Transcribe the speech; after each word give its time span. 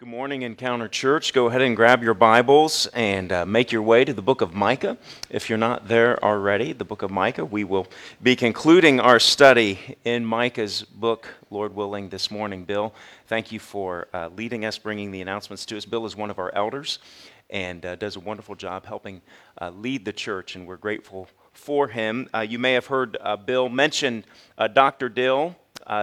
Good 0.00 0.08
morning, 0.08 0.40
Encounter 0.40 0.88
Church. 0.88 1.34
Go 1.34 1.48
ahead 1.48 1.60
and 1.60 1.76
grab 1.76 2.02
your 2.02 2.14
Bibles 2.14 2.86
and 2.94 3.30
uh, 3.30 3.44
make 3.44 3.70
your 3.70 3.82
way 3.82 4.02
to 4.02 4.14
the 4.14 4.22
book 4.22 4.40
of 4.40 4.54
Micah. 4.54 4.96
If 5.28 5.50
you're 5.50 5.58
not 5.58 5.88
there 5.88 6.18
already, 6.24 6.72
the 6.72 6.86
book 6.86 7.02
of 7.02 7.10
Micah, 7.10 7.44
we 7.44 7.64
will 7.64 7.86
be 8.22 8.34
concluding 8.34 8.98
our 8.98 9.20
study 9.20 9.98
in 10.06 10.24
Micah's 10.24 10.84
book, 10.84 11.28
Lord 11.50 11.74
willing, 11.74 12.08
this 12.08 12.30
morning. 12.30 12.64
Bill, 12.64 12.94
thank 13.26 13.52
you 13.52 13.60
for 13.60 14.08
uh, 14.14 14.30
leading 14.34 14.64
us, 14.64 14.78
bringing 14.78 15.10
the 15.10 15.20
announcements 15.20 15.66
to 15.66 15.76
us. 15.76 15.84
Bill 15.84 16.06
is 16.06 16.16
one 16.16 16.30
of 16.30 16.38
our 16.38 16.50
elders 16.54 16.98
and 17.50 17.84
uh, 17.84 17.94
does 17.94 18.16
a 18.16 18.20
wonderful 18.20 18.54
job 18.54 18.86
helping 18.86 19.20
uh, 19.60 19.68
lead 19.68 20.06
the 20.06 20.14
church, 20.14 20.56
and 20.56 20.66
we're 20.66 20.78
grateful 20.78 21.28
for 21.52 21.88
him. 21.88 22.26
Uh, 22.32 22.40
you 22.40 22.58
may 22.58 22.72
have 22.72 22.86
heard 22.86 23.18
uh, 23.20 23.36
Bill 23.36 23.68
mention 23.68 24.24
Dr. 24.72 25.10
Dill 25.10 25.56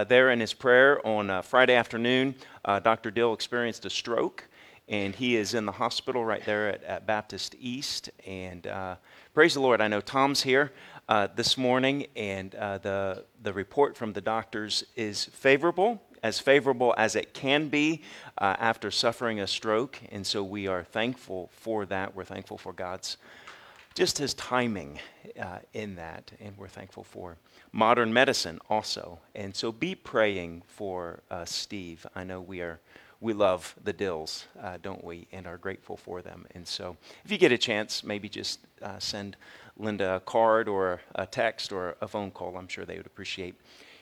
there 0.08 0.32
in 0.32 0.40
his 0.40 0.54
prayer 0.54 1.06
on 1.06 1.42
Friday 1.44 1.76
afternoon. 1.76 2.36
Uh, 2.66 2.80
Dr. 2.80 3.12
Dill 3.12 3.34
experienced 3.34 3.86
a 3.86 3.90
stroke, 3.90 4.44
and 4.90 5.16
he 5.16 5.36
is 5.36 5.54
in 5.54 5.66
the 5.66 5.72
hospital 5.72 6.24
right 6.26 6.46
there 6.46 6.70
at, 6.70 6.84
at 6.84 7.06
Baptist 7.08 7.56
East. 7.60 8.10
And 8.26 8.68
uh, 8.68 8.96
praise 9.34 9.54
the 9.54 9.60
Lord, 9.62 9.82
I 9.82 9.88
know 9.88 10.02
Tom's 10.02 10.42
here 10.42 10.72
uh, 11.10 11.28
this 11.36 11.58
morning, 11.58 12.08
and 12.16 12.54
uh, 12.56 12.78
the, 12.80 13.24
the 13.42 13.54
report 13.54 13.96
from 13.96 14.14
the 14.14 14.22
doctors 14.22 14.84
is 14.96 15.26
favorable, 15.26 16.02
as 16.24 16.40
favorable 16.40 16.94
as 16.98 17.16
it 17.16 17.34
can 17.34 17.70
be 17.70 18.02
uh, 18.38 18.56
after 18.60 18.92
suffering 18.92 19.40
a 19.40 19.48
stroke. 19.48 20.00
And 20.12 20.26
so 20.26 20.44
we 20.44 20.68
are 20.68 20.84
thankful 20.84 21.50
for 21.54 21.86
that. 21.86 22.16
We're 22.16 22.26
thankful 22.26 22.58
for 22.58 22.74
God's 22.74 23.18
just 23.98 24.20
his 24.20 24.36
timing 24.36 25.00
uh, 25.42 25.58
in 25.74 25.96
that, 25.96 26.32
and 26.40 26.56
we're 26.56 26.68
thankful 26.68 27.04
for 27.04 27.36
modern 27.72 28.14
medicine 28.14 28.60
also. 28.70 29.18
And 29.34 29.56
so 29.56 29.72
be 29.72 29.96
praying 29.96 30.62
for 30.68 31.22
uh, 31.32 31.46
Steve. 31.46 32.06
I 32.16 32.24
know 32.24 32.40
we 32.40 32.62
are 32.62 32.80
we 33.22 33.34
love 33.34 33.74
the 33.84 33.94
Dills, 33.94 34.46
uh, 34.62 34.78
don't 34.84 35.04
we, 35.04 35.26
and 35.32 35.48
are 35.48 35.58
grateful 35.58 35.98
for 35.98 36.22
them. 36.22 36.46
And 36.54 36.68
so 36.68 36.96
if 37.26 37.32
you 37.32 37.40
get 37.40 37.52
a 37.52 37.58
chance, 37.58 38.04
maybe 38.04 38.30
just 38.30 38.60
uh, 38.84 39.00
send 39.00 39.36
Linda 39.76 40.18
a 40.18 40.20
card 40.20 40.68
or 40.68 41.02
a 41.16 41.26
text 41.26 41.72
or 41.72 41.98
a 42.00 42.08
phone 42.08 42.30
call. 42.30 42.56
I'm 42.56 42.68
sure 42.68 42.86
they 42.86 42.98
would 42.98 43.08
appreciate 43.08 43.56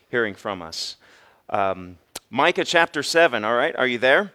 hearing 0.10 0.36
from 0.36 0.62
us. 0.62 0.98
Um, 1.50 1.98
Micah 2.30 2.66
chapter 2.66 3.02
7, 3.02 3.46
all 3.46 3.56
right, 3.56 3.74
are 3.78 3.88
you 3.88 4.00
there? 4.00 4.34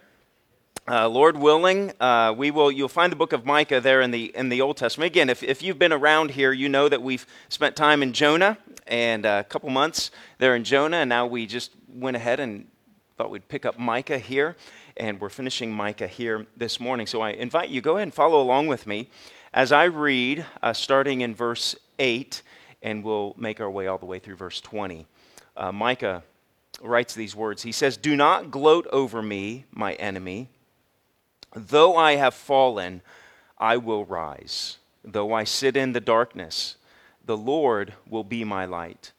Uh, 0.91 1.07
Lord 1.07 1.37
willing, 1.37 1.93
uh, 2.01 2.33
we 2.35 2.51
will. 2.51 2.69
You'll 2.69 2.89
find 2.89 3.13
the 3.13 3.15
book 3.15 3.31
of 3.31 3.45
Micah 3.45 3.79
there 3.79 4.01
in 4.01 4.11
the 4.11 4.25
in 4.35 4.49
the 4.49 4.59
Old 4.59 4.75
Testament. 4.75 5.09
Again, 5.09 5.29
if, 5.29 5.41
if 5.41 5.63
you've 5.63 5.79
been 5.79 5.93
around 5.93 6.31
here, 6.31 6.51
you 6.51 6.67
know 6.67 6.89
that 6.89 7.01
we've 7.01 7.25
spent 7.47 7.77
time 7.77 8.03
in 8.03 8.11
Jonah 8.11 8.57
and 8.87 9.25
uh, 9.25 9.41
a 9.45 9.49
couple 9.49 9.69
months 9.69 10.11
there 10.39 10.53
in 10.53 10.65
Jonah, 10.65 10.97
and 10.97 11.07
now 11.07 11.25
we 11.25 11.45
just 11.45 11.71
went 11.87 12.17
ahead 12.17 12.41
and 12.41 12.67
thought 13.15 13.31
we'd 13.31 13.47
pick 13.47 13.65
up 13.65 13.79
Micah 13.79 14.17
here, 14.17 14.57
and 14.97 15.21
we're 15.21 15.29
finishing 15.29 15.71
Micah 15.71 16.07
here 16.07 16.45
this 16.57 16.77
morning. 16.77 17.07
So 17.07 17.21
I 17.21 17.29
invite 17.29 17.69
you 17.69 17.79
go 17.79 17.95
ahead 17.95 18.07
and 18.07 18.13
follow 18.13 18.41
along 18.41 18.67
with 18.67 18.85
me 18.85 19.07
as 19.53 19.71
I 19.71 19.85
read, 19.85 20.45
uh, 20.61 20.73
starting 20.73 21.21
in 21.21 21.33
verse 21.33 21.73
eight, 21.99 22.41
and 22.83 23.01
we'll 23.01 23.33
make 23.37 23.61
our 23.61 23.71
way 23.71 23.87
all 23.87 23.97
the 23.97 24.05
way 24.05 24.19
through 24.19 24.35
verse 24.35 24.59
twenty. 24.59 25.07
Uh, 25.55 25.71
Micah 25.71 26.23
writes 26.81 27.15
these 27.15 27.33
words. 27.33 27.63
He 27.63 27.71
says, 27.71 27.95
"Do 27.95 28.17
not 28.17 28.51
gloat 28.51 28.87
over 28.91 29.21
me, 29.21 29.63
my 29.71 29.93
enemy." 29.93 30.49
Though 31.53 31.95
I 31.95 32.15
have 32.15 32.33
fallen, 32.33 33.01
I 33.57 33.77
will 33.77 34.05
rise. 34.05 34.77
Though 35.03 35.33
I 35.33 35.43
sit 35.43 35.75
in 35.75 35.93
the 35.93 35.99
darkness, 35.99 36.77
the 37.25 37.37
Lord 37.37 37.93
will 38.09 38.23
be 38.23 38.43
my 38.43 38.65
light. 38.65 39.11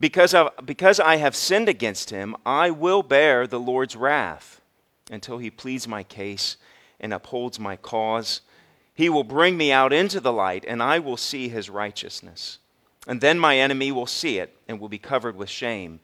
Because, 0.00 0.34
of, 0.34 0.50
because 0.64 0.98
I 0.98 1.16
have 1.16 1.36
sinned 1.36 1.68
against 1.68 2.10
him, 2.10 2.36
I 2.44 2.70
will 2.70 3.02
bear 3.02 3.46
the 3.46 3.60
Lord's 3.60 3.96
wrath 3.96 4.60
until 5.10 5.38
he 5.38 5.50
pleads 5.50 5.86
my 5.86 6.02
case 6.02 6.56
and 6.98 7.12
upholds 7.12 7.60
my 7.60 7.76
cause. 7.76 8.40
He 8.94 9.08
will 9.08 9.24
bring 9.24 9.56
me 9.56 9.70
out 9.70 9.92
into 9.92 10.20
the 10.20 10.32
light, 10.32 10.64
and 10.66 10.82
I 10.82 10.98
will 10.98 11.16
see 11.16 11.48
his 11.48 11.70
righteousness. 11.70 12.58
And 13.06 13.20
then 13.20 13.38
my 13.38 13.58
enemy 13.58 13.92
will 13.92 14.06
see 14.06 14.38
it 14.38 14.56
and 14.66 14.80
will 14.80 14.88
be 14.88 14.98
covered 14.98 15.36
with 15.36 15.50
shame. 15.50 16.00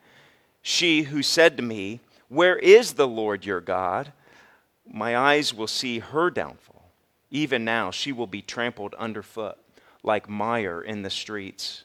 She 0.63 1.03
who 1.03 1.23
said 1.23 1.57
to 1.57 1.63
me, 1.63 2.01
Where 2.29 2.57
is 2.57 2.93
the 2.93 3.09
Lord 3.09 3.45
your 3.45 3.61
God? 3.61 4.13
My 4.93 5.17
eyes 5.17 5.55
will 5.55 5.69
see 5.69 6.01
her 6.01 6.31
downfall. 6.31 6.91
Even 7.31 7.65
now, 7.65 7.91
she 7.91 8.11
will 8.11 8.27
be 8.27 8.43
trampled 8.43 8.95
underfoot 8.95 9.57
like 10.03 10.29
mire 10.29 10.81
in 10.81 11.03
the 11.03 11.11
streets. 11.11 11.85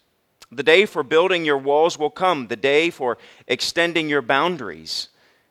The 0.51 0.63
day 0.63 0.85
for 0.85 1.03
building 1.03 1.45
your 1.45 1.57
walls 1.57 1.99
will 1.99 2.09
come, 2.09 2.47
the 2.47 2.55
day 2.55 2.89
for 2.89 3.17
extending 3.47 4.09
your 4.09 4.21
boundaries. 4.21 5.09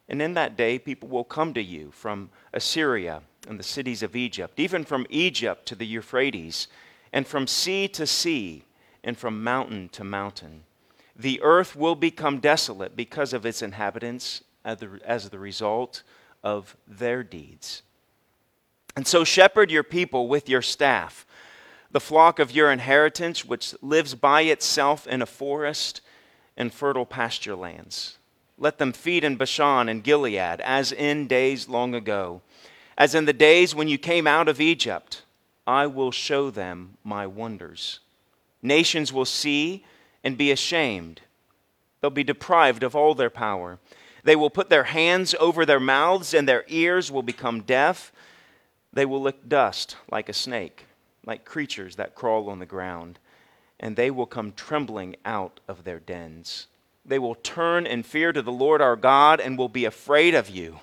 And 0.08 0.20
in 0.20 0.34
that 0.34 0.56
day, 0.56 0.78
people 0.78 1.08
will 1.08 1.24
come 1.24 1.54
to 1.54 1.62
you 1.62 1.90
from 1.92 2.30
Assyria 2.52 3.22
and 3.46 3.58
the 3.58 3.64
cities 3.64 4.02
of 4.02 4.16
Egypt, 4.16 4.58
even 4.58 4.84
from 4.84 5.06
Egypt 5.10 5.66
to 5.66 5.74
the 5.74 5.86
Euphrates, 5.86 6.68
and 7.12 7.26
from 7.26 7.46
sea 7.46 7.86
to 7.88 8.06
sea, 8.06 8.64
and 9.04 9.16
from 9.16 9.44
mountain 9.44 9.88
to 9.90 10.02
mountain. 10.02 10.64
The 11.14 11.40
earth 11.42 11.76
will 11.76 11.94
become 11.94 12.40
desolate 12.40 12.96
because 12.96 13.32
of 13.32 13.46
its 13.46 13.62
inhabitants 13.62 14.42
as 14.64 15.28
the 15.28 15.38
result 15.38 16.02
of 16.44 16.76
their 16.86 17.24
deeds. 17.24 17.82
And 18.94 19.06
so 19.06 19.24
shepherd 19.24 19.72
your 19.72 19.82
people 19.82 20.28
with 20.28 20.48
your 20.48 20.62
staff, 20.62 21.26
the 21.90 22.00
flock 22.00 22.38
of 22.38 22.52
your 22.52 22.70
inheritance, 22.70 23.44
which 23.44 23.74
lives 23.82 24.14
by 24.14 24.42
itself 24.42 25.06
in 25.08 25.22
a 25.22 25.26
forest 25.26 26.00
and 26.56 26.72
fertile 26.72 27.06
pasture 27.06 27.56
lands. 27.56 28.18
Let 28.56 28.78
them 28.78 28.92
feed 28.92 29.24
in 29.24 29.36
Bashan 29.36 29.88
and 29.88 30.04
Gilead, 30.04 30.60
as 30.60 30.92
in 30.92 31.26
days 31.26 31.68
long 31.68 31.94
ago, 31.94 32.42
as 32.96 33.14
in 33.14 33.24
the 33.24 33.32
days 33.32 33.74
when 33.74 33.88
you 33.88 33.98
came 33.98 34.28
out 34.28 34.48
of 34.48 34.60
Egypt. 34.60 35.22
I 35.66 35.86
will 35.86 36.12
show 36.12 36.50
them 36.50 36.98
my 37.02 37.26
wonders. 37.26 38.00
Nations 38.62 39.12
will 39.12 39.24
see 39.24 39.84
and 40.22 40.38
be 40.38 40.50
ashamed. 40.50 41.22
They'll 42.00 42.10
be 42.10 42.22
deprived 42.22 42.82
of 42.82 42.94
all 42.94 43.14
their 43.14 43.30
power. 43.30 43.78
They 44.24 44.36
will 44.36 44.50
put 44.50 44.70
their 44.70 44.84
hands 44.84 45.34
over 45.38 45.64
their 45.64 45.78
mouths, 45.78 46.34
and 46.34 46.48
their 46.48 46.64
ears 46.68 47.12
will 47.12 47.22
become 47.22 47.60
deaf. 47.60 48.10
They 48.92 49.04
will 49.04 49.20
lick 49.20 49.48
dust 49.48 49.96
like 50.10 50.28
a 50.28 50.32
snake, 50.32 50.86
like 51.26 51.44
creatures 51.44 51.96
that 51.96 52.14
crawl 52.14 52.48
on 52.48 52.58
the 52.58 52.66
ground, 52.66 53.18
and 53.78 53.96
they 53.96 54.10
will 54.10 54.26
come 54.26 54.52
trembling 54.52 55.16
out 55.24 55.60
of 55.68 55.84
their 55.84 56.00
dens. 56.00 56.68
They 57.04 57.18
will 57.18 57.34
turn 57.34 57.86
in 57.86 58.02
fear 58.02 58.32
to 58.32 58.40
the 58.40 58.52
Lord 58.52 58.80
our 58.80 58.96
God 58.96 59.40
and 59.40 59.58
will 59.58 59.68
be 59.68 59.84
afraid 59.84 60.34
of 60.34 60.48
you. 60.48 60.80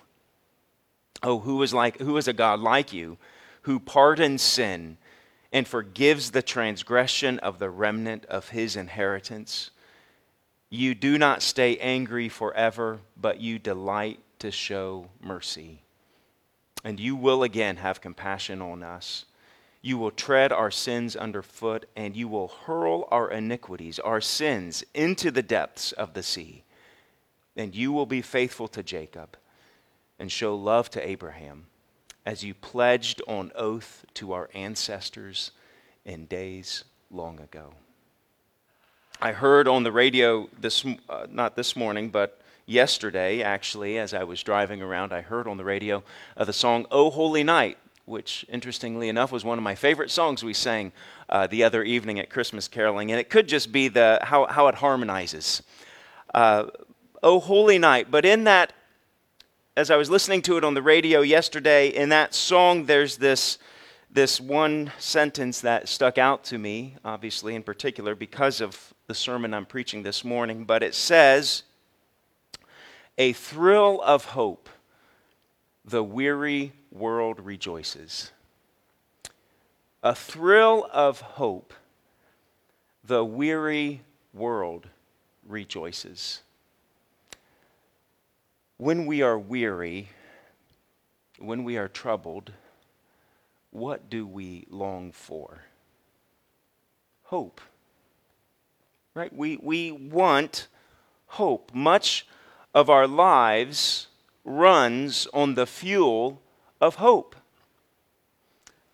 Oh, 1.24 1.40
who 1.40 1.62
is, 1.64 1.74
like, 1.74 2.00
who 2.00 2.18
is 2.18 2.28
a 2.28 2.34
God 2.34 2.60
like 2.60 2.94
you, 2.94 3.18
who 3.64 3.80
pardons 3.80 4.42
sin 4.42 4.98
and 5.52 5.68
forgives 5.68 6.32
the 6.32 6.42
transgression 6.44 7.40
of 7.40 7.58
the 7.58 7.70
remnant 7.70 8.26
of 8.26 8.50
his 8.50 8.76
inheritance? 8.76 9.72
You 10.74 10.96
do 10.96 11.18
not 11.18 11.42
stay 11.42 11.76
angry 11.80 12.30
forever, 12.30 13.00
but 13.20 13.42
you 13.42 13.60
delight 13.60 14.20
to 14.40 14.52
show 14.52 15.10
mercy. 15.22 15.82
And 16.86 16.98
you 16.98 17.14
will 17.18 17.44
again 17.44 17.76
have 17.76 18.00
compassion 18.00 18.62
on 18.62 18.82
us. 18.82 19.26
You 19.82 19.98
will 19.98 20.12
tread 20.12 20.54
our 20.54 20.72
sins 20.72 21.18
underfoot, 21.18 21.88
and 21.98 22.16
you 22.16 22.30
will 22.30 22.48
hurl 22.48 23.06
our 23.12 23.30
iniquities, 23.30 24.00
our 24.00 24.22
sins, 24.22 24.86
into 24.94 25.30
the 25.30 25.44
depths 25.44 25.92
of 25.92 26.14
the 26.14 26.24
sea. 26.24 26.64
And 27.58 27.76
you 27.76 27.92
will 27.92 28.06
be 28.06 28.22
faithful 28.22 28.70
to 28.70 28.82
Jacob 28.82 29.36
and 30.18 30.32
show 30.32 30.56
love 30.56 30.90
to 30.92 31.06
Abraham, 31.06 31.66
as 32.26 32.46
you 32.46 32.54
pledged 32.54 33.22
on 33.28 33.52
oath 33.56 34.06
to 34.14 34.32
our 34.32 34.50
ancestors 34.54 35.52
in 36.06 36.28
days 36.28 36.86
long 37.10 37.42
ago. 37.42 37.74
I 39.24 39.34
heard 39.34 39.68
on 39.68 39.84
the 39.84 39.92
radio 39.92 40.50
this, 40.60 40.84
uh, 41.08 41.28
not 41.30 41.56
this 41.56 41.76
morning, 41.76 42.10
but 42.10 42.42
yesterday, 42.66 43.44
actually, 43.44 44.00
as 44.00 44.16
I 44.16 44.24
was 44.24 44.42
driving 44.42 44.82
around, 44.82 45.14
I 45.14 45.22
heard 45.22 45.48
on 45.48 45.58
the 45.58 45.64
radio 45.64 46.02
uh, 46.36 46.44
the 46.44 46.54
song 46.54 46.88
Oh 46.90 47.12
Holy 47.12 47.44
Night, 47.44 47.78
which, 48.06 48.48
interestingly 48.50 49.10
enough, 49.10 49.32
was 49.32 49.46
one 49.46 49.60
of 49.60 49.64
my 49.64 49.76
favorite 49.76 50.10
songs 50.10 50.44
we 50.44 50.56
sang 50.56 50.92
uh, 51.30 51.46
the 51.46 51.64
other 51.64 51.84
evening 51.84 52.18
at 52.18 52.32
Christmas 52.32 52.68
caroling. 52.68 53.12
And 53.12 53.20
it 53.20 53.30
could 53.30 53.48
just 53.48 53.72
be 53.72 53.90
the, 53.90 54.18
how, 54.24 54.48
how 54.48 54.68
it 54.70 54.76
harmonizes. 54.76 55.62
Uh, 56.34 56.66
oh 57.22 57.40
Holy 57.40 57.78
Night. 57.78 58.10
But 58.10 58.26
in 58.26 58.46
that, 58.46 58.74
as 59.78 59.92
I 59.92 59.98
was 59.98 60.10
listening 60.10 60.42
to 60.44 60.58
it 60.58 60.64
on 60.64 60.74
the 60.74 60.82
radio 60.82 61.22
yesterday, 61.22 61.90
in 61.90 62.10
that 62.10 62.34
song, 62.34 62.88
there's 62.88 63.18
this 63.18 63.60
this 64.14 64.42
one 64.42 64.92
sentence 65.00 65.62
that 65.62 65.88
stuck 65.88 66.18
out 66.18 66.44
to 66.44 66.58
me, 66.58 66.98
obviously, 67.06 67.56
in 67.56 67.64
particular, 67.64 68.14
because 68.14 68.60
of 68.60 68.94
the 69.12 69.16
sermon 69.16 69.54
I'm 69.54 69.66
preaching 69.66 70.04
this 70.04 70.24
morning, 70.24 70.64
but 70.64 70.82
it 70.82 70.96
says, 70.96 71.64
A 73.18 73.34
thrill 73.34 74.02
of 74.02 74.24
hope, 74.24 74.70
the 75.84 76.02
weary 76.02 76.72
world 76.94 77.42
rejoices. 77.42 78.32
A 80.02 80.16
thrill 80.16 80.88
of 80.94 81.20
hope, 81.20 81.74
the 83.04 83.26
weary 83.26 84.00
world 84.34 84.88
rejoices. 85.46 86.40
When 88.78 89.06
we 89.06 89.22
are 89.22 89.38
weary, 89.38 90.08
when 91.38 91.66
we 91.66 91.76
are 91.76 91.90
troubled, 91.90 92.54
what 93.72 94.10
do 94.10 94.26
we 94.26 94.68
long 94.70 95.12
for? 95.12 95.64
Hope. 97.24 97.60
Right? 99.14 99.36
We, 99.36 99.58
we 99.58 99.92
want 99.92 100.68
hope. 101.28 101.72
Much 101.74 102.26
of 102.74 102.90
our 102.90 103.08
lives 103.08 104.08
runs 104.46 105.28
on 105.34 105.56
the 105.56 105.66
fuel 105.66 106.42
of 106.80 106.96
hope. 106.96 107.36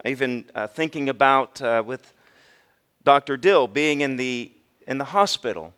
Even 0.03 0.45
uh, 0.55 0.65
thinking 0.65 1.07
about 1.07 1.61
uh, 1.61 1.83
with 1.85 2.13
Dr. 3.03 3.37
Dill 3.37 3.67
being 3.67 4.01
in 4.01 4.15
the, 4.15 4.51
in 4.87 4.97
the 4.97 5.05
hospital, 5.05 5.73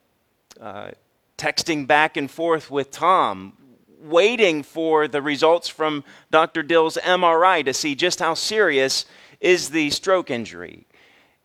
uh, 0.62 0.92
texting 1.38 1.86
back 1.86 2.16
and 2.16 2.32
forth 2.32 2.72
with 2.72 2.92
Tom, 2.92 3.54
waiting 4.02 4.64
for 4.64 5.10
the 5.10 5.22
results 5.22 5.68
from 5.68 6.06
Dr. 6.32 6.64
Dill's 6.64 6.98
MRI 7.04 7.66
to 7.66 7.74
see 7.74 7.94
just 7.94 8.20
how 8.20 8.36
serious 8.36 9.04
is 9.42 9.72
the 9.72 9.90
stroke 9.90 10.32
injury. 10.32 10.86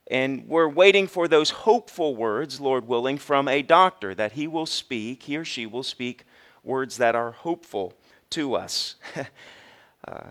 And 0.09 0.47
we're 0.47 0.69
waiting 0.69 1.07
for 1.07 1.29
those 1.29 1.51
hopeful 1.51 2.15
words, 2.15 2.61
Lord 2.61 2.87
willing, 2.87 3.17
from 3.19 3.49
a 3.49 3.63
doctor 3.63 4.15
that 4.15 4.33
he 4.33 4.47
will 4.47 4.67
speak, 4.67 5.25
he 5.25 5.37
or 5.37 5.45
she 5.45 5.65
will 5.65 5.83
speak 5.83 6.25
words 6.63 6.99
that 6.99 7.15
are 7.15 7.33
hopeful 7.33 7.95
to 8.31 8.55
us. 8.55 8.97
uh, 10.09 10.27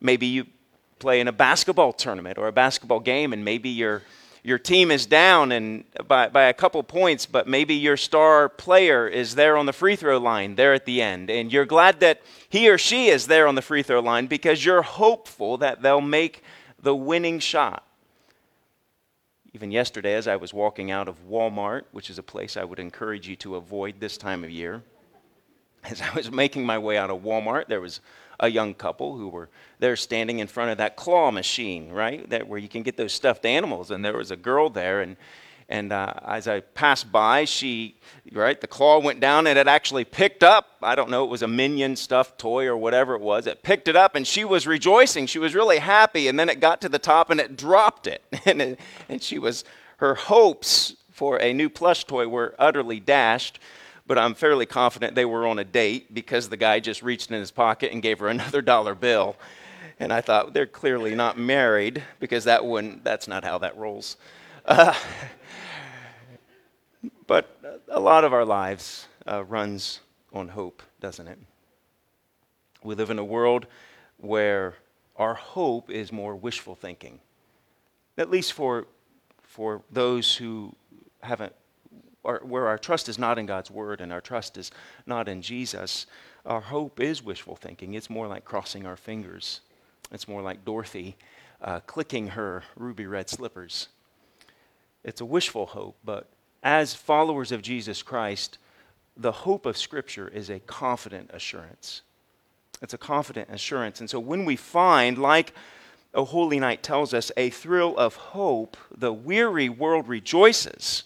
maybe 0.00 0.26
you 0.26 0.46
play 0.98 1.20
in 1.20 1.28
a 1.28 1.32
basketball 1.32 1.92
tournament 1.92 2.38
or 2.38 2.48
a 2.48 2.52
basketball 2.52 3.00
game, 3.00 3.32
and 3.32 3.44
maybe 3.44 3.68
your 3.68 4.02
your 4.44 4.58
team 4.58 4.90
is 4.90 5.06
down 5.06 5.52
and 5.52 5.84
by, 6.06 6.28
by 6.28 6.44
a 6.44 6.52
couple 6.52 6.82
points, 6.82 7.24
but 7.24 7.48
maybe 7.48 7.74
your 7.74 7.96
star 7.96 8.50
player 8.50 9.08
is 9.08 9.34
there 9.34 9.56
on 9.56 9.64
the 9.64 9.72
free 9.72 9.96
throw 9.96 10.18
line 10.18 10.54
there 10.54 10.74
at 10.74 10.84
the 10.84 11.00
end, 11.00 11.30
and 11.30 11.50
you're 11.50 11.64
glad 11.64 12.00
that 12.00 12.20
he 12.50 12.68
or 12.68 12.76
she 12.76 13.08
is 13.08 13.26
there 13.26 13.48
on 13.48 13.54
the 13.54 13.62
free 13.62 13.82
throw 13.82 14.00
line 14.00 14.26
because 14.26 14.62
you're 14.62 14.82
hopeful 14.82 15.56
that 15.56 15.80
they'll 15.80 16.02
make 16.02 16.42
the 16.78 16.94
winning 16.94 17.38
shot. 17.38 17.83
Even 19.54 19.70
yesterday, 19.70 20.14
as 20.14 20.26
I 20.26 20.34
was 20.34 20.52
walking 20.52 20.90
out 20.90 21.08
of 21.08 21.28
Walmart, 21.28 21.84
which 21.92 22.10
is 22.10 22.18
a 22.18 22.24
place 22.24 22.56
I 22.56 22.64
would 22.64 22.80
encourage 22.80 23.28
you 23.28 23.36
to 23.36 23.54
avoid 23.54 24.00
this 24.00 24.18
time 24.18 24.42
of 24.42 24.50
year, 24.50 24.82
as 25.84 26.02
I 26.02 26.12
was 26.12 26.30
making 26.32 26.66
my 26.66 26.76
way 26.76 26.98
out 26.98 27.08
of 27.08 27.22
Walmart, 27.22 27.68
there 27.68 27.80
was 27.80 28.00
a 28.40 28.48
young 28.48 28.74
couple 28.74 29.16
who 29.16 29.28
were 29.28 29.48
there 29.78 29.94
standing 29.94 30.40
in 30.40 30.48
front 30.48 30.72
of 30.72 30.78
that 30.78 30.96
claw 30.96 31.30
machine, 31.30 31.90
right? 31.90 32.28
That 32.30 32.48
where 32.48 32.58
you 32.58 32.68
can 32.68 32.82
get 32.82 32.96
those 32.96 33.12
stuffed 33.12 33.46
animals. 33.46 33.92
And 33.92 34.04
there 34.04 34.16
was 34.16 34.32
a 34.32 34.36
girl 34.36 34.70
there, 34.70 35.00
and 35.00 35.16
and 35.68 35.92
uh, 35.92 36.12
as 36.26 36.46
I 36.46 36.60
passed 36.60 37.10
by, 37.10 37.44
she 37.44 37.96
right 38.32 38.60
the 38.60 38.66
claw 38.66 38.98
went 39.00 39.20
down 39.20 39.46
and 39.46 39.58
it 39.58 39.66
actually 39.66 40.04
picked 40.04 40.42
up. 40.42 40.68
I 40.82 40.94
don't 40.94 41.10
know, 41.10 41.24
it 41.24 41.30
was 41.30 41.42
a 41.42 41.48
minion 41.48 41.96
stuffed 41.96 42.38
toy 42.38 42.66
or 42.66 42.76
whatever 42.76 43.14
it 43.14 43.20
was. 43.20 43.46
It 43.46 43.62
picked 43.62 43.88
it 43.88 43.96
up 43.96 44.14
and 44.14 44.26
she 44.26 44.44
was 44.44 44.66
rejoicing. 44.66 45.26
She 45.26 45.38
was 45.38 45.54
really 45.54 45.78
happy. 45.78 46.28
And 46.28 46.38
then 46.38 46.48
it 46.48 46.60
got 46.60 46.80
to 46.82 46.88
the 46.88 46.98
top 46.98 47.30
and 47.30 47.40
it 47.40 47.56
dropped 47.56 48.06
it, 48.06 48.22
and 48.44 48.60
it, 48.60 48.80
and 49.08 49.22
she 49.22 49.38
was 49.38 49.64
her 49.98 50.14
hopes 50.14 50.96
for 51.10 51.40
a 51.40 51.52
new 51.52 51.70
plush 51.70 52.04
toy 52.04 52.26
were 52.26 52.54
utterly 52.58 53.00
dashed 53.00 53.60
but 54.06 54.18
I'm 54.18 54.34
fairly 54.34 54.66
confident 54.66 55.14
they 55.14 55.24
were 55.24 55.46
on 55.46 55.58
a 55.58 55.64
date 55.64 56.12
because 56.12 56.48
the 56.48 56.56
guy 56.56 56.80
just 56.80 57.02
reached 57.02 57.30
in 57.30 57.38
his 57.38 57.50
pocket 57.50 57.92
and 57.92 58.02
gave 58.02 58.18
her 58.18 58.28
another 58.28 58.62
dollar 58.62 58.94
bill. 58.94 59.36
And 60.00 60.12
I 60.12 60.20
thought, 60.20 60.52
they're 60.52 60.66
clearly 60.66 61.14
not 61.14 61.38
married 61.38 62.02
because 62.18 62.44
that 62.44 62.64
wouldn't, 62.64 63.04
that's 63.04 63.28
not 63.28 63.44
how 63.44 63.58
that 63.58 63.76
rolls. 63.76 64.16
Uh, 64.64 64.94
but 67.26 67.82
a 67.88 68.00
lot 68.00 68.24
of 68.24 68.32
our 68.32 68.44
lives 68.44 69.06
uh, 69.26 69.44
runs 69.44 70.00
on 70.32 70.48
hope, 70.48 70.82
doesn't 71.00 71.28
it? 71.28 71.38
We 72.82 72.94
live 72.94 73.10
in 73.10 73.18
a 73.18 73.24
world 73.24 73.66
where 74.18 74.74
our 75.16 75.34
hope 75.34 75.90
is 75.90 76.12
more 76.12 76.34
wishful 76.34 76.74
thinking, 76.74 77.20
at 78.18 78.30
least 78.30 78.52
for, 78.52 78.86
for 79.42 79.82
those 79.90 80.36
who 80.36 80.74
haven't 81.22 81.52
our, 82.24 82.40
where 82.42 82.66
our 82.66 82.78
trust 82.78 83.08
is 83.08 83.18
not 83.18 83.38
in 83.38 83.46
God's 83.46 83.70
word 83.70 84.00
and 84.00 84.12
our 84.12 84.20
trust 84.20 84.56
is 84.56 84.70
not 85.06 85.28
in 85.28 85.42
Jesus, 85.42 86.06
our 86.46 86.60
hope 86.60 87.00
is 87.00 87.22
wishful 87.22 87.56
thinking. 87.56 87.94
It's 87.94 88.10
more 88.10 88.26
like 88.26 88.44
crossing 88.44 88.86
our 88.86 88.96
fingers. 88.96 89.60
It's 90.10 90.26
more 90.26 90.42
like 90.42 90.64
Dorothy 90.64 91.16
uh, 91.60 91.80
clicking 91.80 92.28
her 92.28 92.62
ruby 92.76 93.06
red 93.06 93.28
slippers. 93.28 93.88
It's 95.04 95.20
a 95.20 95.24
wishful 95.24 95.66
hope, 95.66 95.96
but 96.04 96.28
as 96.62 96.94
followers 96.94 97.52
of 97.52 97.62
Jesus 97.62 98.02
Christ, 98.02 98.58
the 99.16 99.32
hope 99.32 99.66
of 99.66 99.76
Scripture 99.76 100.28
is 100.28 100.50
a 100.50 100.58
confident 100.60 101.30
assurance. 101.32 102.02
It's 102.82 102.94
a 102.94 102.98
confident 102.98 103.48
assurance. 103.50 104.00
And 104.00 104.10
so 104.10 104.18
when 104.18 104.44
we 104.44 104.56
find, 104.56 105.18
like 105.18 105.52
a 106.14 106.24
Holy 106.24 106.58
Night 106.58 106.82
tells 106.82 107.14
us, 107.14 107.30
a 107.36 107.50
thrill 107.50 107.96
of 107.96 108.16
hope, 108.16 108.76
the 108.96 109.12
weary 109.12 109.68
world 109.68 110.08
rejoices 110.08 111.04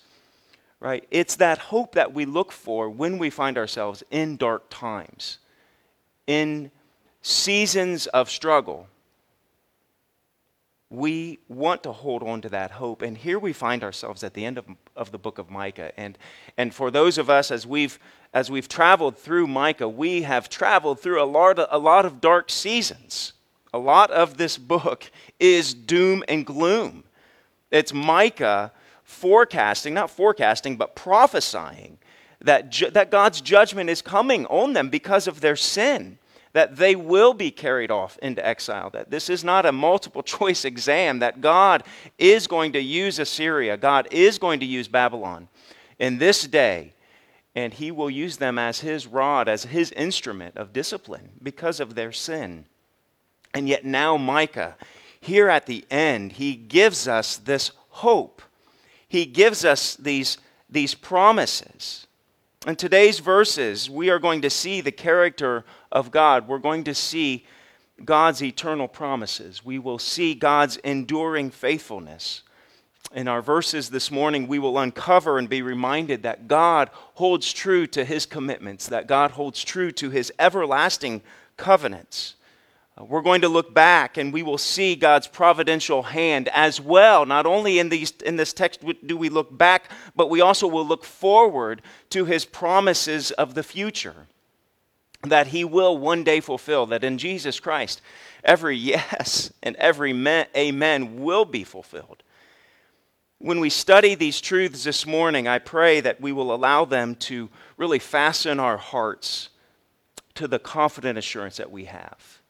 right? 0.80 1.04
It's 1.10 1.36
that 1.36 1.58
hope 1.58 1.94
that 1.94 2.14
we 2.14 2.24
look 2.24 2.52
for 2.52 2.88
when 2.88 3.18
we 3.18 3.30
find 3.30 3.58
ourselves 3.58 4.02
in 4.10 4.36
dark 4.36 4.64
times, 4.70 5.38
in 6.26 6.70
seasons 7.22 8.06
of 8.08 8.30
struggle. 8.30 8.88
We 10.90 11.38
want 11.48 11.82
to 11.82 11.92
hold 11.92 12.22
on 12.22 12.40
to 12.42 12.48
that 12.48 12.70
hope. 12.70 13.02
And 13.02 13.16
here 13.16 13.38
we 13.38 13.52
find 13.52 13.84
ourselves 13.84 14.24
at 14.24 14.34
the 14.34 14.44
end 14.44 14.56
of, 14.56 14.64
of 14.96 15.12
the 15.12 15.18
book 15.18 15.38
of 15.38 15.50
Micah. 15.50 15.92
And, 15.98 16.16
and 16.56 16.74
for 16.74 16.90
those 16.90 17.18
of 17.18 17.28
us, 17.28 17.50
as 17.50 17.66
we've, 17.66 17.98
as 18.32 18.50
we've 18.50 18.68
traveled 18.68 19.18
through 19.18 19.46
Micah, 19.48 19.88
we 19.88 20.22
have 20.22 20.48
traveled 20.48 21.00
through 21.00 21.22
a 21.22 21.26
lot, 21.26 21.58
of, 21.58 21.68
a 21.70 21.78
lot 21.78 22.06
of 22.06 22.20
dark 22.20 22.48
seasons. 22.50 23.34
A 23.74 23.78
lot 23.78 24.10
of 24.10 24.38
this 24.38 24.56
book 24.56 25.10
is 25.38 25.74
doom 25.74 26.24
and 26.26 26.46
gloom. 26.46 27.04
It's 27.70 27.92
Micah 27.92 28.72
forecasting, 29.04 29.94
not 29.94 30.10
forecasting, 30.10 30.76
but 30.76 30.94
prophesying 30.94 31.98
that, 32.40 32.70
ju- 32.70 32.90
that 32.90 33.10
God's 33.10 33.40
judgment 33.40 33.90
is 33.90 34.02
coming 34.02 34.46
on 34.46 34.72
them 34.72 34.88
because 34.88 35.26
of 35.26 35.40
their 35.40 35.56
sin, 35.56 36.17
that 36.52 36.76
they 36.76 36.96
will 36.96 37.34
be 37.34 37.50
carried 37.50 37.90
off 37.90 38.18
into 38.18 38.44
exile, 38.46 38.90
that 38.90 39.10
this 39.10 39.28
is 39.28 39.44
not 39.44 39.66
a 39.66 39.72
multiple 39.72 40.22
choice 40.38 40.64
exam, 40.64 41.18
that 41.20 41.40
God 41.40 41.82
is 42.18 42.46
going 42.46 42.72
to 42.72 42.80
use 42.80 43.18
Assyria, 43.18 43.76
God 43.76 44.08
is 44.10 44.38
going 44.38 44.60
to 44.60 44.66
use 44.66 44.88
Babylon 44.88 45.48
in 45.98 46.18
this 46.18 46.46
day, 46.46 46.94
and 47.54 47.72
He 47.74 47.90
will 47.90 48.10
use 48.10 48.36
them 48.36 48.58
as 48.58 48.80
His 48.80 49.06
rod, 49.06 49.48
as 49.48 49.64
His 49.64 49.92
instrument 49.92 50.56
of 50.56 50.72
discipline 50.72 51.30
because 51.42 51.80
of 51.80 51.94
their 51.94 52.12
sin. 52.12 52.64
And 53.54 53.68
yet 53.68 53.84
now, 53.84 54.16
Micah, 54.16 54.76
here 55.20 55.48
at 55.48 55.66
the 55.66 55.84
end, 55.90 56.32
he 56.32 56.54
gives 56.54 57.08
us 57.08 57.38
this 57.38 57.72
hope 57.88 58.42
he 59.08 59.24
gives 59.24 59.64
us 59.64 59.96
these, 59.96 60.38
these 60.68 60.94
promises. 60.94 62.06
In 62.66 62.76
today's 62.76 63.20
verses, 63.20 63.88
we 63.88 64.10
are 64.10 64.18
going 64.18 64.42
to 64.42 64.50
see 64.50 64.80
the 64.80 64.92
character 64.92 65.64
of 65.90 66.10
God. 66.10 66.48
We're 66.48 66.58
going 66.58 66.84
to 66.84 66.94
see 66.94 67.46
God's 68.04 68.42
eternal 68.42 68.88
promises. 68.88 69.64
We 69.64 69.78
will 69.78 69.98
see 69.98 70.34
God's 70.34 70.76
enduring 70.78 71.50
faithfulness. 71.50 72.42
In 73.14 73.26
our 73.26 73.40
verses 73.40 73.88
this 73.88 74.10
morning, 74.10 74.48
we 74.48 74.58
will 74.58 74.78
uncover 74.78 75.38
and 75.38 75.48
be 75.48 75.62
reminded 75.62 76.22
that 76.24 76.46
God 76.46 76.90
holds 77.14 77.52
true 77.52 77.86
to 77.88 78.04
his 78.04 78.26
commitments, 78.26 78.86
that 78.88 79.06
God 79.06 79.30
holds 79.32 79.64
true 79.64 79.90
to 79.92 80.10
his 80.10 80.30
everlasting 80.38 81.22
covenants. 81.56 82.34
Uh, 82.98 83.04
we're 83.04 83.22
going 83.22 83.40
to 83.40 83.48
look 83.48 83.72
back 83.72 84.18
and 84.18 84.32
we 84.32 84.42
will 84.42 84.58
see 84.58 84.94
God's 84.94 85.26
providential 85.26 86.02
hand 86.02 86.48
as 86.52 86.80
well. 86.80 87.24
Not 87.24 87.46
only 87.46 87.78
in, 87.78 87.88
these, 87.88 88.10
in 88.26 88.36
this 88.36 88.52
text 88.52 88.80
do 89.06 89.16
we 89.16 89.30
look 89.30 89.56
back, 89.56 89.90
but 90.14 90.28
we 90.28 90.42
also 90.42 90.66
will 90.66 90.86
look 90.86 91.04
forward 91.04 91.80
to 92.10 92.26
his 92.26 92.44
promises 92.44 93.30
of 93.32 93.54
the 93.54 93.62
future 93.62 94.26
that 95.22 95.48
he 95.48 95.64
will 95.64 95.98
one 95.98 96.24
day 96.24 96.40
fulfill, 96.40 96.86
that 96.86 97.04
in 97.04 97.18
Jesus 97.18 97.60
Christ, 97.60 98.00
every 98.44 98.76
yes 98.76 99.52
and 99.62 99.76
every 99.76 100.12
amen 100.12 101.22
will 101.22 101.44
be 101.44 101.64
fulfilled. 101.64 102.22
When 103.40 103.60
we 103.60 103.70
study 103.70 104.14
these 104.14 104.40
truths 104.40 104.82
this 104.82 105.06
morning, 105.06 105.46
I 105.46 105.60
pray 105.60 106.00
that 106.00 106.20
we 106.20 106.32
will 106.32 106.52
allow 106.52 106.84
them 106.84 107.14
to 107.16 107.48
really 107.76 108.00
fasten 108.00 108.58
our 108.58 108.76
hearts 108.76 109.50
to 110.34 110.48
the 110.48 110.58
confident 110.58 111.18
assurance 111.18 111.56
that 111.58 111.70
we 111.70 111.84
have 111.84 112.40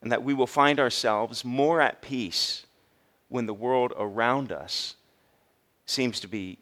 and 0.00 0.12
that 0.12 0.22
we 0.22 0.34
will 0.34 0.46
find 0.46 0.78
ourselves 0.78 1.44
more 1.44 1.80
at 1.80 2.02
peace 2.02 2.66
when 3.28 3.46
the 3.46 3.54
world 3.54 3.92
around 3.96 4.52
us 4.52 4.96
seems 5.86 6.20
to 6.20 6.28
be 6.28 6.58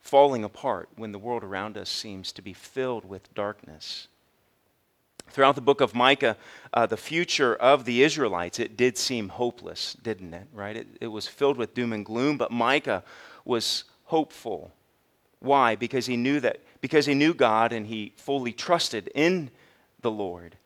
falling 0.00 0.42
apart, 0.42 0.88
when 0.96 1.12
the 1.12 1.18
world 1.18 1.44
around 1.44 1.76
us 1.76 1.90
seems 1.90 2.32
to 2.32 2.42
be 2.42 2.52
filled 2.52 3.04
with 3.04 3.32
darkness. 3.34 4.08
Throughout 5.30 5.54
the 5.54 5.60
book 5.60 5.80
of 5.80 5.94
Micah, 5.94 6.36
uh, 6.74 6.86
the 6.86 6.96
future 6.96 7.54
of 7.54 7.84
the 7.84 8.02
Israelites, 8.02 8.58
it 8.58 8.76
did 8.76 8.98
seem 8.98 9.28
hopeless, 9.28 9.96
didn't 10.02 10.34
it? 10.34 10.46
Right? 10.52 10.76
It, 10.76 10.88
it 11.00 11.06
was 11.08 11.26
filled 11.26 11.56
with 11.56 11.74
doom 11.74 11.92
and 11.92 12.04
gloom, 12.04 12.36
but 12.36 12.50
Micah 12.50 13.02
was 13.44 13.84
hopeful. 14.04 14.72
Why? 15.40 15.76
Because 15.76 16.06
he 16.06 16.16
knew 16.16 16.40
that, 16.40 16.60
because 16.80 17.06
he 17.06 17.14
knew 17.14 17.32
God 17.32 17.72
and 17.72 17.86
he 17.86 18.12
fully 18.16 18.52
trusted 18.52 19.10
in 19.14 19.50
the 20.02 20.10
Lord. 20.10 20.57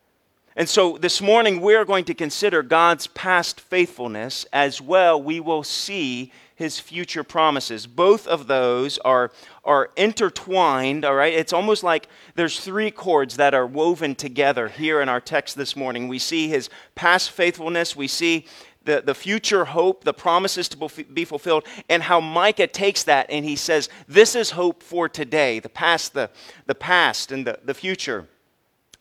And 0.55 0.69
so 0.69 0.99
this 0.99 1.23
morning 1.23 1.63
we're 1.63 1.87
going 1.87 2.05
to 2.05 2.15
consider 2.15 2.63
God's 2.63 3.07
past 3.07 3.59
faithfulness 3.59 4.45
as 4.53 4.83
well. 4.83 5.21
We 5.21 5.41
will 5.41 5.65
see 5.65 6.31
his 6.55 6.79
future 6.79 7.25
promises. 7.25 7.87
Both 7.87 8.27
of 8.27 8.47
those 8.47 8.99
are, 8.99 9.33
are 9.65 9.91
intertwined, 9.97 11.07
all 11.07 11.15
right? 11.15 11.33
It's 11.33 11.55
almost 11.55 11.83
like 11.83 12.07
there's 12.35 12.61
three 12.61 12.91
chords 12.91 13.37
that 13.39 13.55
are 13.55 13.67
woven 13.67 14.15
together 14.15 14.69
here 14.69 15.01
in 15.01 15.09
our 15.09 15.21
text 15.21 15.57
this 15.57 15.75
morning. 15.75 16.07
We 16.07 16.19
see 16.19 16.49
his 16.49 16.69
past 16.95 17.31
faithfulness, 17.31 17.97
we 17.97 18.07
see 18.07 18.47
the, 18.85 19.01
the 19.01 19.15
future 19.15 19.65
hope, 19.65 20.05
the 20.05 20.13
promises 20.13 20.69
to 20.71 21.05
be 21.05 21.25
fulfilled, 21.25 21.65
and 21.89 22.03
how 22.03 22.21
Micah 22.21 22.67
takes 22.67 23.05
that 23.05 23.31
and 23.31 23.45
he 23.45 23.57
says, 23.57 23.89
This 24.07 24.35
is 24.35 24.51
hope 24.51 24.83
for 24.83 25.09
today, 25.09 25.61
the 25.61 25.69
past, 25.69 26.13
the, 26.13 26.31
the 26.67 26.75
past, 26.75 27.33
and 27.33 27.47
the, 27.47 27.59
the 27.65 27.75
future 27.75 28.29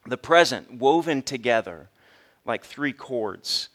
the 0.06 0.18
present 0.18 0.74
woven 0.74 1.22
together 1.22 1.90
like 2.46 2.64
three 2.64 2.94
chords. 2.94 3.70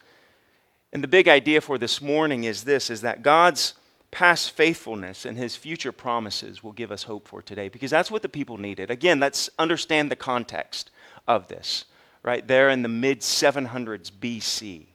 And 0.93 1.03
the 1.03 1.09
big 1.09 1.29
idea 1.29 1.61
for 1.61 1.79
this 1.79 2.01
morning 2.01 2.45
is 2.45 2.65
this 2.65 2.91
is 2.91 3.01
that 3.03 3.23
God's 3.23 3.75
past 4.11 4.53
faithfulness 4.53 5.25
and 5.25 5.37
his 5.37 5.57
future 5.57 5.93
promises 5.93 6.63
will 6.63 6.73
give 6.73 6.91
us 6.91 7.05
hope 7.05 7.29
for 7.29 7.43
today 7.43 7.69
because 7.69 7.91
that's 7.91 8.11
what 8.11 8.23
the 8.23 8.29
people 8.29 8.57
needed. 8.57 8.91
Again, 8.91 9.21
let's 9.21 9.51
understand 9.59 10.11
the 10.11 10.17
context 10.17 10.91
of 11.29 11.49
this. 11.49 11.85
Right 12.23 12.47
there 12.47 12.71
in 12.71 12.83
the 12.83 12.89
mid 12.89 13.21
700s 13.21 14.11
BC 14.11 14.87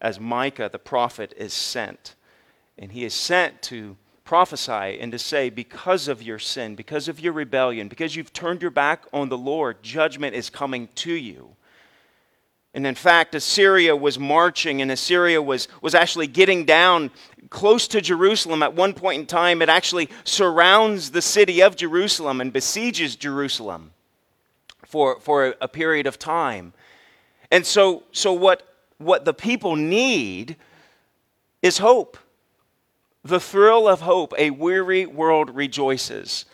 as 0.00 0.18
Micah 0.18 0.70
the 0.72 0.78
prophet 0.78 1.34
is 1.36 1.52
sent 1.52 2.14
and 2.78 2.92
he 2.92 3.04
is 3.04 3.12
sent 3.12 3.60
to 3.62 3.96
prophesy 4.30 5.00
and 5.00 5.10
to 5.10 5.18
say, 5.18 5.50
because 5.50 6.06
of 6.06 6.22
your 6.22 6.38
sin, 6.38 6.76
because 6.76 7.08
of 7.08 7.18
your 7.18 7.32
rebellion, 7.32 7.88
because 7.88 8.14
you've 8.14 8.32
turned 8.32 8.62
your 8.62 8.70
back 8.70 9.04
on 9.12 9.28
the 9.28 9.36
Lord, 9.36 9.82
judgment 9.82 10.36
is 10.36 10.48
coming 10.48 10.88
to 10.94 11.12
you. 11.12 11.56
And 12.72 12.86
in 12.86 12.94
fact, 12.94 13.34
Assyria 13.34 13.96
was 13.96 14.20
marching, 14.20 14.82
and 14.82 14.92
Assyria 14.92 15.42
was, 15.42 15.66
was 15.82 15.96
actually 15.96 16.28
getting 16.28 16.64
down 16.64 17.10
close 17.48 17.88
to 17.88 18.00
Jerusalem. 18.00 18.62
At 18.62 18.72
one 18.72 18.94
point 18.94 19.18
in 19.18 19.26
time, 19.26 19.62
it 19.62 19.68
actually 19.68 20.08
surrounds 20.22 21.10
the 21.10 21.22
city 21.22 21.60
of 21.60 21.74
Jerusalem 21.74 22.40
and 22.40 22.52
besieges 22.52 23.16
Jerusalem 23.16 23.90
for, 24.86 25.18
for 25.18 25.56
a 25.60 25.66
period 25.66 26.06
of 26.06 26.20
time. 26.20 26.72
And 27.50 27.66
so, 27.66 28.04
so 28.12 28.32
what, 28.32 28.62
what 28.98 29.24
the 29.24 29.34
people 29.34 29.74
need 29.74 30.54
is 31.62 31.78
hope. 31.78 32.16
The 33.24 33.40
thrill 33.40 33.86
of 33.86 34.00
hope, 34.00 34.32
a 34.38 34.50
weary 34.50 35.06
world 35.06 35.54
rejoices. 35.54 36.46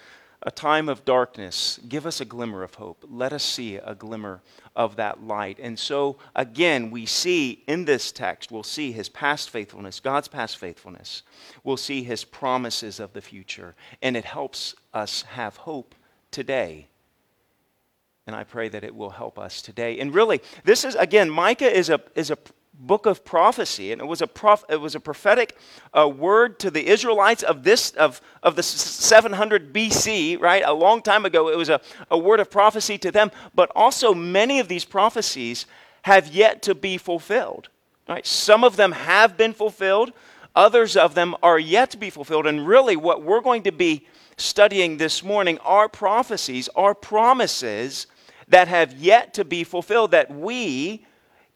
A 0.42 0.50
time 0.50 0.88
of 0.88 1.04
darkness, 1.04 1.80
give 1.88 2.06
us 2.06 2.20
a 2.20 2.24
glimmer 2.24 2.62
of 2.62 2.74
hope. 2.74 3.04
Let 3.08 3.32
us 3.32 3.42
see 3.42 3.76
a 3.76 3.96
glimmer 3.96 4.42
of 4.76 4.94
that 4.96 5.24
light. 5.24 5.58
And 5.60 5.76
so, 5.76 6.18
again, 6.36 6.90
we 6.90 7.04
see 7.04 7.64
in 7.66 7.84
this 7.84 8.12
text, 8.12 8.52
we'll 8.52 8.62
see 8.62 8.92
his 8.92 9.08
past 9.08 9.50
faithfulness, 9.50 9.98
God's 9.98 10.28
past 10.28 10.58
faithfulness. 10.58 11.22
We'll 11.64 11.78
see 11.78 12.04
his 12.04 12.22
promises 12.22 13.00
of 13.00 13.12
the 13.12 13.22
future. 13.22 13.74
And 14.02 14.16
it 14.16 14.24
helps 14.24 14.76
us 14.94 15.22
have 15.22 15.56
hope 15.56 15.96
today. 16.30 16.88
And 18.26 18.36
I 18.36 18.44
pray 18.44 18.68
that 18.68 18.84
it 18.84 18.94
will 18.94 19.10
help 19.10 19.38
us 19.38 19.62
today. 19.62 19.98
And 19.98 20.14
really, 20.14 20.40
this 20.64 20.84
is, 20.84 20.94
again, 20.96 21.30
Micah 21.30 21.74
is 21.74 21.90
a, 21.90 22.00
is 22.14 22.30
a 22.30 22.38
book 22.78 23.06
of 23.06 23.24
prophecy 23.24 23.92
and 23.92 24.00
it 24.00 24.04
was 24.04 24.20
a, 24.20 24.26
prof, 24.26 24.64
it 24.68 24.80
was 24.80 24.94
a 24.94 25.00
prophetic 25.00 25.56
uh, 25.96 26.08
word 26.08 26.58
to 26.58 26.70
the 26.70 26.86
israelites 26.86 27.42
of 27.42 27.62
this 27.62 27.90
of, 27.92 28.20
of 28.42 28.56
the 28.56 28.62
700 28.62 29.72
bc 29.72 30.40
right? 30.40 30.62
A 30.64 30.72
long 30.72 31.02
time 31.02 31.24
ago 31.24 31.48
it 31.48 31.56
was 31.56 31.68
a, 31.68 31.80
a 32.10 32.18
word 32.18 32.40
of 32.40 32.50
prophecy 32.50 32.98
to 32.98 33.10
them 33.10 33.30
but 33.54 33.70
also 33.74 34.12
many 34.12 34.58
of 34.58 34.68
these 34.68 34.84
prophecies 34.84 35.66
have 36.02 36.28
yet 36.28 36.62
to 36.62 36.74
be 36.74 36.98
fulfilled 36.98 37.68
right? 38.08 38.26
Some 38.26 38.62
of 38.62 38.76
them 38.76 38.92
have 38.92 39.36
been 39.36 39.52
fulfilled 39.52 40.12
others 40.54 40.96
of 40.96 41.14
them 41.14 41.34
are 41.42 41.58
yet 41.58 41.90
to 41.90 41.96
be 41.96 42.10
fulfilled 42.10 42.46
and 42.46 42.66
really 42.66 42.96
what 42.96 43.22
we're 43.22 43.40
going 43.40 43.62
to 43.62 43.72
be 43.72 44.06
studying 44.36 44.98
this 44.98 45.22
morning 45.22 45.58
are 45.64 45.88
prophecies 45.88 46.68
are 46.76 46.94
promises 46.94 48.06
that 48.48 48.68
have 48.68 48.92
yet 48.94 49.34
to 49.34 49.44
be 49.44 49.64
fulfilled 49.64 50.10
that 50.10 50.30
we 50.30 51.04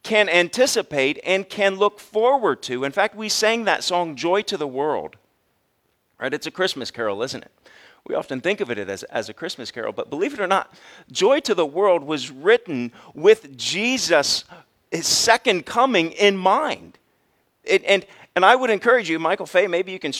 can 0.02 0.28
anticipate 0.28 1.18
and 1.24 1.48
can 1.48 1.76
look 1.76 2.00
forward 2.00 2.62
to. 2.62 2.84
In 2.84 2.92
fact, 2.92 3.14
we 3.14 3.28
sang 3.28 3.64
that 3.64 3.84
song, 3.84 4.16
Joy 4.16 4.42
to 4.42 4.56
the 4.56 4.66
World. 4.66 5.16
Right? 6.18 6.32
It's 6.32 6.46
a 6.46 6.50
Christmas 6.50 6.90
carol, 6.90 7.22
isn't 7.22 7.42
it? 7.42 7.50
We 8.06 8.14
often 8.14 8.40
think 8.40 8.60
of 8.60 8.70
it 8.70 8.78
as, 8.78 9.02
as 9.04 9.28
a 9.28 9.34
Christmas 9.34 9.70
carol, 9.70 9.92
but 9.92 10.10
believe 10.10 10.32
it 10.32 10.40
or 10.40 10.46
not, 10.46 10.74
Joy 11.12 11.40
to 11.40 11.54
the 11.54 11.66
World 11.66 12.02
was 12.02 12.30
written 12.30 12.92
with 13.14 13.56
Jesus, 13.56 14.44
his 14.90 15.06
second 15.06 15.66
coming, 15.66 16.12
in 16.12 16.36
mind. 16.36 16.98
It, 17.62 17.84
and 17.84 18.06
and 18.36 18.44
I 18.44 18.54
would 18.54 18.70
encourage 18.70 19.10
you, 19.10 19.18
Michael 19.18 19.46
Fay, 19.46 19.66
maybe 19.66 19.90
you 19.90 19.98
can 19.98 20.12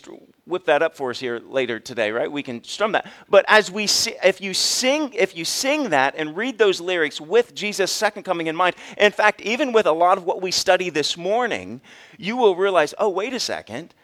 whip 0.45 0.65
that 0.65 0.83
up 0.83 0.97
for 0.97 1.11
us 1.11 1.21
here 1.21 1.39
later 1.39 1.79
today, 1.79 2.11
right? 2.11 2.31
We 2.31 2.43
can 2.43 2.63
strum 2.65 2.93
that. 2.93 3.07
But 3.29 3.45
as 3.47 3.71
we 3.71 3.87
see, 3.87 4.15
if 4.25 4.41
you 4.41 4.53
sing, 4.53 5.13
if 5.15 5.37
you 5.37 5.45
sing 5.45 5.91
that 5.91 6.17
and 6.17 6.37
read 6.37 6.59
those 6.59 6.81
lyrics 6.81 7.21
with 7.21 7.55
Jesus' 7.55 7.93
second 7.93 8.25
coming 8.25 8.49
in 8.49 8.57
mind, 8.57 8.75
in 8.99 9.13
fact, 9.13 9.41
even 9.43 9.73
with 9.73 9.87
a 9.87 9.93
lot 9.93 10.19
of 10.19 10.25
what 10.25 10.43
we 10.43 10.51
study 10.51 10.91
this 10.91 11.17
morning, 11.17 11.81
you 12.19 12.37
will 12.37 12.57
realize, 12.57 12.95
oh, 12.99 13.09
wait 13.09 13.33
a 13.33 13.41
second. 13.41 13.95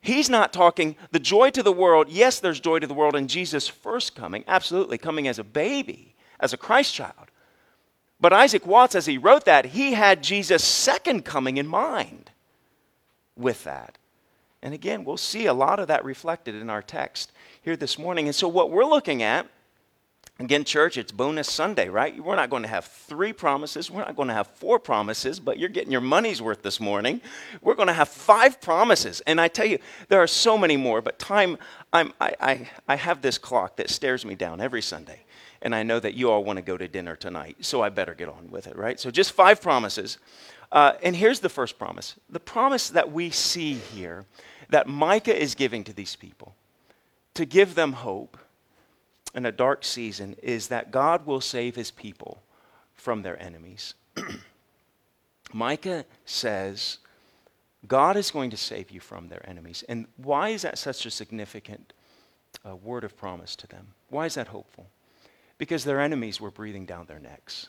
He's 0.00 0.30
not 0.30 0.52
talking 0.52 0.96
the 1.10 1.20
joy 1.20 1.50
to 1.50 1.62
the 1.62 1.72
world. 1.72 2.08
Yes, 2.08 2.40
there's 2.40 2.58
joy 2.58 2.78
to 2.78 2.86
the 2.86 2.94
world 2.94 3.14
in 3.14 3.28
Jesus' 3.28 3.68
first 3.68 4.16
coming, 4.16 4.44
absolutely, 4.48 4.96
coming 4.96 5.28
as 5.28 5.38
a 5.38 5.44
baby, 5.44 6.14
as 6.40 6.54
a 6.54 6.56
Christ 6.56 6.94
child. 6.94 7.30
But 8.18 8.32
Isaac 8.32 8.66
Watts, 8.66 8.94
as 8.94 9.06
he 9.06 9.18
wrote 9.18 9.44
that, 9.44 9.66
he 9.66 9.92
had 9.92 10.22
Jesus' 10.22 10.64
second 10.64 11.24
coming 11.24 11.58
in 11.58 11.66
mind 11.66 12.31
with 13.36 13.64
that. 13.64 13.98
And 14.62 14.74
again, 14.74 15.04
we'll 15.04 15.16
see 15.16 15.46
a 15.46 15.54
lot 15.54 15.80
of 15.80 15.88
that 15.88 16.04
reflected 16.04 16.54
in 16.54 16.70
our 16.70 16.82
text 16.82 17.32
here 17.62 17.76
this 17.76 17.98
morning. 17.98 18.26
And 18.26 18.34
so, 18.34 18.46
what 18.46 18.70
we're 18.70 18.84
looking 18.84 19.22
at, 19.22 19.48
again, 20.38 20.62
church, 20.62 20.96
it's 20.96 21.10
bonus 21.10 21.50
Sunday, 21.50 21.88
right? 21.88 22.22
We're 22.22 22.36
not 22.36 22.48
going 22.48 22.62
to 22.62 22.68
have 22.68 22.84
three 22.84 23.32
promises. 23.32 23.90
We're 23.90 24.04
not 24.04 24.14
going 24.14 24.28
to 24.28 24.34
have 24.34 24.46
four 24.46 24.78
promises, 24.78 25.40
but 25.40 25.58
you're 25.58 25.68
getting 25.68 25.90
your 25.90 26.00
money's 26.00 26.40
worth 26.40 26.62
this 26.62 26.78
morning. 26.78 27.20
We're 27.60 27.74
going 27.74 27.88
to 27.88 27.92
have 27.92 28.08
five 28.08 28.60
promises. 28.60 29.20
And 29.26 29.40
I 29.40 29.48
tell 29.48 29.66
you, 29.66 29.78
there 30.08 30.22
are 30.22 30.28
so 30.28 30.56
many 30.56 30.76
more, 30.76 31.02
but 31.02 31.18
time, 31.18 31.58
I'm, 31.92 32.12
I, 32.20 32.34
I, 32.40 32.70
I 32.86 32.96
have 32.96 33.20
this 33.20 33.38
clock 33.38 33.76
that 33.76 33.90
stares 33.90 34.24
me 34.24 34.36
down 34.36 34.60
every 34.60 34.82
Sunday. 34.82 35.20
And 35.60 35.74
I 35.74 35.82
know 35.82 35.98
that 36.00 36.14
you 36.14 36.30
all 36.30 36.44
want 36.44 36.56
to 36.58 36.62
go 36.62 36.76
to 36.76 36.86
dinner 36.86 37.16
tonight, 37.16 37.56
so 37.60 37.82
I 37.82 37.88
better 37.88 38.14
get 38.14 38.28
on 38.28 38.50
with 38.50 38.66
it, 38.68 38.76
right? 38.76 38.98
So, 38.98 39.10
just 39.10 39.32
five 39.32 39.60
promises. 39.60 40.18
Uh, 40.72 40.94
and 41.02 41.14
here's 41.14 41.40
the 41.40 41.50
first 41.50 41.78
promise 41.78 42.16
the 42.30 42.40
promise 42.40 42.88
that 42.88 43.12
we 43.12 43.30
see 43.30 43.74
here 43.74 44.24
that 44.70 44.88
Micah 44.88 45.38
is 45.38 45.54
giving 45.54 45.84
to 45.84 45.92
these 45.92 46.16
people 46.16 46.56
to 47.34 47.44
give 47.44 47.74
them 47.74 47.92
hope 47.92 48.38
in 49.34 49.46
a 49.46 49.52
dark 49.52 49.84
season 49.84 50.34
is 50.42 50.68
that 50.68 50.90
God 50.90 51.26
will 51.26 51.40
save 51.40 51.76
his 51.76 51.90
people 51.90 52.42
from 52.94 53.22
their 53.22 53.40
enemies. 53.42 53.94
Micah 55.52 56.04
says, 56.24 56.98
God 57.86 58.16
is 58.16 58.30
going 58.30 58.50
to 58.50 58.56
save 58.56 58.90
you 58.90 59.00
from 59.00 59.28
their 59.28 59.46
enemies. 59.48 59.84
And 59.88 60.06
why 60.16 60.50
is 60.50 60.62
that 60.62 60.78
such 60.78 61.04
a 61.04 61.10
significant 61.10 61.92
uh, 62.66 62.76
word 62.76 63.04
of 63.04 63.16
promise 63.16 63.56
to 63.56 63.66
them? 63.66 63.88
Why 64.08 64.26
is 64.26 64.34
that 64.34 64.48
hopeful? 64.48 64.88
Because 65.58 65.84
their 65.84 66.00
enemies 66.00 66.40
were 66.40 66.50
breathing 66.50 66.86
down 66.86 67.06
their 67.06 67.18
necks. 67.18 67.68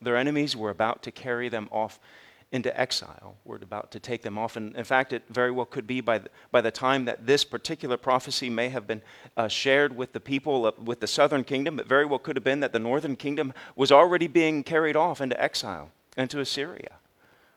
Their 0.00 0.16
enemies 0.16 0.56
were 0.56 0.70
about 0.70 1.02
to 1.02 1.10
carry 1.10 1.48
them 1.48 1.68
off 1.70 2.00
into 2.52 2.78
exile. 2.78 3.36
We're 3.44 3.56
about 3.56 3.92
to 3.92 4.00
take 4.00 4.22
them 4.22 4.36
off. 4.36 4.56
And 4.56 4.74
in 4.74 4.84
fact, 4.84 5.12
it 5.12 5.22
very 5.28 5.50
well 5.52 5.66
could 5.66 5.86
be 5.86 6.00
by 6.00 6.18
the, 6.18 6.30
by 6.50 6.60
the 6.60 6.70
time 6.70 7.04
that 7.04 7.26
this 7.26 7.44
particular 7.44 7.96
prophecy 7.96 8.50
may 8.50 8.70
have 8.70 8.86
been 8.86 9.02
uh, 9.36 9.46
shared 9.46 9.96
with 9.96 10.12
the 10.12 10.20
people, 10.20 10.66
of, 10.66 10.78
with 10.78 11.00
the 11.00 11.06
southern 11.06 11.44
kingdom, 11.44 11.78
it 11.78 11.86
very 11.86 12.04
well 12.04 12.18
could 12.18 12.36
have 12.36 12.44
been 12.44 12.60
that 12.60 12.72
the 12.72 12.78
northern 12.78 13.14
kingdom 13.14 13.52
was 13.76 13.92
already 13.92 14.26
being 14.26 14.64
carried 14.64 14.96
off 14.96 15.20
into 15.20 15.40
exile, 15.40 15.90
into 16.16 16.40
Assyria. 16.40 16.96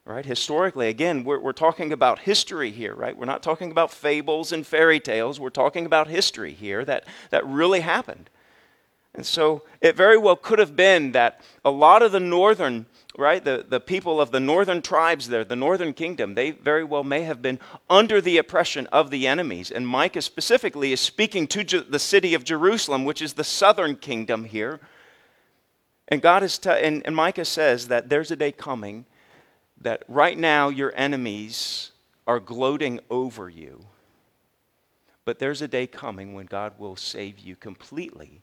Right? 0.05 0.25
Historically, 0.25 0.89
again, 0.89 1.23
we're, 1.23 1.39
we're 1.39 1.53
talking 1.53 1.93
about 1.93 2.19
history 2.19 2.71
here, 2.71 2.93
right? 2.93 3.17
We're 3.17 3.25
not 3.25 3.41
talking 3.41 3.71
about 3.71 3.89
fables 3.89 4.51
and 4.51 4.67
fairy 4.67 4.99
tales. 4.99 5.39
We're 5.39 5.49
talking 5.49 5.85
about 5.85 6.09
history 6.09 6.53
here 6.53 6.83
that, 6.83 7.05
that 7.29 7.45
really 7.47 7.79
happened. 7.79 8.29
And 9.15 9.25
so 9.25 9.63
it 9.79 9.95
very 9.95 10.17
well 10.17 10.35
could 10.35 10.59
have 10.59 10.75
been 10.75 11.11
that 11.11 11.41
a 11.63 11.69
lot 11.69 12.01
of 12.01 12.11
the 12.11 12.19
northern, 12.19 12.87
right, 13.17 13.43
the, 13.43 13.63
the 13.67 13.79
people 13.79 14.19
of 14.19 14.31
the 14.31 14.39
northern 14.39 14.81
tribes 14.81 15.27
there, 15.29 15.43
the 15.43 15.55
northern 15.55 15.93
kingdom, 15.93 16.33
they 16.33 16.51
very 16.51 16.83
well 16.83 17.03
may 17.03 17.21
have 17.21 17.41
been 17.41 17.59
under 17.89 18.19
the 18.19 18.37
oppression 18.37 18.87
of 18.87 19.11
the 19.11 19.27
enemies. 19.27 19.69
And 19.69 19.87
Micah 19.87 20.21
specifically 20.21 20.93
is 20.93 20.99
speaking 20.99 21.45
to 21.47 21.63
the 21.63 21.99
city 21.99 22.33
of 22.33 22.43
Jerusalem, 22.43 23.05
which 23.05 23.21
is 23.21 23.33
the 23.33 23.43
southern 23.43 23.97
kingdom 23.97 24.45
here. 24.45 24.79
And 26.07 26.21
God 26.21 26.41
is, 26.41 26.57
t- 26.57 26.69
and, 26.69 27.05
and 27.05 27.15
Micah 27.15 27.45
says 27.45 27.89
that 27.89 28.09
there's 28.09 28.31
a 28.31 28.35
day 28.35 28.51
coming 28.51 29.05
that 29.79 30.03
right 30.07 30.37
now 30.37 30.69
your 30.69 30.91
enemies 30.95 31.91
are 32.25 32.39
gloating 32.39 32.99
over 33.11 33.47
you. 33.47 33.85
But 35.23 35.39
there's 35.39 35.61
a 35.61 35.67
day 35.67 35.87
coming 35.87 36.33
when 36.33 36.47
God 36.47 36.73
will 36.79 36.95
save 36.95 37.39
you 37.39 37.55
completely 37.55 38.41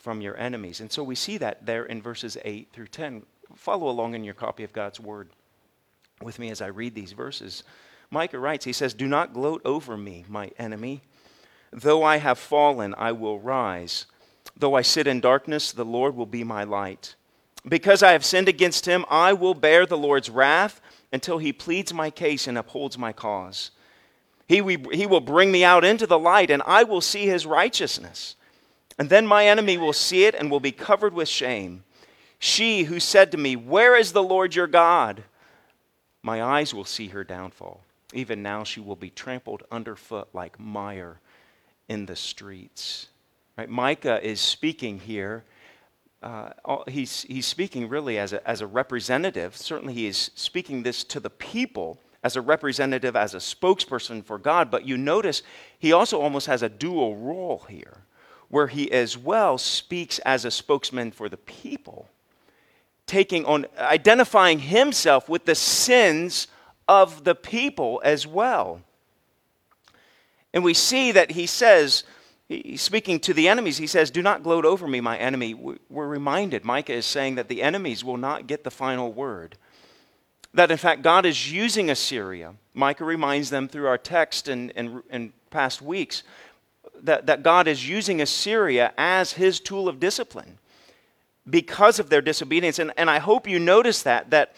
from 0.00 0.20
your 0.20 0.36
enemies. 0.36 0.80
And 0.80 0.90
so 0.90 1.04
we 1.04 1.14
see 1.14 1.38
that 1.38 1.66
there 1.66 1.84
in 1.84 2.02
verses 2.02 2.36
8 2.44 2.70
through 2.72 2.88
10. 2.88 3.22
follow 3.54 3.88
along 3.88 4.14
in 4.14 4.24
your 4.24 4.34
copy 4.34 4.64
of 4.64 4.72
God's 4.72 4.98
Word 4.98 5.28
with 6.22 6.38
me 6.38 6.50
as 6.50 6.60
I 6.60 6.66
read 6.66 6.94
these 6.94 7.12
verses. 7.12 7.62
Micah 8.10 8.38
writes, 8.38 8.64
he 8.64 8.72
says, 8.72 8.94
Do 8.94 9.06
not 9.06 9.32
gloat 9.32 9.62
over 9.64 9.96
me, 9.96 10.24
my 10.28 10.50
enemy. 10.58 11.02
Though 11.72 12.02
I 12.02 12.16
have 12.16 12.38
fallen, 12.38 12.94
I 12.98 13.12
will 13.12 13.38
rise. 13.38 14.06
Though 14.56 14.74
I 14.74 14.82
sit 14.82 15.06
in 15.06 15.20
darkness, 15.20 15.70
the 15.70 15.84
Lord 15.84 16.16
will 16.16 16.26
be 16.26 16.42
my 16.42 16.64
light. 16.64 17.14
Because 17.68 18.02
I 18.02 18.12
have 18.12 18.24
sinned 18.24 18.48
against 18.48 18.86
him, 18.86 19.04
I 19.08 19.32
will 19.34 19.54
bear 19.54 19.86
the 19.86 19.98
Lord's 19.98 20.30
wrath 20.30 20.80
until 21.12 21.38
he 21.38 21.52
pleads 21.52 21.92
my 21.92 22.10
case 22.10 22.46
and 22.46 22.56
upholds 22.56 22.96
my 22.96 23.12
cause. 23.12 23.70
He, 24.48 24.60
will 24.60 25.20
bring 25.20 25.52
me 25.52 25.62
out 25.62 25.84
into 25.84 26.08
the 26.08 26.18
light, 26.18 26.50
and 26.50 26.62
I 26.66 26.82
will 26.82 27.00
see 27.00 27.26
his 27.26 27.46
righteousness. 27.46 28.34
And 29.00 29.08
then 29.08 29.26
my 29.26 29.46
enemy 29.46 29.78
will 29.78 29.94
see 29.94 30.24
it 30.24 30.34
and 30.34 30.50
will 30.50 30.60
be 30.60 30.72
covered 30.72 31.14
with 31.14 31.26
shame. 31.26 31.84
She 32.38 32.82
who 32.82 33.00
said 33.00 33.32
to 33.32 33.38
me, 33.38 33.56
Where 33.56 33.96
is 33.96 34.12
the 34.12 34.22
Lord 34.22 34.54
your 34.54 34.66
God? 34.66 35.24
My 36.22 36.42
eyes 36.42 36.74
will 36.74 36.84
see 36.84 37.08
her 37.08 37.24
downfall. 37.24 37.80
Even 38.12 38.42
now 38.42 38.62
she 38.62 38.78
will 38.78 38.96
be 38.96 39.08
trampled 39.08 39.62
underfoot 39.70 40.28
like 40.34 40.60
mire 40.60 41.18
in 41.88 42.04
the 42.04 42.14
streets. 42.14 43.06
Right? 43.56 43.70
Micah 43.70 44.22
is 44.22 44.38
speaking 44.38 44.98
here. 44.98 45.44
Uh, 46.22 46.50
he's, 46.86 47.22
he's 47.22 47.46
speaking 47.46 47.88
really 47.88 48.18
as 48.18 48.34
a, 48.34 48.46
as 48.46 48.60
a 48.60 48.66
representative. 48.66 49.56
Certainly, 49.56 49.94
he 49.94 50.08
is 50.08 50.30
speaking 50.34 50.82
this 50.82 51.04
to 51.04 51.20
the 51.20 51.30
people 51.30 51.98
as 52.22 52.36
a 52.36 52.42
representative, 52.42 53.16
as 53.16 53.32
a 53.32 53.38
spokesperson 53.38 54.22
for 54.22 54.36
God. 54.36 54.70
But 54.70 54.86
you 54.86 54.98
notice 54.98 55.42
he 55.78 55.90
also 55.90 56.20
almost 56.20 56.48
has 56.48 56.62
a 56.62 56.68
dual 56.68 57.16
role 57.16 57.64
here, 57.66 58.04
where 58.50 58.66
he 58.66 58.90
as 58.92 59.16
well 59.16 59.56
speaks 59.56 60.18
as 60.20 60.44
a 60.44 60.50
spokesman 60.50 61.12
for 61.12 61.28
the 61.28 61.36
people, 61.36 62.08
taking 63.06 63.44
on, 63.44 63.64
identifying 63.78 64.58
himself 64.58 65.28
with 65.28 65.46
the 65.46 65.54
sins 65.54 66.48
of 66.88 67.22
the 67.24 67.34
people 67.34 68.02
as 68.04 68.26
well. 68.26 68.80
And 70.52 70.64
we 70.64 70.74
see 70.74 71.12
that 71.12 71.30
he 71.30 71.46
says, 71.46 72.02
speaking 72.74 73.20
to 73.20 73.32
the 73.32 73.48
enemies, 73.48 73.78
he 73.78 73.86
says, 73.86 74.10
Do 74.10 74.20
not 74.20 74.42
gloat 74.42 74.64
over 74.64 74.88
me, 74.88 75.00
my 75.00 75.16
enemy. 75.16 75.54
We're 75.54 76.08
reminded, 76.08 76.64
Micah 76.64 76.94
is 76.94 77.06
saying 77.06 77.36
that 77.36 77.48
the 77.48 77.62
enemies 77.62 78.02
will 78.02 78.16
not 78.16 78.48
get 78.48 78.64
the 78.64 78.70
final 78.72 79.12
word. 79.12 79.56
That 80.52 80.72
in 80.72 80.76
fact, 80.76 81.02
God 81.02 81.24
is 81.24 81.52
using 81.52 81.88
Assyria. 81.88 82.54
Micah 82.74 83.04
reminds 83.04 83.50
them 83.50 83.68
through 83.68 83.86
our 83.86 83.98
text 83.98 84.48
and, 84.48 84.72
and, 84.74 85.04
and 85.08 85.32
past 85.50 85.80
weeks 85.80 86.24
that, 87.04 87.26
that 87.26 87.42
God 87.42 87.68
is 87.68 87.88
using 87.88 88.20
Assyria 88.20 88.92
as 88.96 89.32
his 89.32 89.60
tool 89.60 89.88
of 89.88 90.00
discipline 90.00 90.58
because 91.48 91.98
of 91.98 92.10
their 92.10 92.20
disobedience. 92.20 92.78
And, 92.78 92.92
and 92.96 93.10
I 93.10 93.18
hope 93.18 93.48
you 93.48 93.58
notice 93.58 94.02
that, 94.02 94.30
that 94.30 94.54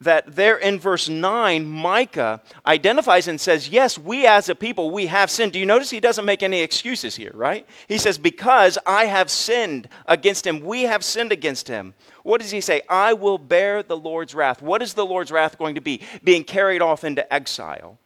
that 0.00 0.36
there 0.36 0.58
in 0.58 0.78
verse 0.78 1.08
9, 1.08 1.64
Micah 1.66 2.42
identifies 2.66 3.28
and 3.28 3.40
says, 3.40 3.68
Yes, 3.68 3.98
we 3.98 4.26
as 4.26 4.48
a 4.48 4.54
people, 4.54 4.90
we 4.90 5.06
have 5.06 5.30
sinned. 5.30 5.52
Do 5.52 5.58
you 5.58 5.66
notice 5.66 5.90
he 5.90 6.00
doesn't 6.00 6.24
make 6.24 6.42
any 6.42 6.60
excuses 6.60 7.16
here, 7.16 7.32
right? 7.34 7.66
He 7.88 7.96
says, 7.96 8.18
Because 8.18 8.78
I 8.86 9.06
have 9.06 9.30
sinned 9.30 9.88
against 10.06 10.46
him, 10.46 10.60
we 10.60 10.82
have 10.82 11.02
sinned 11.02 11.32
against 11.32 11.68
him. 11.68 11.94
What 12.24 12.40
does 12.40 12.50
he 12.50 12.60
say? 12.60 12.82
I 12.88 13.14
will 13.14 13.38
bear 13.38 13.82
the 13.82 13.96
Lord's 13.96 14.34
wrath. 14.34 14.60
What 14.60 14.82
is 14.82 14.94
the 14.94 15.06
Lord's 15.06 15.32
wrath 15.32 15.56
going 15.58 15.76
to 15.76 15.80
be? 15.80 16.02
Being 16.22 16.44
carried 16.44 16.82
off 16.82 17.02
into 17.02 17.32
exile, 17.32 17.98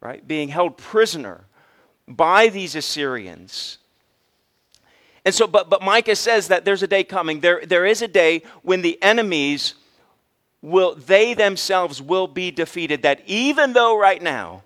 right? 0.00 0.26
Being 0.26 0.48
held 0.48 0.76
prisoner 0.76 1.44
by 2.10 2.48
these 2.48 2.74
Assyrians. 2.74 3.78
And 5.24 5.34
so, 5.34 5.46
but, 5.46 5.70
but 5.70 5.82
Micah 5.82 6.16
says 6.16 6.48
that 6.48 6.64
there's 6.64 6.82
a 6.82 6.86
day 6.86 7.04
coming. 7.04 7.40
There, 7.40 7.64
there 7.64 7.86
is 7.86 8.02
a 8.02 8.08
day 8.08 8.42
when 8.62 8.82
the 8.82 9.00
enemies 9.02 9.74
will 10.62 10.94
they 10.94 11.32
themselves 11.32 12.02
will 12.02 12.26
be 12.26 12.50
defeated 12.50 13.02
that 13.02 13.22
even 13.26 13.72
though 13.72 13.98
right 13.98 14.20
now 14.20 14.62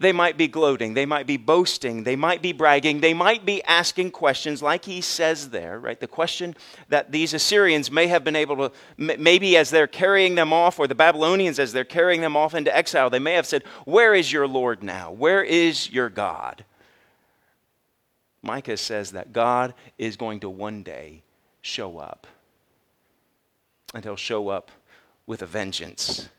they 0.00 0.12
might 0.12 0.38
be 0.38 0.48
gloating, 0.48 0.94
they 0.94 1.04
might 1.04 1.26
be 1.26 1.36
boasting, 1.36 2.04
they 2.04 2.16
might 2.16 2.40
be 2.40 2.52
bragging, 2.52 3.00
they 3.00 3.12
might 3.12 3.44
be 3.44 3.62
asking 3.64 4.10
questions 4.10 4.62
like 4.62 4.86
he 4.86 5.02
says 5.02 5.50
there, 5.50 5.78
right? 5.78 6.00
The 6.00 6.08
question 6.08 6.56
that 6.88 7.12
these 7.12 7.34
Assyrians 7.34 7.90
may 7.90 8.06
have 8.06 8.24
been 8.24 8.34
able 8.34 8.56
to, 8.56 8.72
maybe 8.96 9.58
as 9.58 9.68
they're 9.68 9.86
carrying 9.86 10.36
them 10.36 10.54
off, 10.54 10.78
or 10.78 10.86
the 10.86 10.94
Babylonians 10.94 11.58
as 11.58 11.74
they're 11.74 11.84
carrying 11.84 12.22
them 12.22 12.34
off 12.34 12.54
into 12.54 12.74
exile, 12.74 13.10
they 13.10 13.18
may 13.18 13.34
have 13.34 13.44
said, 13.44 13.62
Where 13.84 14.14
is 14.14 14.32
your 14.32 14.48
Lord 14.48 14.82
now? 14.82 15.12
Where 15.12 15.44
is 15.44 15.90
your 15.90 16.08
God? 16.08 16.64
Micah 18.42 18.78
says 18.78 19.12
that 19.12 19.34
God 19.34 19.74
is 19.98 20.16
going 20.16 20.40
to 20.40 20.48
one 20.48 20.82
day 20.82 21.22
show 21.60 21.98
up 21.98 22.26
and 23.92 24.02
he'll 24.02 24.16
show 24.16 24.48
up 24.48 24.70
with 25.26 25.42
a 25.42 25.46
vengeance. 25.46 26.30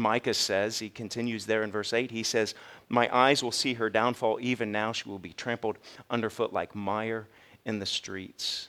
Micah 0.00 0.34
says, 0.34 0.78
he 0.78 0.88
continues 0.88 1.46
there 1.46 1.62
in 1.62 1.70
verse 1.70 1.92
8, 1.92 2.10
he 2.10 2.22
says, 2.22 2.54
My 2.88 3.14
eyes 3.14 3.42
will 3.42 3.52
see 3.52 3.74
her 3.74 3.90
downfall. 3.90 4.38
Even 4.40 4.72
now 4.72 4.92
she 4.92 5.08
will 5.08 5.18
be 5.18 5.32
trampled 5.32 5.78
underfoot 6.10 6.52
like 6.52 6.74
mire 6.74 7.28
in 7.64 7.78
the 7.78 7.86
streets. 7.86 8.68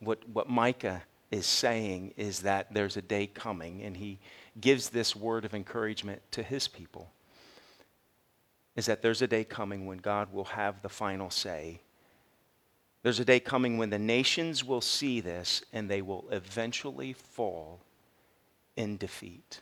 What, 0.00 0.28
what 0.28 0.48
Micah 0.48 1.02
is 1.30 1.46
saying 1.46 2.14
is 2.16 2.40
that 2.40 2.72
there's 2.72 2.96
a 2.96 3.02
day 3.02 3.26
coming, 3.26 3.82
and 3.82 3.96
he 3.96 4.18
gives 4.60 4.90
this 4.90 5.14
word 5.14 5.44
of 5.44 5.54
encouragement 5.54 6.22
to 6.32 6.42
his 6.42 6.68
people. 6.68 7.10
Is 8.76 8.86
that 8.86 9.02
there's 9.02 9.22
a 9.22 9.26
day 9.26 9.44
coming 9.44 9.86
when 9.86 9.98
God 9.98 10.32
will 10.32 10.44
have 10.44 10.82
the 10.82 10.88
final 10.88 11.30
say 11.30 11.80
there's 13.02 13.20
a 13.20 13.24
day 13.24 13.40
coming 13.40 13.78
when 13.78 13.90
the 13.90 13.98
nations 13.98 14.64
will 14.64 14.80
see 14.80 15.20
this 15.20 15.62
and 15.72 15.88
they 15.88 16.02
will 16.02 16.26
eventually 16.30 17.12
fall 17.12 17.80
in 18.78 18.96
defeat. 18.96 19.60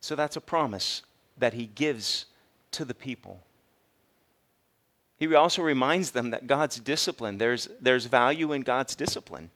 So 0.00 0.14
that's 0.14 0.36
a 0.36 0.40
promise 0.40 1.02
that 1.36 1.54
he 1.54 1.66
gives 1.66 2.26
to 2.70 2.84
the 2.84 2.94
people. 2.94 3.40
He 5.18 5.34
also 5.34 5.62
reminds 5.62 6.12
them 6.12 6.30
that 6.30 6.46
God's 6.46 6.78
discipline, 6.78 7.38
there's, 7.38 7.68
there's 7.80 8.06
value 8.06 8.52
in 8.52 8.62
God's 8.62 8.94
discipline. 8.94 9.50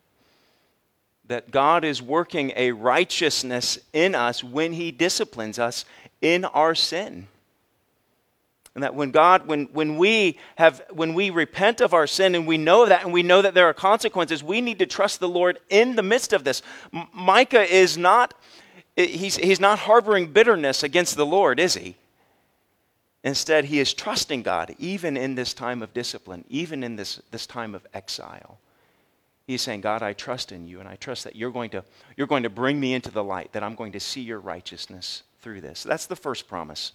That 1.27 1.51
God 1.51 1.85
is 1.85 2.03
working 2.03 2.53
a 2.57 2.73
righteousness 2.73 3.79
in 3.93 4.15
us 4.15 4.43
when 4.43 4.73
he 4.73 4.91
disciplines 4.91 5.59
us 5.59 5.85
in 6.21 6.45
our 6.45 6.75
sin. 6.75 7.29
And 8.79 8.85
that 8.85 8.95
when 8.95 9.11
God, 9.11 9.49
when, 9.49 9.65
when 9.73 9.97
we 9.97 10.39
have, 10.55 10.85
when 10.93 11.13
we 11.13 11.31
repent 11.31 11.81
of 11.81 11.95
our 11.95 12.07
sin 12.07 12.37
and 12.37 12.47
we 12.47 12.59
know 12.59 12.87
that 12.87 13.03
and 13.03 13.13
we 13.13 13.25
know 13.25 13.43
that 13.43 13.53
there 13.53 13.67
are 13.67 13.75
consequences, 13.75 14.41
we 14.41 14.61
need 14.61 14.79
to 14.79 14.87
trust 14.87 15.19
the 15.19 15.29
Lord 15.29 15.59
in 15.69 15.97
the 15.97 16.03
midst 16.05 16.33
of 16.33 16.45
this. 16.45 16.63
M- 16.95 17.09
Micah 17.13 17.65
is 17.65 17.99
not, 17.99 18.35
he's, 18.95 19.37
he's 19.37 19.59
not 19.59 19.81
harboring 19.81 20.31
bitterness 20.31 20.85
against 20.85 21.17
the 21.17 21.27
Lord, 21.27 21.59
is 21.59 21.75
he? 21.75 21.97
Instead, 23.25 23.65
he 23.65 23.81
is 23.81 23.93
trusting 23.93 24.43
God 24.43 24.77
even 24.79 25.17
in 25.17 25.35
this 25.35 25.55
time 25.55 25.83
of 25.83 25.93
discipline, 25.93 26.45
even 26.49 26.85
in 26.85 26.95
this, 26.95 27.21
this 27.33 27.49
time 27.49 27.75
of 27.75 27.85
exile. 27.93 28.61
He's 29.45 29.61
saying, 29.61 29.81
God, 29.81 30.05
I 30.05 30.13
trust 30.13 30.53
in 30.53 30.69
you, 30.69 30.79
and 30.79 30.89
I 30.89 30.95
trust 30.95 31.25
that 31.25 31.35
you're 31.35 31.51
going, 31.51 31.71
to, 31.71 31.83
you're 32.17 32.29
going 32.29 32.45
to 32.45 32.49
bring 32.49 32.79
me 32.79 32.95
into 32.95 33.11
the 33.11 33.25
light, 33.25 33.55
that 33.55 33.65
I'm 33.65 33.75
going 33.75 33.91
to 33.91 33.99
see 33.99 34.21
your 34.21 34.39
righteousness 34.39 35.25
through 35.41 35.63
this. 35.63 35.83
That's 35.83 36.07
the 36.07 36.15
first 36.15 36.47
promise. 36.47 36.93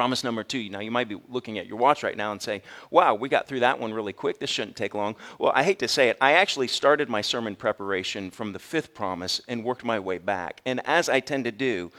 Promise 0.00 0.24
number 0.24 0.42
two. 0.42 0.70
Now, 0.70 0.80
you 0.80 0.90
might 0.90 1.10
be 1.10 1.20
looking 1.28 1.58
at 1.58 1.66
your 1.66 1.76
watch 1.76 2.02
right 2.02 2.16
now 2.16 2.32
and 2.32 2.40
saying, 2.40 2.62
wow, 2.90 3.14
we 3.14 3.28
got 3.28 3.46
through 3.46 3.60
that 3.60 3.78
one 3.78 3.92
really 3.92 4.14
quick. 4.14 4.40
This 4.40 4.48
shouldn't 4.48 4.74
take 4.74 4.94
long. 4.94 5.14
Well, 5.38 5.52
I 5.54 5.62
hate 5.62 5.78
to 5.80 5.88
say 5.88 6.08
it. 6.08 6.16
I 6.22 6.32
actually 6.32 6.68
started 6.68 7.10
my 7.10 7.20
sermon 7.20 7.54
preparation 7.54 8.30
from 8.30 8.54
the 8.54 8.58
fifth 8.58 8.94
promise 8.94 9.42
and 9.46 9.62
worked 9.62 9.84
my 9.84 9.98
way 9.98 10.16
back. 10.16 10.62
And 10.64 10.80
as 10.86 11.10
I 11.10 11.20
tend 11.20 11.44
to 11.44 11.52
do, 11.52 11.90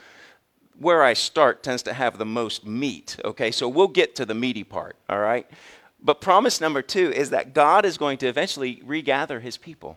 where 0.76 1.04
I 1.04 1.12
start 1.12 1.62
tends 1.62 1.84
to 1.84 1.92
have 1.92 2.18
the 2.18 2.26
most 2.26 2.66
meat. 2.66 3.18
Okay, 3.24 3.52
so 3.52 3.68
we'll 3.68 3.86
get 3.86 4.16
to 4.16 4.26
the 4.26 4.34
meaty 4.34 4.64
part, 4.64 4.96
all 5.08 5.20
right? 5.20 5.48
But 6.02 6.20
promise 6.20 6.60
number 6.60 6.82
two 6.82 7.12
is 7.12 7.30
that 7.30 7.54
God 7.54 7.84
is 7.84 7.98
going 7.98 8.18
to 8.18 8.26
eventually 8.26 8.82
regather 8.84 9.38
his 9.38 9.56
people. 9.56 9.96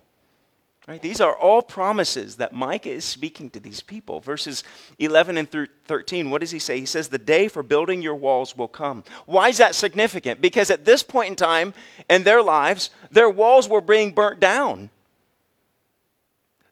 Right? 0.87 1.01
These 1.01 1.19
are 1.19 1.35
all 1.35 1.63
promises 1.63 2.35
that 2.35 2.53
Micah 2.53 2.91
is 2.91 3.05
speaking 3.05 3.49
to 3.51 3.59
these 3.59 3.81
people. 3.81 4.19
Verses 4.19 4.63
11 4.99 5.37
and 5.37 5.67
13, 5.85 6.29
what 6.29 6.41
does 6.41 6.51
he 6.51 6.59
say? 6.59 6.79
He 6.79 6.85
says, 6.85 7.07
The 7.07 7.17
day 7.17 7.47
for 7.47 7.63
building 7.63 8.03
your 8.03 8.13
walls 8.13 8.55
will 8.55 8.67
come. 8.67 9.03
Why 9.25 9.49
is 9.49 9.57
that 9.57 9.73
significant? 9.73 10.41
Because 10.41 10.69
at 10.69 10.85
this 10.85 11.01
point 11.01 11.29
in 11.29 11.35
time 11.35 11.73
in 12.07 12.23
their 12.23 12.43
lives, 12.43 12.91
their 13.09 13.29
walls 13.31 13.67
were 13.67 13.81
being 13.81 14.11
burnt 14.11 14.39
down. 14.39 14.91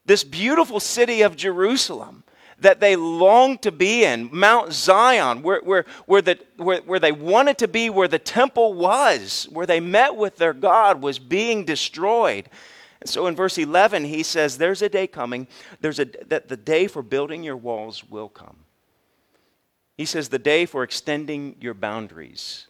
This 0.06 0.22
beautiful 0.22 0.78
city 0.78 1.22
of 1.22 1.34
Jerusalem 1.34 2.22
that 2.60 2.78
they 2.78 2.94
longed 2.94 3.62
to 3.62 3.72
be 3.72 4.04
in, 4.04 4.28
Mount 4.32 4.72
Zion, 4.72 5.42
where, 5.42 5.60
where, 5.60 5.84
where, 6.06 6.22
the, 6.22 6.38
where, 6.56 6.80
where 6.82 7.00
they 7.00 7.10
wanted 7.10 7.58
to 7.58 7.68
be, 7.68 7.90
where 7.90 8.06
the 8.06 8.18
temple 8.20 8.74
was, 8.74 9.48
where 9.50 9.66
they 9.66 9.80
met 9.80 10.14
with 10.14 10.36
their 10.36 10.52
God, 10.52 11.02
was 11.02 11.18
being 11.18 11.64
destroyed. 11.64 12.48
So 13.04 13.26
in 13.26 13.36
verse 13.36 13.58
11, 13.58 14.04
he 14.04 14.22
says, 14.22 14.58
There's 14.58 14.82
a 14.82 14.88
day 14.88 15.06
coming, 15.06 15.46
there's 15.80 15.98
a, 15.98 16.06
that 16.26 16.48
the 16.48 16.56
day 16.56 16.86
for 16.86 17.02
building 17.02 17.42
your 17.42 17.56
walls 17.56 18.04
will 18.04 18.28
come. 18.28 18.64
He 19.96 20.04
says, 20.04 20.28
The 20.28 20.38
day 20.38 20.66
for 20.66 20.82
extending 20.82 21.56
your 21.60 21.74
boundaries 21.74 22.66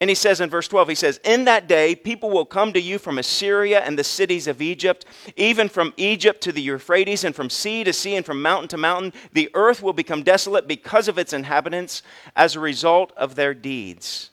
And 0.00 0.10
he 0.10 0.14
says 0.14 0.42
in 0.42 0.50
verse 0.50 0.68
12, 0.68 0.90
he 0.90 0.94
says, 0.94 1.20
In 1.24 1.46
that 1.46 1.66
day, 1.68 1.94
people 1.94 2.30
will 2.30 2.44
come 2.44 2.72
to 2.74 2.80
you 2.80 2.98
from 2.98 3.18
Assyria 3.18 3.80
and 3.80 3.98
the 3.98 4.04
cities 4.04 4.46
of 4.46 4.60
Egypt, 4.60 5.06
even 5.36 5.68
from 5.70 5.94
Egypt 5.96 6.42
to 6.42 6.52
the 6.52 6.60
Euphrates, 6.60 7.24
and 7.24 7.34
from 7.34 7.48
sea 7.48 7.82
to 7.82 7.94
sea, 7.94 8.14
and 8.14 8.26
from 8.26 8.42
mountain 8.42 8.68
to 8.68 8.76
mountain. 8.76 9.14
The 9.32 9.50
earth 9.54 9.82
will 9.82 9.94
become 9.94 10.22
desolate 10.22 10.68
because 10.68 11.08
of 11.08 11.18
its 11.18 11.32
inhabitants 11.32 12.02
as 12.34 12.54
a 12.54 12.60
result 12.60 13.12
of 13.16 13.36
their 13.36 13.54
deeds. 13.54 14.30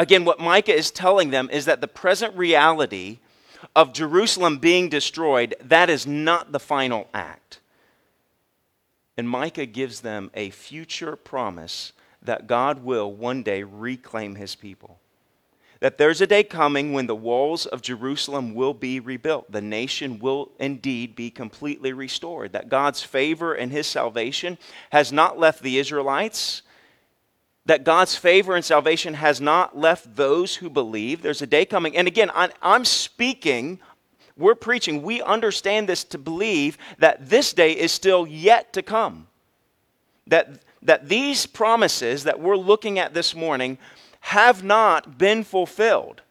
Again, 0.00 0.24
what 0.24 0.40
Micah 0.40 0.74
is 0.74 0.90
telling 0.90 1.28
them 1.28 1.50
is 1.52 1.66
that 1.66 1.82
the 1.82 1.86
present 1.86 2.34
reality 2.34 3.18
of 3.76 3.92
Jerusalem 3.92 4.56
being 4.56 4.88
destroyed, 4.88 5.54
that 5.62 5.90
is 5.90 6.06
not 6.06 6.52
the 6.52 6.58
final 6.58 7.06
act. 7.12 7.60
And 9.18 9.28
Micah 9.28 9.66
gives 9.66 10.00
them 10.00 10.30
a 10.32 10.48
future 10.48 11.16
promise 11.16 11.92
that 12.22 12.46
God 12.46 12.82
will 12.82 13.12
one 13.12 13.42
day 13.42 13.62
reclaim 13.62 14.36
his 14.36 14.54
people. 14.54 15.00
That 15.80 15.98
there's 15.98 16.22
a 16.22 16.26
day 16.26 16.44
coming 16.44 16.94
when 16.94 17.06
the 17.06 17.14
walls 17.14 17.66
of 17.66 17.82
Jerusalem 17.82 18.54
will 18.54 18.72
be 18.72 19.00
rebuilt. 19.00 19.52
The 19.52 19.60
nation 19.60 20.18
will 20.18 20.50
indeed 20.58 21.14
be 21.14 21.30
completely 21.30 21.92
restored. 21.92 22.54
That 22.54 22.70
God's 22.70 23.02
favor 23.02 23.52
and 23.52 23.70
his 23.70 23.86
salvation 23.86 24.56
has 24.92 25.12
not 25.12 25.38
left 25.38 25.62
the 25.62 25.76
Israelites. 25.76 26.62
That 27.70 27.84
God's 27.84 28.16
favor 28.16 28.56
and 28.56 28.64
salvation 28.64 29.14
has 29.14 29.40
not 29.40 29.78
left 29.78 30.16
those 30.16 30.56
who 30.56 30.68
believe. 30.68 31.22
There's 31.22 31.40
a 31.40 31.46
day 31.46 31.64
coming. 31.64 31.96
And 31.96 32.08
again, 32.08 32.28
I'm 32.34 32.84
speaking, 32.84 33.78
we're 34.36 34.56
preaching, 34.56 35.02
we 35.02 35.22
understand 35.22 35.88
this 35.88 36.02
to 36.02 36.18
believe 36.18 36.78
that 36.98 37.30
this 37.30 37.52
day 37.52 37.70
is 37.70 37.92
still 37.92 38.26
yet 38.26 38.72
to 38.72 38.82
come. 38.82 39.28
That 40.26 40.64
that 40.82 41.08
these 41.08 41.46
promises 41.46 42.24
that 42.24 42.40
we're 42.40 42.56
looking 42.56 42.98
at 42.98 43.14
this 43.14 43.36
morning 43.36 43.78
have 44.18 44.64
not 44.64 45.16
been 45.16 45.44
fulfilled. 45.44 46.22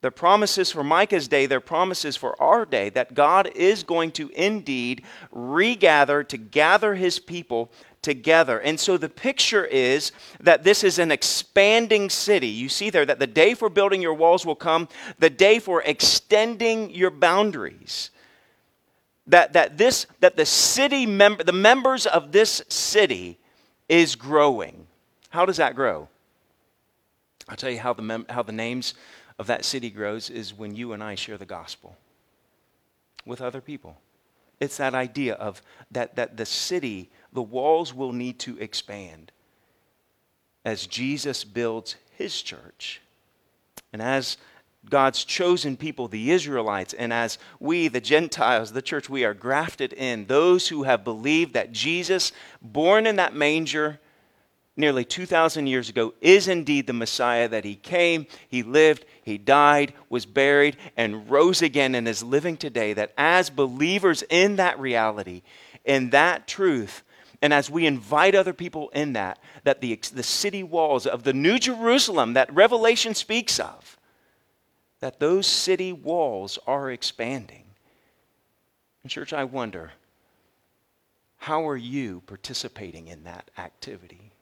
The 0.00 0.10
promises 0.12 0.70
for 0.70 0.84
Micah's 0.84 1.26
day, 1.26 1.46
they're 1.46 1.58
promises 1.58 2.16
for 2.16 2.40
our 2.40 2.64
day, 2.64 2.88
that 2.90 3.14
God 3.14 3.50
is 3.56 3.82
going 3.82 4.12
to 4.12 4.28
indeed 4.28 5.02
regather, 5.32 6.22
to 6.22 6.36
gather 6.36 6.94
his 6.94 7.18
people 7.18 7.72
together. 8.08 8.58
And 8.58 8.80
so 8.80 8.96
the 8.96 9.10
picture 9.10 9.66
is 9.66 10.12
that 10.40 10.64
this 10.64 10.82
is 10.82 10.98
an 10.98 11.12
expanding 11.12 12.08
city. 12.08 12.48
You 12.48 12.70
see 12.70 12.88
there 12.88 13.04
that 13.04 13.18
the 13.18 13.26
day 13.26 13.52
for 13.52 13.68
building 13.68 14.00
your 14.00 14.14
walls 14.14 14.46
will 14.46 14.54
come, 14.54 14.88
the 15.18 15.28
day 15.28 15.58
for 15.58 15.82
extending 15.82 16.88
your 16.88 17.10
boundaries 17.10 18.10
that, 19.26 19.52
that, 19.52 19.76
this, 19.76 20.06
that 20.20 20.36
the 20.36 20.46
city 20.46 21.04
member, 21.04 21.44
the 21.44 21.52
members 21.52 22.06
of 22.06 22.32
this 22.32 22.62
city 22.68 23.38
is 23.86 24.16
growing. 24.16 24.86
How 25.28 25.44
does 25.44 25.58
that 25.58 25.74
grow? 25.74 26.08
I'll 27.46 27.56
tell 27.56 27.70
you 27.70 27.78
how 27.78 27.92
the, 27.92 28.02
mem- 28.02 28.26
how 28.30 28.42
the 28.42 28.52
names 28.52 28.94
of 29.38 29.46
that 29.48 29.66
city 29.66 29.90
grows 29.90 30.30
is 30.30 30.54
when 30.54 30.74
you 30.74 30.94
and 30.94 31.04
I 31.04 31.14
share 31.14 31.36
the 31.36 31.44
gospel 31.44 31.94
with 33.26 33.42
other 33.42 33.60
people. 33.60 33.98
It's 34.60 34.78
that 34.78 34.94
idea 34.94 35.34
of 35.34 35.60
that, 35.90 36.16
that 36.16 36.38
the 36.38 36.46
city, 36.46 37.10
the 37.32 37.42
walls 37.42 37.92
will 37.94 38.12
need 38.12 38.38
to 38.40 38.58
expand 38.58 39.32
as 40.64 40.86
Jesus 40.86 41.44
builds 41.44 41.96
his 42.16 42.42
church. 42.42 43.00
And 43.92 44.02
as 44.02 44.36
God's 44.88 45.24
chosen 45.24 45.76
people, 45.76 46.08
the 46.08 46.30
Israelites, 46.30 46.94
and 46.94 47.12
as 47.12 47.38
we, 47.60 47.88
the 47.88 48.00
Gentiles, 48.00 48.72
the 48.72 48.82
church, 48.82 49.08
we 49.08 49.24
are 49.24 49.34
grafted 49.34 49.92
in, 49.92 50.26
those 50.26 50.68
who 50.68 50.84
have 50.84 51.04
believed 51.04 51.54
that 51.54 51.72
Jesus, 51.72 52.32
born 52.62 53.06
in 53.06 53.16
that 53.16 53.34
manger 53.34 53.98
nearly 54.76 55.04
2,000 55.04 55.66
years 55.66 55.88
ago, 55.88 56.14
is 56.20 56.46
indeed 56.46 56.86
the 56.86 56.92
Messiah, 56.92 57.48
that 57.48 57.64
he 57.64 57.74
came, 57.74 58.26
he 58.48 58.62
lived, 58.62 59.04
he 59.24 59.36
died, 59.36 59.92
was 60.08 60.24
buried, 60.24 60.76
and 60.96 61.28
rose 61.28 61.62
again, 61.62 61.94
and 61.96 62.06
is 62.06 62.22
living 62.22 62.56
today. 62.56 62.92
That 62.92 63.12
as 63.18 63.50
believers 63.50 64.22
in 64.30 64.56
that 64.56 64.78
reality, 64.78 65.42
in 65.84 66.10
that 66.10 66.46
truth, 66.46 67.02
and 67.40 67.52
as 67.52 67.70
we 67.70 67.86
invite 67.86 68.34
other 68.34 68.52
people 68.52 68.88
in 68.90 69.12
that, 69.12 69.38
that 69.64 69.80
the, 69.80 69.98
the 70.12 70.22
city 70.22 70.62
walls 70.62 71.06
of 71.06 71.22
the 71.22 71.32
New 71.32 71.58
Jerusalem 71.58 72.32
that 72.32 72.52
Revelation 72.52 73.14
speaks 73.14 73.60
of, 73.60 73.96
that 75.00 75.20
those 75.20 75.46
city 75.46 75.92
walls 75.92 76.58
are 76.66 76.90
expanding. 76.90 77.64
And, 79.02 79.10
church, 79.10 79.32
I 79.32 79.44
wonder 79.44 79.92
how 81.36 81.68
are 81.68 81.76
you 81.76 82.22
participating 82.26 83.06
in 83.06 83.22
that 83.22 83.50
activity? 83.56 84.32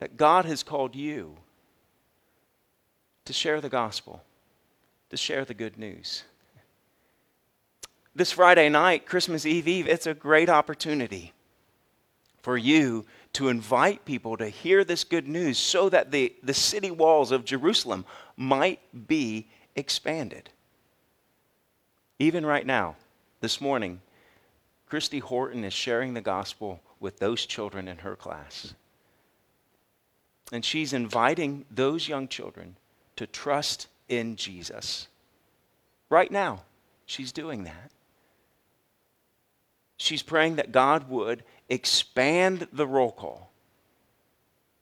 That 0.00 0.16
God 0.16 0.44
has 0.44 0.64
called 0.64 0.96
you 0.96 1.36
to 3.24 3.32
share 3.32 3.60
the 3.60 3.68
gospel, 3.68 4.24
to 5.10 5.16
share 5.16 5.44
the 5.44 5.54
good 5.54 5.78
news. 5.78 6.24
This 8.16 8.32
Friday 8.32 8.68
night, 8.68 9.06
Christmas 9.06 9.46
Eve 9.46 9.68
Eve, 9.68 9.86
it's 9.86 10.06
a 10.06 10.14
great 10.14 10.48
opportunity 10.48 11.32
for 12.46 12.56
you 12.56 13.04
to 13.32 13.48
invite 13.48 14.04
people 14.04 14.36
to 14.36 14.48
hear 14.48 14.84
this 14.84 15.02
good 15.02 15.26
news 15.26 15.58
so 15.58 15.88
that 15.88 16.12
the, 16.12 16.32
the 16.44 16.54
city 16.54 16.92
walls 16.92 17.32
of 17.32 17.44
Jerusalem 17.44 18.04
might 18.36 18.78
be 19.08 19.48
expanded. 19.74 20.48
Even 22.20 22.46
right 22.46 22.64
now, 22.64 22.94
this 23.40 23.60
morning, 23.60 24.00
Christy 24.88 25.18
Horton 25.18 25.64
is 25.64 25.72
sharing 25.72 26.14
the 26.14 26.20
gospel 26.20 26.80
with 27.00 27.18
those 27.18 27.46
children 27.46 27.88
in 27.88 27.98
her 27.98 28.14
class. 28.14 28.74
And 30.52 30.64
she's 30.64 30.92
inviting 30.92 31.64
those 31.68 32.06
young 32.06 32.28
children 32.28 32.76
to 33.16 33.26
trust 33.26 33.88
in 34.08 34.36
Jesus. 34.36 35.08
Right 36.08 36.30
now, 36.30 36.62
she's 37.06 37.32
doing 37.32 37.64
that. 37.64 37.90
She's 39.96 40.22
praying 40.22 40.56
that 40.56 40.70
God 40.70 41.08
would 41.10 41.42
expand 41.68 42.68
the 42.72 42.86
roll 42.86 43.12
call, 43.12 43.52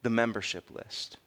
the 0.02 0.10
membership 0.10 0.70
list. 0.70 1.18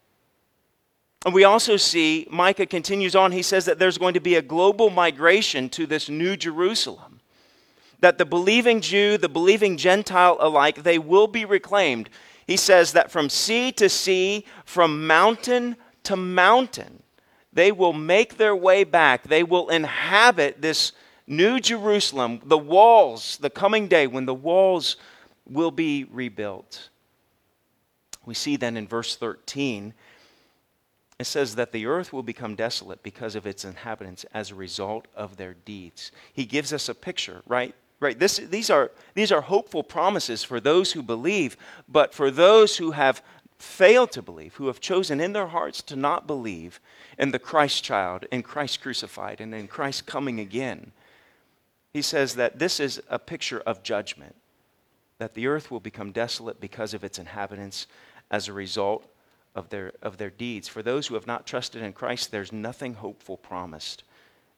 And 1.26 1.34
we 1.34 1.44
also 1.44 1.78
see, 1.78 2.28
Micah 2.30 2.66
continues 2.66 3.16
on, 3.16 3.32
he 3.32 3.42
says 3.42 3.66
that 3.66 3.80
there's 3.80 3.98
going 3.98 4.14
to 4.14 4.20
be 4.20 4.36
a 4.36 4.42
global 4.42 4.90
migration 4.90 5.68
to 5.70 5.86
this 5.86 6.10
new 6.10 6.38
Jerusalem. 6.38 7.20
That 8.00 8.20
the 8.20 8.26
believing 8.26 8.82
Jew, 8.82 9.18
the 9.18 9.28
believing 9.28 9.78
Gentile 9.78 10.38
alike, 10.40 10.84
they 10.84 11.00
will 11.00 11.28
be 11.28 11.44
reclaimed. 11.44 12.10
He 12.46 12.56
says 12.56 12.94
that 12.94 13.12
from 13.12 13.30
sea 13.30 13.72
to 13.74 13.90
sea, 13.90 14.46
from 14.64 15.08
mountain 15.08 15.76
to 16.04 16.16
mountain, 16.16 17.02
they 17.52 17.72
will 17.72 17.94
make 17.94 18.38
their 18.38 18.56
way 18.56 18.84
back. 18.84 19.24
They 19.24 19.44
will 19.44 19.70
inhabit 19.70 20.62
this 20.62 20.92
new 21.26 21.60
Jerusalem, 21.60 22.40
the 22.46 22.58
walls, 22.58 23.38
the 23.42 23.50
coming 23.50 23.88
day 23.88 24.06
when 24.06 24.28
the 24.28 24.34
walls 24.34 24.96
will 25.50 25.72
be 25.72 26.06
rebuilt. 26.06 26.90
We 28.26 28.34
see 28.34 28.58
then 28.58 28.78
in 28.78 28.88
verse 28.88 29.16
13, 29.16 29.94
it 31.20 31.26
says 31.26 31.56
that 31.56 31.72
the 31.72 31.86
earth 31.86 32.14
will 32.14 32.24
become 32.24 32.56
desolate 32.56 33.02
because 33.02 33.36
of 33.36 33.48
its 33.48 33.66
inhabitants 33.66 34.26
as 34.34 34.52
a 34.52 34.56
result 34.56 35.08
of 35.16 35.38
their 35.38 35.54
deeds. 35.54 36.12
He 36.34 36.46
gives 36.46 36.72
us 36.72 36.90
a 36.90 36.96
picture, 36.96 37.42
right? 37.48 37.74
Right. 38.00 38.20
This, 38.20 38.38
these, 38.38 38.70
are, 38.70 38.92
these 39.16 39.32
are 39.32 39.42
hopeful 39.42 39.82
promises 39.82 40.44
for 40.44 40.60
those 40.60 40.92
who 40.92 41.02
believe, 41.02 41.58
but 41.90 42.14
for 42.14 42.30
those 42.30 42.78
who 42.78 42.92
have 42.92 43.24
failed 43.58 44.12
to 44.12 44.22
believe, 44.22 44.54
who 44.56 44.68
have 44.68 44.80
chosen 44.80 45.20
in 45.20 45.34
their 45.34 45.48
hearts 45.48 45.82
to 45.82 45.96
not 45.96 46.28
believe 46.28 46.80
in 47.18 47.32
the 47.32 47.40
Christ 47.40 47.84
child, 47.84 48.26
in 48.32 48.44
Christ 48.44 48.82
crucified, 48.82 49.42
and 49.42 49.56
in 49.56 49.68
Christ 49.68 50.06
coming 50.06 50.40
again, 50.40 50.92
he 51.92 52.04
says 52.04 52.36
that 52.36 52.60
this 52.60 52.80
is 52.80 53.02
a 53.10 53.18
picture 53.18 53.62
of 53.62 53.82
judgment 53.82 54.36
that 55.20 55.34
the 55.34 55.48
earth 55.48 55.72
will 55.72 55.80
become 55.80 56.12
desolate 56.12 56.60
because 56.60 56.94
of 56.94 57.04
its 57.04 57.20
inhabitants 57.20 57.88
as 58.30 58.48
a 58.48 58.54
result 58.54 59.06
of 59.56 59.70
their, 59.70 59.92
of 60.02 60.18
their 60.18 60.30
deeds. 60.30 60.68
For 60.68 60.84
those 60.84 61.08
who 61.08 61.16
have 61.16 61.28
not 61.28 61.48
trusted 61.48 61.82
in 61.82 61.94
Christ, 61.94 62.32
there's 62.32 62.52
nothing 62.54 62.96
hopeful 62.96 63.38
promised. 63.38 64.04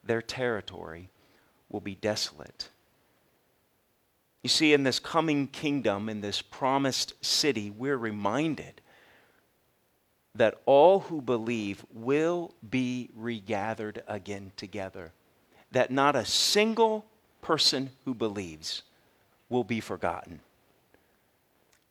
Their 0.04 0.22
territory 0.22 1.10
will 1.70 1.80
be 1.80 1.96
desolate. 1.96 2.70
You 4.44 4.50
see, 4.50 4.74
in 4.74 4.84
this 4.84 5.00
coming 5.00 5.48
kingdom, 5.48 6.10
in 6.10 6.22
this 6.22 6.42
promised 6.42 7.14
city, 7.24 7.70
we're 7.70 7.98
reminded 7.98 8.82
that 10.36 10.62
all 10.66 11.02
who 11.02 11.22
believe 11.22 11.86
will 11.94 12.54
be 12.70 13.10
regathered 13.16 14.04
again 14.08 14.52
together. 14.56 15.12
That 15.72 15.92
not 15.92 16.16
a 16.16 16.26
single 16.26 17.06
person 17.42 17.90
who 18.06 18.14
believes 18.14 18.84
will 19.50 19.64
be 19.64 19.80
forgotten. 19.80 20.40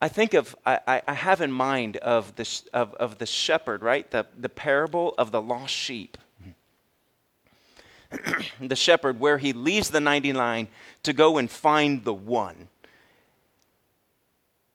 I 0.01 0.09
think 0.09 0.35
of, 0.35 0.55
I, 0.65 1.03
I 1.07 1.13
have 1.13 1.41
in 1.41 1.51
mind 1.51 1.97
of 1.97 2.37
the, 2.37 2.61
of, 2.73 2.95
of 2.95 3.19
the 3.19 3.27
shepherd, 3.27 3.83
right? 3.83 4.09
The, 4.11 4.27
the 4.39 4.49
parable 4.49 5.15
of 5.19 5.33
the 5.33 5.43
lost 5.43 5.75
sheep. 5.75 6.17
the 8.61 8.77
shepherd, 8.77 9.19
where 9.19 9.39
he 9.39 9.53
leaves 9.53 9.91
the 9.91 10.01
99 10.01 10.69
to 11.03 11.13
go 11.13 11.39
and 11.39 11.51
find 11.51 12.05
the 12.05 12.15
one. 12.15 12.69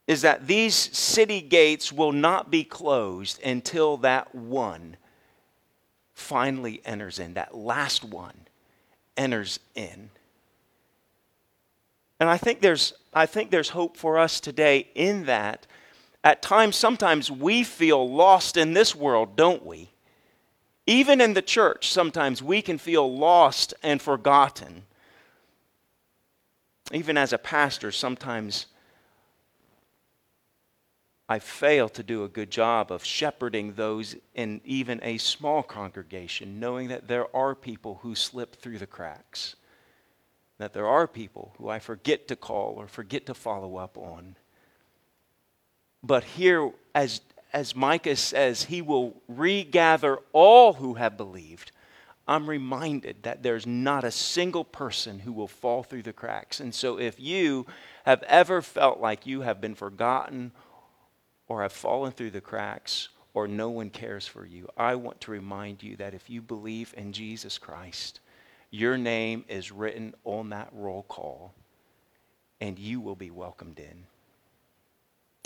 is 0.07 0.21
that 0.23 0.45
these 0.45 0.75
city 0.75 1.39
gates 1.39 1.91
will 1.91 2.12
not 2.12 2.51
be 2.51 2.65
closed 2.65 3.41
until 3.43 3.95
that 3.97 4.36
one 4.36 4.97
finally 6.13 6.81
enters 6.86 7.17
in, 7.17 7.33
that 7.36 7.55
last 7.55 8.03
one 8.03 8.36
enters 9.15 9.59
in. 9.73 10.09
And 12.23 12.29
I 12.29 12.38
think 12.38 12.62
there's, 12.62 12.93
I 13.13 13.25
think 13.25 13.51
there's 13.51 13.67
hope 13.67 13.97
for 13.97 14.17
us 14.17 14.39
today 14.39 14.88
in 14.95 15.25
that. 15.25 15.67
At 16.23 16.41
times, 16.41 16.77
sometimes 16.77 17.29
we 17.29 17.65
feel 17.65 18.09
lost 18.09 18.55
in 18.55 18.71
this 18.71 18.95
world, 18.95 19.36
don't 19.36 19.65
we? 19.65 19.89
Even 20.88 21.19
in 21.19 21.33
the 21.33 21.41
church, 21.41 21.91
sometimes 21.91 22.41
we 22.41 22.62
can 22.62 22.77
feel 22.77 23.13
lost 23.13 23.73
and 23.83 24.01
forgotten. 24.01 24.83
Even 26.93 27.17
as 27.17 27.33
a 27.33 27.38
pastor, 27.38 27.91
sometimes 27.91 28.67
I 31.27 31.39
fail 31.39 31.89
to 31.89 32.03
do 32.03 32.23
a 32.23 32.29
good 32.29 32.51
job 32.51 32.89
of 32.89 33.03
shepherding 33.03 33.73
those 33.73 34.15
in 34.33 34.62
even 34.63 35.01
a 35.03 35.17
small 35.17 35.62
congregation, 35.62 36.62
knowing 36.62 36.88
that 36.88 37.09
there 37.09 37.36
are 37.36 37.53
people 37.53 37.99
who 38.01 38.15
slip 38.15 38.55
through 38.55 38.77
the 38.77 38.88
cracks, 38.88 39.57
that 40.58 40.74
there 40.74 40.88
are 40.88 41.08
people 41.08 41.54
who 41.58 41.70
I 41.70 41.80
forget 41.80 42.28
to 42.28 42.36
call 42.36 42.76
or 42.78 42.88
forget 42.88 43.26
to 43.26 43.34
follow 43.34 43.78
up 43.78 43.98
on. 43.98 44.36
But 46.04 46.24
here, 46.24 46.72
as, 46.94 47.22
as 47.54 47.76
Micah 47.76 48.16
says, 48.16 48.63
he 48.63 48.82
will 48.82 49.22
regather 49.28 50.20
all 50.32 50.74
who 50.74 50.96
have 50.96 51.18
believed. 51.18 51.72
I'm 52.28 52.50
reminded 52.50 53.24
that 53.24 53.44
there's 53.44 53.66
not 53.66 54.04
a 54.04 54.12
single 54.12 54.63
person 54.63 55.20
who 55.20 55.34
will 55.34 55.48
fall 55.48 55.84
through 55.84 56.04
the 56.04 56.13
cracks. 56.13 56.60
And 56.60 56.74
so, 56.74 57.00
if 57.00 57.20
you 57.20 57.66
have 58.06 58.24
ever 58.24 58.62
felt 58.62 59.00
like 59.00 59.26
you 59.26 59.42
have 59.42 59.60
been 59.60 59.76
forgotten 59.76 60.52
or 61.48 61.62
have 61.62 61.74
fallen 61.74 62.12
through 62.12 62.32
the 62.32 62.42
cracks 62.42 63.10
or 63.34 63.48
no 63.48 63.70
one 63.70 63.89
cares 63.89 64.28
for 64.28 64.46
you, 64.46 64.70
I 64.78 64.96
want 64.96 65.20
to 65.22 65.32
remind 65.32 65.84
you 65.84 65.98
that 65.98 66.13
if 66.13 66.30
you 66.30 66.42
believe 66.42 66.94
in 66.96 67.12
Jesus 67.12 67.58
Christ, 67.58 68.20
your 68.73 68.97
name 68.97 69.45
is 69.47 69.71
written 69.71 70.15
on 70.23 70.49
that 70.49 70.67
roll 70.71 71.03
call 71.03 71.53
and 72.59 72.79
you 72.79 72.99
will 72.99 73.15
be 73.15 73.29
welcomed 73.29 73.77
in. 73.77 74.05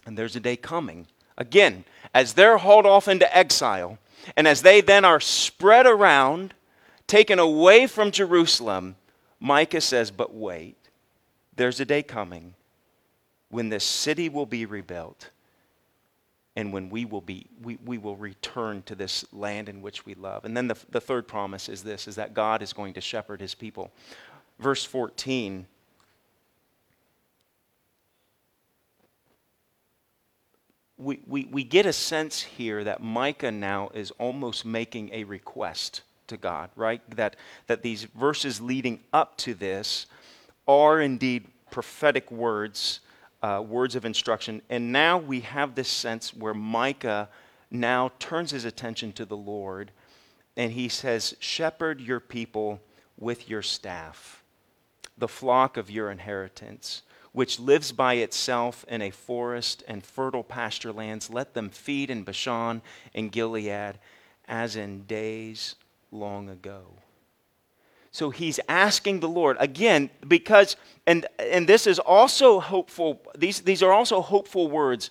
And 0.05 0.17
there's 0.17 0.37
a 0.37 0.39
day 0.39 0.55
coming, 0.55 1.07
again, 1.37 1.83
as 2.13 2.33
they're 2.33 2.57
hauled 2.57 2.85
off 2.85 3.09
into 3.09 3.37
exile 3.37 3.97
and 4.37 4.47
as 4.47 4.61
they 4.61 4.79
then 4.79 5.03
are 5.03 5.19
spread 5.19 5.85
around, 5.85 6.53
taken 7.05 7.37
away 7.37 7.85
from 7.85 8.11
Jerusalem, 8.11 8.95
Micah 9.41 9.81
says, 9.81 10.09
But 10.09 10.33
wait, 10.33 10.77
there's 11.53 11.81
a 11.81 11.85
day 11.85 12.03
coming 12.03 12.53
when 13.49 13.67
this 13.67 13.83
city 13.83 14.29
will 14.29 14.45
be 14.45 14.65
rebuilt 14.65 15.31
and 16.57 16.73
when 16.73 16.89
we 16.89 17.05
will 17.05 17.21
be 17.21 17.45
we, 17.61 17.77
we 17.85 17.99
will 17.99 18.17
return 18.17 18.81
to 18.87 18.95
this 18.95 19.23
land 19.31 19.69
in 19.69 19.81
which 19.81 20.05
we 20.07 20.15
love. 20.15 20.43
And 20.43 20.57
then 20.57 20.67
the, 20.67 20.75
the 20.89 20.99
third 20.99 21.27
promise 21.27 21.69
is 21.69 21.83
this 21.83 22.07
is 22.07 22.15
that 22.15 22.33
god 22.33 22.61
is 22.61 22.73
going 22.73 22.95
to 22.95 23.01
shepherd 23.01 23.39
his 23.39 23.55
people. 23.55 23.91
Verse 24.59 24.83
14 24.83 25.67
we, 30.99 31.19
we, 31.27 31.45
we 31.45 31.63
get 31.63 31.85
a 31.85 31.93
sense 31.93 32.41
here 32.41 32.83
that 32.83 33.03
micah 33.03 33.51
now 33.51 33.91
is 33.93 34.09
almost 34.17 34.65
making 34.65 35.11
a 35.13 35.23
request 35.25 36.01
to 36.25 36.37
god 36.37 36.71
right? 36.75 37.07
That 37.15 37.35
that 37.67 37.83
these 37.83 38.03
verses 38.03 38.59
leading 38.59 38.99
up 39.13 39.37
to 39.37 39.53
this 39.53 40.07
are 40.67 40.99
indeed 40.99 41.45
prophetic 41.69 42.31
words 42.31 43.01
uh, 43.41 43.63
words 43.65 43.95
of 43.95 44.05
instruction. 44.05 44.61
And 44.69 44.91
now 44.91 45.17
we 45.17 45.41
have 45.41 45.75
this 45.75 45.89
sense 45.89 46.33
where 46.33 46.53
Micah 46.53 47.29
now 47.69 48.11
turns 48.19 48.51
his 48.51 48.65
attention 48.65 49.11
to 49.13 49.25
the 49.25 49.37
Lord 49.37 49.91
and 50.55 50.71
he 50.71 50.89
says, 50.89 51.35
Shepherd 51.39 52.01
your 52.01 52.19
people 52.19 52.81
with 53.17 53.49
your 53.49 53.61
staff, 53.61 54.43
the 55.17 55.27
flock 55.27 55.77
of 55.77 55.91
your 55.91 56.09
inheritance, 56.09 57.03
which 57.31 57.59
lives 57.59 57.91
by 57.91 58.15
itself 58.15 58.83
in 58.87 59.01
a 59.01 59.11
forest 59.11 59.83
and 59.87 60.03
fertile 60.03 60.43
pasture 60.43 60.91
lands. 60.91 61.29
Let 61.29 61.53
them 61.53 61.69
feed 61.69 62.09
in 62.09 62.23
Bashan 62.23 62.81
and 63.13 63.31
Gilead 63.31 63.99
as 64.47 64.75
in 64.75 65.03
days 65.03 65.75
long 66.11 66.49
ago. 66.49 66.85
So 68.11 68.29
he's 68.29 68.59
asking 68.67 69.19
the 69.19 69.29
Lord 69.29 69.57
again 69.59 70.09
because 70.27 70.75
and 71.05 71.25
and 71.39 71.67
this 71.67 71.87
is 71.87 71.99
also 71.99 72.59
hopeful 72.59 73.21
these 73.37 73.61
these 73.61 73.83
are 73.83 73.91
also 73.91 74.21
hopeful 74.21 74.69
words 74.69 75.09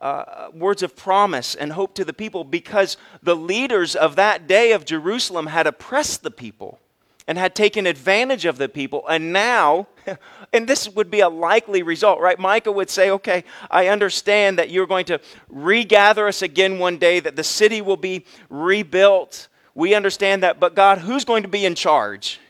uh, 0.00 0.48
words 0.52 0.82
of 0.82 0.96
promise 0.96 1.54
and 1.54 1.72
hope 1.72 1.94
to 1.94 2.04
the 2.04 2.12
people 2.12 2.44
because 2.44 2.96
the 3.22 3.36
leaders 3.36 3.96
of 3.96 4.16
that 4.16 4.46
day 4.46 4.72
of 4.72 4.84
Jerusalem 4.84 5.46
had 5.46 5.66
oppressed 5.66 6.22
the 6.22 6.30
people 6.30 6.78
and 7.26 7.38
had 7.38 7.54
taken 7.54 7.86
advantage 7.86 8.44
of 8.44 8.58
the 8.58 8.68
people. 8.68 9.06
And 9.08 9.32
now 9.32 9.86
and 10.52 10.68
this 10.68 10.88
would 10.88 11.10
be 11.10 11.20
a 11.20 11.28
likely 11.28 11.82
result 11.82 12.20
right? 12.20 12.38
Micah 12.38 12.72
would 12.72 12.90
say 12.90 13.10
okay 13.10 13.44
i 13.70 13.88
understand 13.88 14.58
that 14.58 14.70
you're 14.70 14.86
going 14.86 15.06
to 15.06 15.18
regather 15.48 16.28
us 16.28 16.42
again 16.42 16.78
one 16.78 16.98
day 16.98 17.20
that 17.20 17.36
the 17.36 17.44
city 17.44 17.80
will 17.80 17.96
be 17.96 18.24
rebuilt 18.50 19.48
we 19.74 19.94
understand 19.94 20.42
that, 20.42 20.60
but 20.60 20.74
God, 20.74 20.98
who's 20.98 21.24
going 21.24 21.42
to 21.42 21.48
be 21.48 21.64
in 21.64 21.74
charge? 21.74 22.40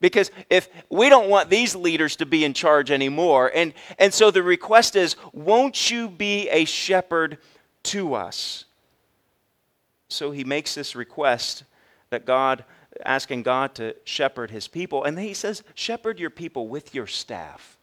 Because 0.00 0.30
if 0.50 0.68
we 0.90 1.08
don't 1.08 1.30
want 1.30 1.50
these 1.50 1.74
leaders 1.74 2.16
to 2.16 2.26
be 2.26 2.44
in 2.44 2.52
charge 2.52 2.90
anymore, 2.90 3.50
and, 3.54 3.72
and 3.98 4.12
so 4.12 4.30
the 4.30 4.42
request 4.42 4.96
is, 4.96 5.16
won't 5.32 5.90
you 5.90 6.08
be 6.08 6.48
a 6.50 6.64
shepherd 6.66 7.38
to 7.84 8.14
us? 8.14 8.64
So 10.08 10.30
he 10.30 10.44
makes 10.44 10.74
this 10.74 10.94
request 10.94 11.64
that 12.10 12.26
God, 12.26 12.64
asking 13.04 13.42
God 13.42 13.74
to 13.76 13.96
shepherd 14.04 14.50
his 14.50 14.68
people, 14.68 15.04
and 15.04 15.18
he 15.18 15.34
says, 15.34 15.62
shepherd 15.74 16.20
your 16.20 16.30
people 16.30 16.68
with 16.68 16.94
your 16.94 17.06
staff. 17.06 17.78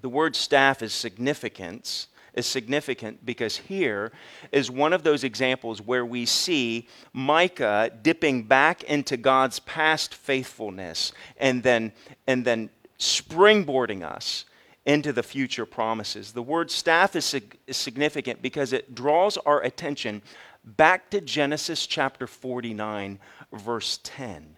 The 0.00 0.08
word 0.08 0.34
staff 0.34 0.82
is 0.82 0.94
significance 0.94 2.08
is 2.34 2.46
significant 2.46 3.24
because 3.24 3.56
here 3.56 4.12
is 4.52 4.70
one 4.70 4.92
of 4.92 5.02
those 5.02 5.24
examples 5.24 5.80
where 5.80 6.04
we 6.04 6.26
see 6.26 6.88
Micah 7.12 7.90
dipping 8.02 8.44
back 8.44 8.82
into 8.84 9.16
God's 9.16 9.58
past 9.60 10.14
faithfulness 10.14 11.12
and 11.36 11.62
then, 11.62 11.92
and 12.26 12.44
then 12.44 12.70
springboarding 12.98 14.02
us 14.02 14.44
into 14.86 15.12
the 15.12 15.22
future 15.22 15.66
promises. 15.66 16.32
The 16.32 16.42
word 16.42 16.70
staff 16.70 17.14
is, 17.14 17.24
sig- 17.24 17.58
is 17.66 17.76
significant 17.76 18.42
because 18.42 18.72
it 18.72 18.94
draws 18.94 19.36
our 19.38 19.62
attention 19.62 20.22
back 20.64 21.10
to 21.10 21.20
Genesis 21.20 21.86
chapter 21.86 22.26
49, 22.26 23.18
verse 23.52 23.98
10. 24.02 24.56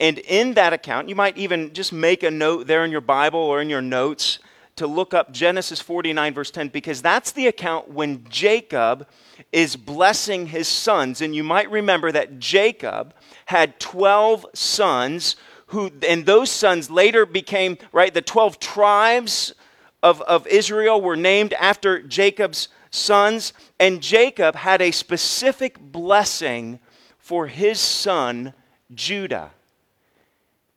And 0.00 0.18
in 0.18 0.54
that 0.54 0.72
account, 0.72 1.08
you 1.08 1.14
might 1.14 1.36
even 1.36 1.72
just 1.72 1.92
make 1.92 2.22
a 2.22 2.30
note 2.30 2.66
there 2.66 2.84
in 2.84 2.90
your 2.90 3.00
Bible 3.00 3.40
or 3.40 3.60
in 3.60 3.70
your 3.70 3.82
notes 3.82 4.38
to 4.76 4.86
look 4.86 5.14
up 5.14 5.32
Genesis 5.32 5.80
49, 5.80 6.34
verse 6.34 6.50
10, 6.50 6.68
because 6.68 7.02
that's 7.02 7.32
the 7.32 7.46
account 7.46 7.90
when 7.90 8.24
Jacob 8.28 9.08
is 9.52 9.74
blessing 9.74 10.46
his 10.46 10.68
sons. 10.68 11.20
And 11.20 11.34
you 11.34 11.42
might 11.42 11.70
remember 11.70 12.12
that 12.12 12.38
Jacob 12.38 13.14
had 13.46 13.80
12 13.80 14.46
sons, 14.54 15.36
who, 15.68 15.90
and 16.06 16.26
those 16.26 16.50
sons 16.50 16.90
later 16.90 17.26
became, 17.26 17.78
right, 17.92 18.12
the 18.12 18.22
12 18.22 18.58
tribes 18.58 19.54
of, 20.02 20.20
of 20.22 20.46
Israel 20.46 21.00
were 21.00 21.16
named 21.16 21.54
after 21.54 22.02
Jacob's 22.02 22.68
sons. 22.90 23.52
And 23.80 24.02
Jacob 24.02 24.54
had 24.54 24.82
a 24.82 24.90
specific 24.90 25.80
blessing 25.80 26.80
for 27.18 27.46
his 27.46 27.80
son, 27.80 28.52
Judah. 28.94 29.52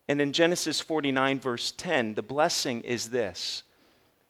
And 0.07 0.21
in 0.21 0.33
Genesis 0.33 0.79
49, 0.79 1.39
verse 1.39 1.71
10, 1.71 2.15
the 2.15 2.23
blessing 2.23 2.81
is 2.81 3.09
this 3.09 3.63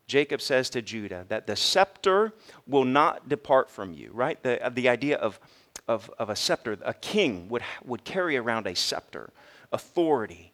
Jacob 0.09 0.41
says 0.41 0.71
to 0.71 0.81
Judah 0.81 1.25
that 1.29 1.45
the 1.45 1.55
scepter 1.55 2.33
will 2.65 2.83
not 2.83 3.29
depart 3.29 3.69
from 3.69 3.93
you, 3.93 4.09
right? 4.11 4.41
The, 4.41 4.71
the 4.73 4.89
idea 4.89 5.17
of, 5.17 5.39
of, 5.87 6.09
of 6.17 6.31
a 6.31 6.35
scepter, 6.35 6.77
a 6.81 6.95
king 6.95 7.47
would, 7.47 7.61
would 7.85 8.03
carry 8.03 8.35
around 8.35 8.65
a 8.65 8.75
scepter, 8.75 9.29
authority. 9.71 10.51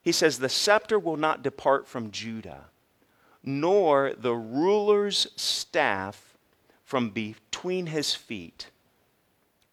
He 0.00 0.12
says, 0.12 0.38
The 0.38 0.48
scepter 0.48 0.98
will 0.98 1.16
not 1.16 1.42
depart 1.42 1.88
from 1.88 2.12
Judah, 2.12 2.66
nor 3.42 4.12
the 4.16 4.34
ruler's 4.34 5.26
staff 5.34 6.36
from 6.84 7.10
between 7.10 7.86
his 7.86 8.14
feet, 8.14 8.70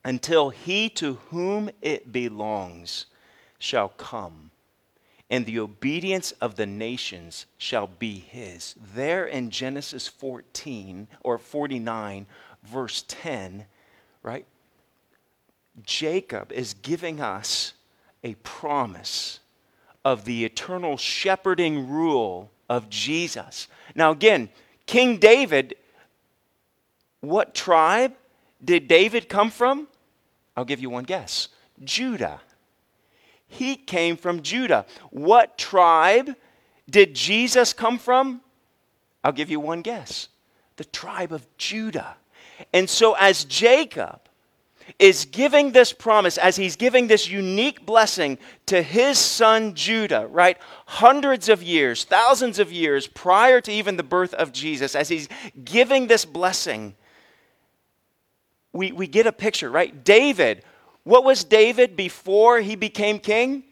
until 0.03 0.49
he 0.49 0.89
to 0.89 1.15
whom 1.29 1.69
it 1.81 2.12
belongs 2.12 3.05
shall 3.60 3.89
come 3.89 4.50
and 5.32 5.46
the 5.46 5.60
obedience 5.60 6.34
of 6.41 6.58
the 6.58 6.65
nations 6.65 7.46
shall 7.58 7.88
be 7.88 8.20
his. 8.20 8.76
There 8.94 9.26
in 9.26 9.50
Genesis 9.50 10.06
14 10.10 11.08
or 11.24 11.38
49, 11.38 12.26
verse 12.63 13.06
10, 13.08 13.65
right? 14.22 14.46
Jacob 15.84 16.52
is 16.52 16.74
giving 16.74 17.22
us 17.22 17.74
a 18.26 18.36
promise 18.36 19.39
of 20.04 20.26
the 20.26 20.44
eternal 20.44 20.98
shepherding 20.98 21.89
rule 21.89 22.52
of 22.70 22.89
Jesus. 22.89 23.70
Now, 23.96 24.12
again, 24.12 24.50
King 24.86 25.17
David, 25.17 25.76
what 27.22 27.56
tribe 27.56 28.13
did 28.63 28.89
David 28.89 29.30
come 29.30 29.50
from? 29.50 29.88
I'll 30.58 30.65
give 30.65 30.82
you 30.82 30.89
one 30.89 31.06
guess 31.06 31.48
Judah. 31.86 32.41
He 33.51 33.75
came 33.75 34.15
from 34.15 34.41
Judah. 34.41 34.85
What 35.09 35.57
tribe 35.57 36.35
did 36.89 37.13
Jesus 37.13 37.73
come 37.73 37.99
from? 37.99 38.41
I'll 39.23 39.33
give 39.33 39.51
you 39.51 39.59
one 39.59 39.81
guess 39.81 40.29
the 40.77 40.85
tribe 40.85 41.31
of 41.31 41.45
Judah. 41.57 42.15
And 42.73 42.89
so, 42.89 43.13
as 43.13 43.43
Jacob 43.43 44.21
is 44.97 45.25
giving 45.25 45.73
this 45.73 45.93
promise, 45.93 46.37
as 46.37 46.55
he's 46.55 46.75
giving 46.75 47.07
this 47.07 47.29
unique 47.29 47.85
blessing 47.85 48.37
to 48.67 48.81
his 48.81 49.19
son 49.19 49.75
Judah, 49.75 50.27
right? 50.27 50.57
Hundreds 50.87 51.49
of 51.49 51.61
years, 51.61 52.03
thousands 52.03 52.57
of 52.57 52.71
years 52.71 53.05
prior 53.05 53.61
to 53.61 53.71
even 53.71 53.97
the 53.97 54.03
birth 54.03 54.33
of 54.33 54.53
Jesus, 54.53 54.95
as 54.95 55.09
he's 55.09 55.27
giving 55.63 56.07
this 56.07 56.25
blessing, 56.25 56.95
we, 58.73 58.91
we 58.91 59.07
get 59.07 59.27
a 59.27 59.31
picture, 59.31 59.69
right? 59.69 60.03
David, 60.03 60.63
what 61.03 61.23
was 61.23 61.43
David 61.43 61.95
before 61.95 62.59
he 62.59 62.75
became 62.75 63.19
king? 63.19 63.63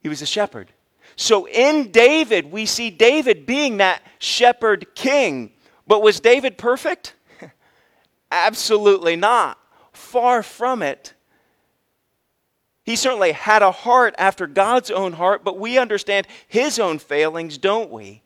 He 0.00 0.08
was 0.08 0.22
a 0.22 0.26
shepherd. 0.26 0.72
So 1.16 1.46
in 1.46 1.90
David, 1.90 2.50
we 2.50 2.66
see 2.66 2.90
David 2.90 3.46
being 3.46 3.78
that 3.78 4.02
shepherd 4.18 4.94
king. 4.94 5.52
But 5.86 6.02
was 6.02 6.20
David 6.20 6.58
perfect? 6.58 7.14
Absolutely 8.30 9.16
not. 9.16 9.58
Far 9.92 10.42
from 10.42 10.82
it. 10.82 11.14
He 12.84 12.96
certainly 12.96 13.32
had 13.32 13.62
a 13.62 13.70
heart 13.70 14.14
after 14.18 14.46
God's 14.46 14.90
own 14.90 15.12
heart, 15.12 15.44
but 15.44 15.58
we 15.58 15.78
understand 15.78 16.26
his 16.48 16.78
own 16.78 16.98
failings, 16.98 17.58
don't 17.58 17.90
we? 17.90 18.22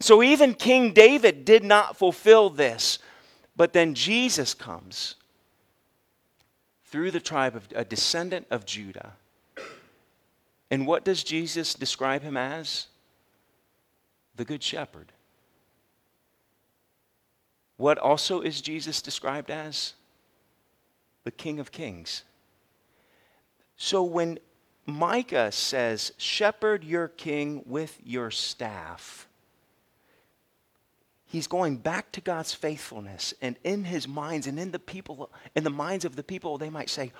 So 0.00 0.22
even 0.22 0.54
King 0.54 0.92
David 0.92 1.44
did 1.44 1.64
not 1.64 1.96
fulfill 1.96 2.50
this. 2.50 2.98
But 3.56 3.72
then 3.72 3.94
Jesus 3.94 4.54
comes 4.54 5.16
through 6.90 7.10
the 7.10 7.20
tribe 7.20 7.54
of 7.54 7.68
a 7.74 7.84
descendant 7.84 8.46
of 8.50 8.64
Judah. 8.64 9.12
And 10.70 10.86
what 10.86 11.04
does 11.04 11.22
Jesus 11.24 11.74
describe 11.74 12.22
him 12.22 12.36
as? 12.36 12.86
The 14.36 14.44
Good 14.44 14.62
Shepherd. 14.62 15.12
What 17.76 17.98
also 17.98 18.40
is 18.40 18.60
Jesus 18.60 19.00
described 19.00 19.50
as? 19.50 19.94
The 21.24 21.30
King 21.30 21.60
of 21.60 21.72
Kings. 21.72 22.24
So 23.76 24.02
when 24.02 24.38
Micah 24.86 25.52
says, 25.52 26.12
Shepherd 26.16 26.82
your 26.82 27.08
king 27.08 27.62
with 27.66 27.98
your 28.02 28.30
staff, 28.30 29.27
he's 31.28 31.46
going 31.46 31.76
back 31.76 32.10
to 32.12 32.20
God's 32.20 32.52
faithfulness. 32.52 33.32
And 33.40 33.56
in 33.62 33.84
his 33.84 34.08
minds 34.08 34.46
and 34.46 34.58
in 34.58 34.72
the 34.72 34.78
people, 34.78 35.30
in 35.54 35.62
the 35.62 35.70
minds 35.70 36.04
of 36.04 36.16
the 36.16 36.22
people, 36.24 36.58
they 36.58 36.70
might 36.70 36.90
say, 36.90 37.12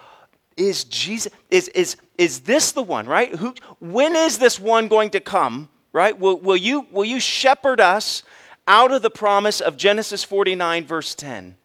is 0.56 0.84
Jesus, 0.84 1.32
is, 1.50 1.68
is, 1.68 1.96
is 2.16 2.40
this 2.40 2.72
the 2.72 2.82
one, 2.82 3.06
right? 3.06 3.32
Who, 3.36 3.54
when 3.78 4.16
is 4.16 4.38
this 4.38 4.58
one 4.58 4.88
going 4.88 5.10
to 5.10 5.20
come, 5.20 5.68
right? 5.92 6.18
Will, 6.18 6.38
will, 6.38 6.56
you, 6.56 6.86
will 6.90 7.04
you 7.04 7.20
shepherd 7.20 7.80
us 7.80 8.24
out 8.66 8.90
of 8.90 9.02
the 9.02 9.10
promise 9.10 9.60
of 9.60 9.76
Genesis 9.76 10.24
49, 10.24 10.84
verse 10.84 11.14
10? 11.14 11.56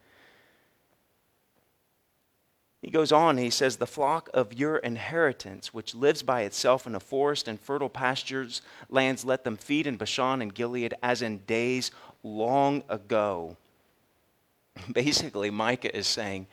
He 2.84 2.91
goes 2.91 3.13
on, 3.13 3.38
he 3.38 3.49
says, 3.49 3.77
The 3.77 3.88
flock 3.88 4.29
of 4.34 4.51
your 4.51 4.75
inheritance, 4.77 5.73
which 5.73 5.95
lives 5.95 6.21
by 6.21 6.41
itself 6.41 6.86
in 6.86 6.91
the 6.91 6.99
forest 6.99 7.47
and 7.47 7.58
fertile 7.58 7.89
pastures 7.89 8.62
lands, 8.89 9.23
let 9.23 9.45
them 9.45 9.56
feed 9.56 9.88
in 9.88 9.95
Bashan 9.95 10.41
and 10.41 10.53
Gilead 10.53 10.93
as 11.01 11.21
in 11.21 11.38
days 11.39 11.91
long 12.24 12.84
ago. 12.90 13.58
Basically, 14.92 15.50
Micah 15.50 15.96
is 15.96 16.08
saying, 16.08 16.48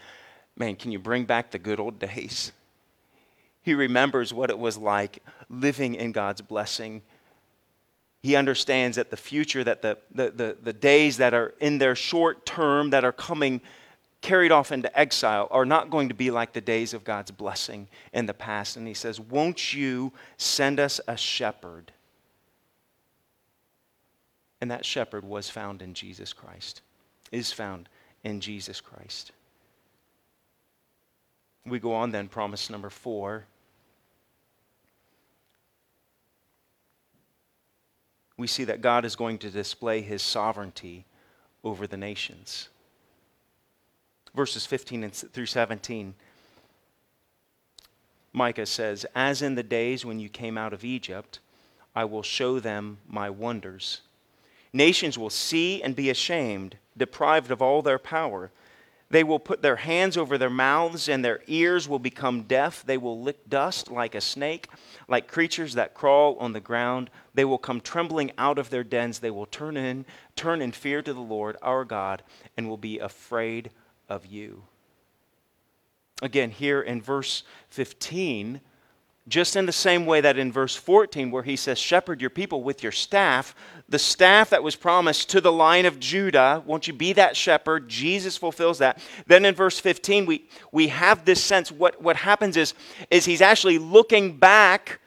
Man, 0.56 0.76
can 0.76 0.92
you 0.92 0.98
bring 0.98 1.24
back 1.24 1.52
the 1.52 1.58
good 1.58 1.80
old 1.80 1.98
days? 1.98 2.52
He 3.62 3.74
remembers 3.74 4.34
what 4.34 4.50
it 4.50 4.58
was 4.58 4.76
like 4.76 5.22
living 5.48 5.94
in 5.94 6.12
God's 6.12 6.40
blessing. 6.40 7.02
He 8.22 8.36
understands 8.36 8.96
that 8.96 9.10
the 9.10 9.16
future, 9.16 9.64
that 9.64 9.80
the, 9.80 9.96
the, 10.14 10.30
the, 10.30 10.56
the 10.62 10.72
days 10.72 11.16
that 11.18 11.32
are 11.32 11.54
in 11.60 11.78
their 11.78 11.94
short 11.94 12.44
term, 12.44 12.90
that 12.90 13.04
are 13.04 13.12
coming 13.12 13.60
carried 14.20 14.52
off 14.52 14.70
into 14.70 14.98
exile, 14.98 15.48
are 15.50 15.64
not 15.64 15.88
going 15.88 16.08
to 16.08 16.14
be 16.14 16.30
like 16.30 16.52
the 16.52 16.60
days 16.60 16.92
of 16.92 17.04
God's 17.04 17.30
blessing 17.30 17.88
in 18.12 18.26
the 18.26 18.34
past. 18.34 18.76
And 18.76 18.86
he 18.86 18.94
says, 18.94 19.18
Won't 19.18 19.72
you 19.72 20.12
send 20.36 20.78
us 20.78 21.00
a 21.08 21.16
shepherd? 21.16 21.92
And 24.60 24.70
that 24.70 24.84
shepherd 24.84 25.24
was 25.24 25.48
found 25.48 25.80
in 25.82 25.94
Jesus 25.94 26.32
Christ, 26.32 26.82
is 27.32 27.52
found 27.52 27.88
in 28.22 28.40
Jesus 28.40 28.80
Christ. 28.80 29.32
We 31.64 31.78
go 31.78 31.92
on 31.94 32.10
then, 32.10 32.28
promise 32.28 32.70
number 32.70 32.90
four. 32.90 33.44
We 38.36 38.46
see 38.46 38.64
that 38.64 38.80
God 38.80 39.04
is 39.04 39.16
going 39.16 39.38
to 39.38 39.50
display 39.50 40.00
his 40.00 40.22
sovereignty 40.22 41.04
over 41.62 41.86
the 41.86 41.98
nations. 41.98 42.68
Verses 44.34 44.64
15 44.64 45.10
through 45.10 45.46
17. 45.46 46.14
Micah 48.32 48.66
says, 48.66 49.04
As 49.14 49.42
in 49.42 49.56
the 49.56 49.62
days 49.62 50.04
when 50.04 50.20
you 50.20 50.28
came 50.28 50.56
out 50.56 50.72
of 50.72 50.84
Egypt, 50.84 51.40
I 51.94 52.04
will 52.04 52.22
show 52.22 52.60
them 52.60 52.98
my 53.08 53.28
wonders. 53.28 54.02
Nations 54.72 55.18
will 55.18 55.30
see 55.30 55.82
and 55.82 55.96
be 55.96 56.10
ashamed, 56.10 56.76
deprived 56.96 57.50
of 57.50 57.60
all 57.60 57.82
their 57.82 57.98
power. 57.98 58.50
They 59.10 59.24
will 59.24 59.40
put 59.40 59.60
their 59.60 59.76
hands 59.76 60.16
over 60.16 60.38
their 60.38 60.48
mouths, 60.48 61.08
and 61.08 61.24
their 61.24 61.40
ears 61.48 61.88
will 61.88 61.98
become 61.98 62.42
deaf. 62.42 62.84
They 62.86 62.96
will 62.96 63.20
lick 63.20 63.48
dust 63.48 63.90
like 63.90 64.14
a 64.14 64.20
snake, 64.20 64.68
like 65.08 65.26
creatures 65.26 65.74
that 65.74 65.94
crawl 65.94 66.36
on 66.38 66.52
the 66.52 66.60
ground. 66.60 67.10
They 67.34 67.44
will 67.44 67.58
come 67.58 67.80
trembling 67.80 68.30
out 68.38 68.58
of 68.58 68.70
their 68.70 68.84
dens. 68.84 69.18
They 69.18 69.32
will 69.32 69.46
turn 69.46 69.76
in, 69.76 70.04
turn 70.36 70.62
in 70.62 70.70
fear 70.70 71.02
to 71.02 71.12
the 71.12 71.20
Lord 71.20 71.56
our 71.60 71.84
God, 71.84 72.22
and 72.56 72.68
will 72.68 72.76
be 72.76 73.00
afraid 73.00 73.70
of 74.08 74.26
you. 74.26 74.62
Again, 76.22 76.50
here 76.50 76.80
in 76.80 77.02
verse 77.02 77.42
15, 77.70 78.60
just 79.30 79.56
in 79.56 79.64
the 79.64 79.72
same 79.72 80.04
way 80.04 80.20
that 80.20 80.36
in 80.36 80.52
verse 80.52 80.74
14, 80.74 81.30
where 81.30 81.44
he 81.44 81.56
says, 81.56 81.78
Shepherd 81.78 82.20
your 82.20 82.30
people 82.30 82.62
with 82.62 82.82
your 82.82 82.92
staff, 82.92 83.54
the 83.88 83.98
staff 83.98 84.50
that 84.50 84.62
was 84.62 84.76
promised 84.76 85.30
to 85.30 85.40
the 85.40 85.52
line 85.52 85.86
of 85.86 85.98
Judah, 85.98 86.62
won't 86.66 86.86
you 86.86 86.92
be 86.92 87.12
that 87.14 87.36
shepherd? 87.36 87.88
Jesus 87.88 88.36
fulfills 88.36 88.78
that. 88.78 89.00
Then 89.26 89.44
in 89.44 89.54
verse 89.54 89.78
15, 89.78 90.26
we, 90.26 90.44
we 90.72 90.88
have 90.88 91.24
this 91.24 91.42
sense 91.42 91.72
what, 91.72 92.02
what 92.02 92.16
happens 92.16 92.56
is, 92.56 92.74
is 93.10 93.24
he's 93.24 93.40
actually 93.40 93.78
looking 93.78 94.36
back 94.36 95.00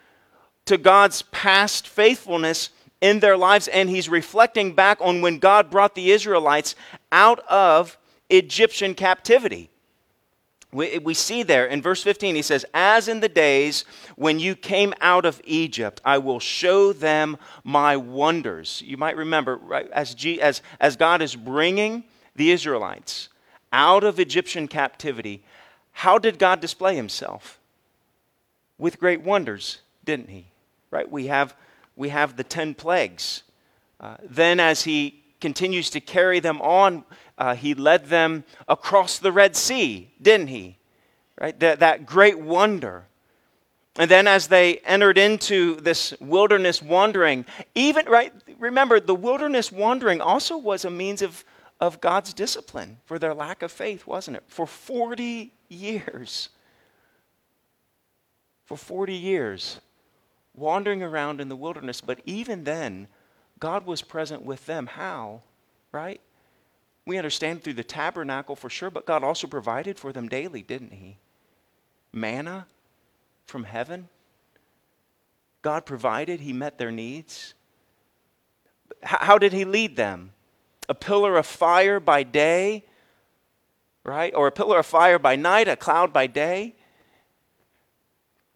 to 0.65 0.77
God's 0.77 1.23
past 1.23 1.87
faithfulness 1.87 2.69
in 3.01 3.19
their 3.19 3.35
lives, 3.35 3.67
and 3.67 3.89
he's 3.89 4.07
reflecting 4.07 4.73
back 4.73 4.97
on 5.01 5.21
when 5.21 5.37
God 5.37 5.69
brought 5.69 5.93
the 5.93 6.11
Israelites 6.11 6.75
out 7.11 7.39
of 7.49 7.97
Egyptian 8.29 8.95
captivity. 8.95 9.69
We, 10.73 10.97
we 10.97 11.13
see 11.13 11.43
there 11.43 11.65
in 11.67 11.81
verse 11.81 12.01
15, 12.01 12.35
he 12.35 12.41
says, 12.41 12.65
As 12.73 13.07
in 13.07 13.19
the 13.19 13.29
days 13.29 13.85
when 14.15 14.39
you 14.39 14.55
came 14.55 14.93
out 15.01 15.25
of 15.25 15.41
Egypt, 15.45 16.01
I 16.03 16.17
will 16.17 16.39
show 16.39 16.91
them 16.91 17.37
my 17.63 17.95
wonders. 17.95 18.81
You 18.85 18.97
might 18.97 19.15
remember, 19.15 19.57
right, 19.57 19.89
as, 19.91 20.15
G, 20.15 20.41
as, 20.41 20.61
as 20.79 20.95
God 20.95 21.21
is 21.21 21.35
bringing 21.35 22.03
the 22.35 22.51
Israelites 22.51 23.29
out 23.71 24.03
of 24.03 24.19
Egyptian 24.19 24.67
captivity, 24.67 25.43
how 25.91 26.17
did 26.17 26.39
God 26.39 26.59
display 26.59 26.95
himself? 26.95 27.59
With 28.79 28.99
great 28.99 29.21
wonders, 29.21 29.79
didn't 30.03 30.29
he? 30.29 30.47
Right? 30.89 31.09
We 31.09 31.27
have, 31.27 31.55
we 31.95 32.09
have 32.09 32.35
the 32.35 32.43
10 32.43 32.73
plagues. 32.73 33.43
Uh, 33.99 34.17
then, 34.23 34.59
as 34.59 34.83
he 34.83 35.23
continues 35.39 35.89
to 35.91 35.99
carry 35.99 36.39
them 36.39 36.61
on 36.61 37.03
uh, 37.37 37.55
he 37.55 37.73
led 37.73 38.05
them 38.05 38.43
across 38.67 39.17
the 39.19 39.31
Red 39.31 39.55
Sea, 39.55 40.11
didn't 40.21 40.47
he? 40.47 40.77
Right? 41.39 41.59
That, 41.59 41.79
that 41.79 42.05
great 42.05 42.39
wonder. 42.39 43.05
And 43.95 44.09
then 44.09 44.27
as 44.27 44.47
they 44.47 44.77
entered 44.79 45.17
into 45.17 45.75
this 45.75 46.13
wilderness 46.19 46.81
wandering, 46.81 47.45
even, 47.75 48.05
right, 48.07 48.33
remember, 48.57 48.99
the 48.99 49.15
wilderness 49.15 49.71
wandering 49.71 50.19
also 50.19 50.57
was 50.57 50.83
a 50.83 50.89
means 50.89 51.21
of, 51.21 51.43
of 51.79 52.01
God's 52.01 52.33
discipline 52.33 52.97
for 53.05 53.19
their 53.19 53.33
lack 53.33 53.61
of 53.61 53.71
faith, 53.71 54.07
wasn't 54.07 54.37
it? 54.37 54.43
For 54.47 54.65
40 54.65 55.53
years. 55.69 56.49
For 58.65 58.77
40 58.77 59.13
years, 59.13 59.79
wandering 60.55 61.03
around 61.03 61.39
in 61.39 61.49
the 61.49 61.55
wilderness. 61.55 62.01
But 62.01 62.21
even 62.25 62.63
then, 62.63 63.07
God 63.59 63.85
was 63.85 64.01
present 64.01 64.43
with 64.43 64.65
them. 64.65 64.87
How? 64.87 65.41
Right? 65.91 66.21
We 67.05 67.17
understand 67.17 67.63
through 67.63 67.73
the 67.73 67.83
tabernacle 67.83 68.55
for 68.55 68.69
sure, 68.69 68.89
but 68.89 69.05
God 69.05 69.23
also 69.23 69.47
provided 69.47 69.99
for 69.99 70.13
them 70.13 70.29
daily, 70.29 70.61
didn't 70.61 70.93
He? 70.93 71.17
Manna 72.11 72.67
from 73.45 73.65
heaven. 73.65 74.07
God 75.61 75.85
provided, 75.85 76.39
He 76.39 76.53
met 76.53 76.77
their 76.77 76.91
needs. 76.91 77.53
how 79.03 79.37
did 79.37 79.53
he 79.53 79.65
lead 79.65 79.95
them? 79.95 80.31
A 80.87 80.93
pillar 80.93 81.37
of 81.37 81.45
fire 81.45 81.99
by 81.99 82.23
day, 82.23 82.83
right? 84.03 84.33
Or 84.35 84.47
a 84.47 84.51
pillar 84.51 84.79
of 84.79 84.85
fire 84.85 85.19
by 85.19 85.35
night, 85.35 85.67
a 85.67 85.75
cloud 85.75 86.13
by 86.13 86.27
day? 86.27 86.75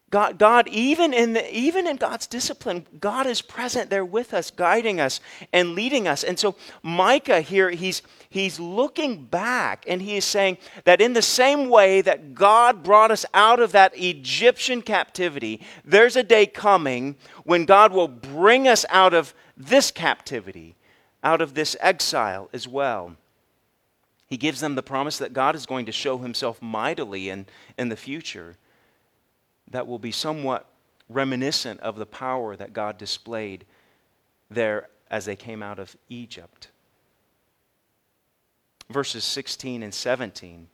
God, 0.09 0.37
God 0.37 0.69
even, 0.69 1.13
in 1.13 1.33
the, 1.33 1.53
even 1.53 1.85
in 1.85 1.97
God's 1.97 2.27
discipline, 2.27 2.85
God 2.97 3.27
is 3.27 3.41
present 3.41 3.89
there 3.89 4.05
with 4.05 4.33
us, 4.33 4.51
guiding 4.51 5.01
us 5.01 5.19
and 5.51 5.75
leading 5.75 6.07
us. 6.07 6.23
And 6.23 6.39
so 6.39 6.55
Micah 6.81 7.41
here, 7.41 7.69
he's, 7.71 8.01
he's 8.29 8.57
looking 8.57 9.25
back 9.25 9.83
and 9.85 10.01
he 10.01 10.15
is 10.15 10.23
saying 10.23 10.59
that 10.85 11.01
in 11.01 11.11
the 11.11 11.21
same 11.21 11.69
way 11.69 11.99
that 12.01 12.33
God 12.33 12.83
brought 12.83 13.11
us 13.11 13.25
out 13.33 13.59
of 13.59 13.73
that 13.73 13.97
Egyptian 13.97 14.81
captivity, 14.81 15.59
there's 15.83 16.15
a 16.15 16.23
day 16.23 16.45
coming 16.45 17.17
when 17.43 17.65
God 17.65 17.91
will 17.91 18.07
bring 18.07 18.65
us 18.65 18.85
out 18.89 19.13
of 19.13 19.33
this 19.57 19.91
captivity, 19.91 20.77
out 21.21 21.41
of 21.41 21.53
this 21.53 21.75
exile 21.81 22.49
as 22.53 22.65
well. 22.65 23.17
He 24.25 24.37
gives 24.37 24.61
them 24.61 24.75
the 24.75 24.83
promise 24.83 25.17
that 25.17 25.33
God 25.33 25.53
is 25.53 25.65
going 25.65 25.85
to 25.85 25.91
show 25.91 26.17
himself 26.17 26.61
mightily 26.61 27.27
in, 27.27 27.45
in 27.77 27.89
the 27.89 27.97
future 27.97 28.55
that 29.71 29.87
will 29.87 29.99
be 29.99 30.11
somewhat 30.11 30.67
reminiscent 31.09 31.79
of 31.81 31.97
the 31.97 32.05
power 32.05 32.55
that 32.55 32.73
God 32.73 32.97
displayed 32.97 33.65
there 34.49 34.89
as 35.09 35.25
they 35.25 35.35
came 35.35 35.63
out 35.63 35.79
of 35.79 35.95
Egypt. 36.09 36.69
Verses 38.89 39.23
16 39.23 39.83
and 39.83 39.93
17, 39.93 40.67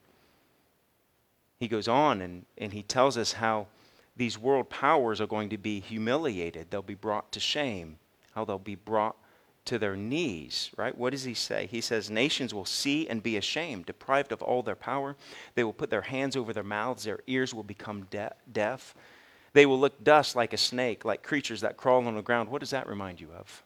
he 1.59 1.67
goes 1.67 1.87
on 1.87 2.21
and, 2.21 2.45
and 2.57 2.73
he 2.73 2.83
tells 2.83 3.17
us 3.17 3.33
how 3.33 3.67
these 4.15 4.37
world 4.37 4.69
powers 4.69 5.19
are 5.19 5.27
going 5.27 5.49
to 5.49 5.57
be 5.57 5.79
humiliated. 5.79 6.67
They'll 6.69 6.83
be 6.83 6.93
brought 6.93 7.31
to 7.31 7.39
shame, 7.39 7.97
how 8.35 8.45
they'll 8.45 8.59
be 8.59 8.75
brought 8.75 9.15
to 9.65 9.79
their 9.79 9.95
knees, 9.95 10.71
right? 10.75 10.97
What 10.97 11.11
does 11.11 11.23
he 11.23 11.33
say? 11.33 11.67
He 11.71 11.81
says, 11.81 12.09
Nations 12.09 12.53
will 12.53 12.65
see 12.65 13.07
and 13.07 13.23
be 13.23 13.37
ashamed, 13.37 13.85
deprived 13.85 14.31
of 14.31 14.41
all 14.41 14.61
their 14.61 14.75
power. 14.75 15.15
They 15.55 15.63
will 15.63 15.73
put 15.73 15.89
their 15.89 16.01
hands 16.01 16.35
over 16.35 16.51
their 16.51 16.63
mouths, 16.63 17.03
their 17.03 17.19
ears 17.27 17.53
will 17.53 17.63
become 17.63 18.07
de- 18.09 18.33
deaf. 18.51 18.93
They 19.53 19.65
will 19.65 19.79
look 19.79 20.03
dust 20.03 20.35
like 20.35 20.51
a 20.51 20.57
snake, 20.57 21.05
like 21.05 21.23
creatures 21.23 21.61
that 21.61 21.77
crawl 21.77 22.05
on 22.07 22.15
the 22.15 22.21
ground. 22.21 22.49
What 22.49 22.59
does 22.59 22.71
that 22.71 22.87
remind 22.87 23.21
you 23.21 23.29
of? 23.37 23.63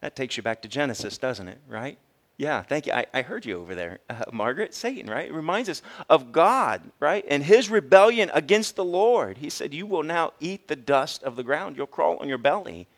That 0.00 0.16
takes 0.16 0.36
you 0.36 0.42
back 0.42 0.62
to 0.62 0.68
Genesis, 0.68 1.16
doesn't 1.16 1.46
it, 1.46 1.58
right? 1.68 1.96
Yeah, 2.36 2.62
thank 2.62 2.86
you. 2.86 2.92
I, 2.94 3.04
I 3.12 3.22
heard 3.22 3.44
you 3.44 3.60
over 3.60 3.74
there, 3.74 4.00
uh, 4.08 4.24
Margaret. 4.32 4.74
Satan, 4.74 5.10
right? 5.10 5.28
It 5.28 5.34
reminds 5.34 5.68
us 5.68 5.82
of 6.08 6.32
God, 6.32 6.90
right? 6.98 7.24
And 7.28 7.42
his 7.42 7.68
rebellion 7.68 8.30
against 8.32 8.76
the 8.76 8.84
Lord. 8.84 9.38
He 9.38 9.50
said, 9.50 9.74
You 9.74 9.86
will 9.86 10.02
now 10.02 10.32
eat 10.40 10.66
the 10.66 10.74
dust 10.74 11.22
of 11.22 11.36
the 11.36 11.42
ground, 11.42 11.76
you'll 11.76 11.86
crawl 11.86 12.16
on 12.16 12.28
your 12.28 12.38
belly. 12.38 12.88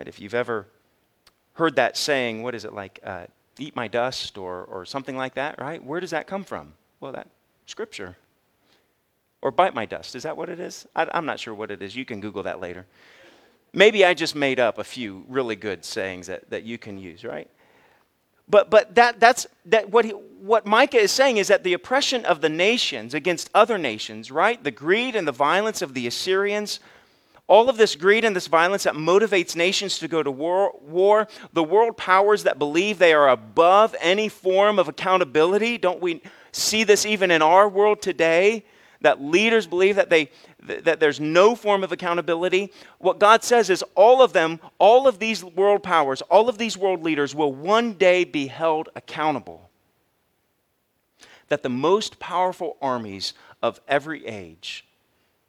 Right? 0.00 0.08
If 0.08 0.18
you've 0.18 0.32
ever 0.32 0.66
heard 1.52 1.76
that 1.76 1.94
saying, 1.94 2.42
what 2.42 2.54
is 2.54 2.64
it 2.64 2.72
like, 2.72 3.00
uh, 3.04 3.26
eat 3.58 3.76
my 3.76 3.86
dust 3.86 4.38
or, 4.38 4.64
or 4.64 4.86
something 4.86 5.14
like 5.14 5.34
that, 5.34 5.60
right? 5.60 5.84
Where 5.84 6.00
does 6.00 6.12
that 6.12 6.26
come 6.26 6.42
from? 6.42 6.72
Well, 7.00 7.12
that 7.12 7.28
scripture. 7.66 8.16
Or 9.42 9.50
bite 9.50 9.74
my 9.74 9.84
dust. 9.84 10.14
Is 10.14 10.22
that 10.22 10.38
what 10.38 10.48
it 10.48 10.58
is? 10.58 10.86
I, 10.96 11.06
I'm 11.12 11.26
not 11.26 11.38
sure 11.38 11.52
what 11.52 11.70
it 11.70 11.82
is. 11.82 11.94
You 11.94 12.06
can 12.06 12.22
Google 12.22 12.42
that 12.44 12.60
later. 12.60 12.86
Maybe 13.74 14.02
I 14.02 14.14
just 14.14 14.34
made 14.34 14.58
up 14.58 14.78
a 14.78 14.84
few 14.84 15.22
really 15.28 15.54
good 15.54 15.84
sayings 15.84 16.28
that, 16.28 16.48
that 16.48 16.62
you 16.62 16.78
can 16.78 16.96
use, 16.96 17.22
right? 17.22 17.50
But, 18.48 18.70
but 18.70 18.94
that, 18.94 19.20
that's 19.20 19.46
that 19.66 19.90
what, 19.90 20.06
he, 20.06 20.12
what 20.12 20.64
Micah 20.64 20.96
is 20.96 21.12
saying 21.12 21.36
is 21.36 21.48
that 21.48 21.62
the 21.62 21.74
oppression 21.74 22.24
of 22.24 22.40
the 22.40 22.48
nations 22.48 23.12
against 23.12 23.50
other 23.54 23.76
nations, 23.76 24.30
right? 24.30 24.64
The 24.64 24.70
greed 24.70 25.14
and 25.14 25.28
the 25.28 25.32
violence 25.32 25.82
of 25.82 25.92
the 25.92 26.06
Assyrians, 26.06 26.80
all 27.50 27.68
of 27.68 27.76
this 27.76 27.96
greed 27.96 28.24
and 28.24 28.34
this 28.34 28.46
violence 28.46 28.84
that 28.84 28.94
motivates 28.94 29.56
nations 29.56 29.98
to 29.98 30.06
go 30.06 30.22
to 30.22 30.30
war, 30.30 30.72
war, 30.82 31.26
the 31.52 31.64
world 31.64 31.96
powers 31.96 32.44
that 32.44 32.60
believe 32.60 32.96
they 32.98 33.12
are 33.12 33.28
above 33.28 33.94
any 34.00 34.28
form 34.28 34.78
of 34.78 34.86
accountability. 34.86 35.76
Don't 35.76 36.00
we 36.00 36.22
see 36.52 36.84
this 36.84 37.04
even 37.04 37.32
in 37.32 37.42
our 37.42 37.68
world 37.68 38.00
today? 38.00 38.64
That 39.00 39.20
leaders 39.20 39.66
believe 39.66 39.96
that, 39.96 40.10
they, 40.10 40.30
that 40.62 41.00
there's 41.00 41.18
no 41.18 41.56
form 41.56 41.82
of 41.82 41.90
accountability. 41.90 42.72
What 42.98 43.18
God 43.18 43.42
says 43.42 43.68
is 43.68 43.82
all 43.96 44.22
of 44.22 44.32
them, 44.32 44.60
all 44.78 45.08
of 45.08 45.18
these 45.18 45.42
world 45.42 45.82
powers, 45.82 46.22
all 46.22 46.48
of 46.48 46.56
these 46.56 46.78
world 46.78 47.02
leaders 47.02 47.34
will 47.34 47.52
one 47.52 47.94
day 47.94 48.22
be 48.22 48.46
held 48.46 48.90
accountable. 48.94 49.70
That 51.48 51.64
the 51.64 51.68
most 51.68 52.20
powerful 52.20 52.76
armies 52.80 53.34
of 53.60 53.80
every 53.88 54.24
age 54.24 54.84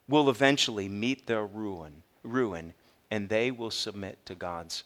will 0.08 0.28
eventually 0.28 0.88
meet 0.88 1.26
their 1.26 1.46
ruin, 1.46 2.02
ruin 2.22 2.74
and 3.10 3.28
they 3.28 3.50
will 3.50 3.70
submit 3.70 4.24
to 4.26 4.34
God's 4.34 4.84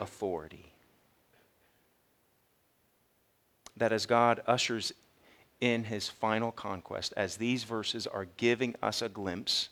authority. 0.00 0.72
That 3.76 3.92
as 3.92 4.06
God 4.06 4.42
ushers 4.46 4.92
in 5.60 5.84
his 5.84 6.08
final 6.08 6.52
conquest, 6.52 7.12
as 7.16 7.36
these 7.36 7.64
verses 7.64 8.06
are 8.06 8.26
giving 8.36 8.74
us 8.82 9.02
a 9.02 9.08
glimpse, 9.08 9.70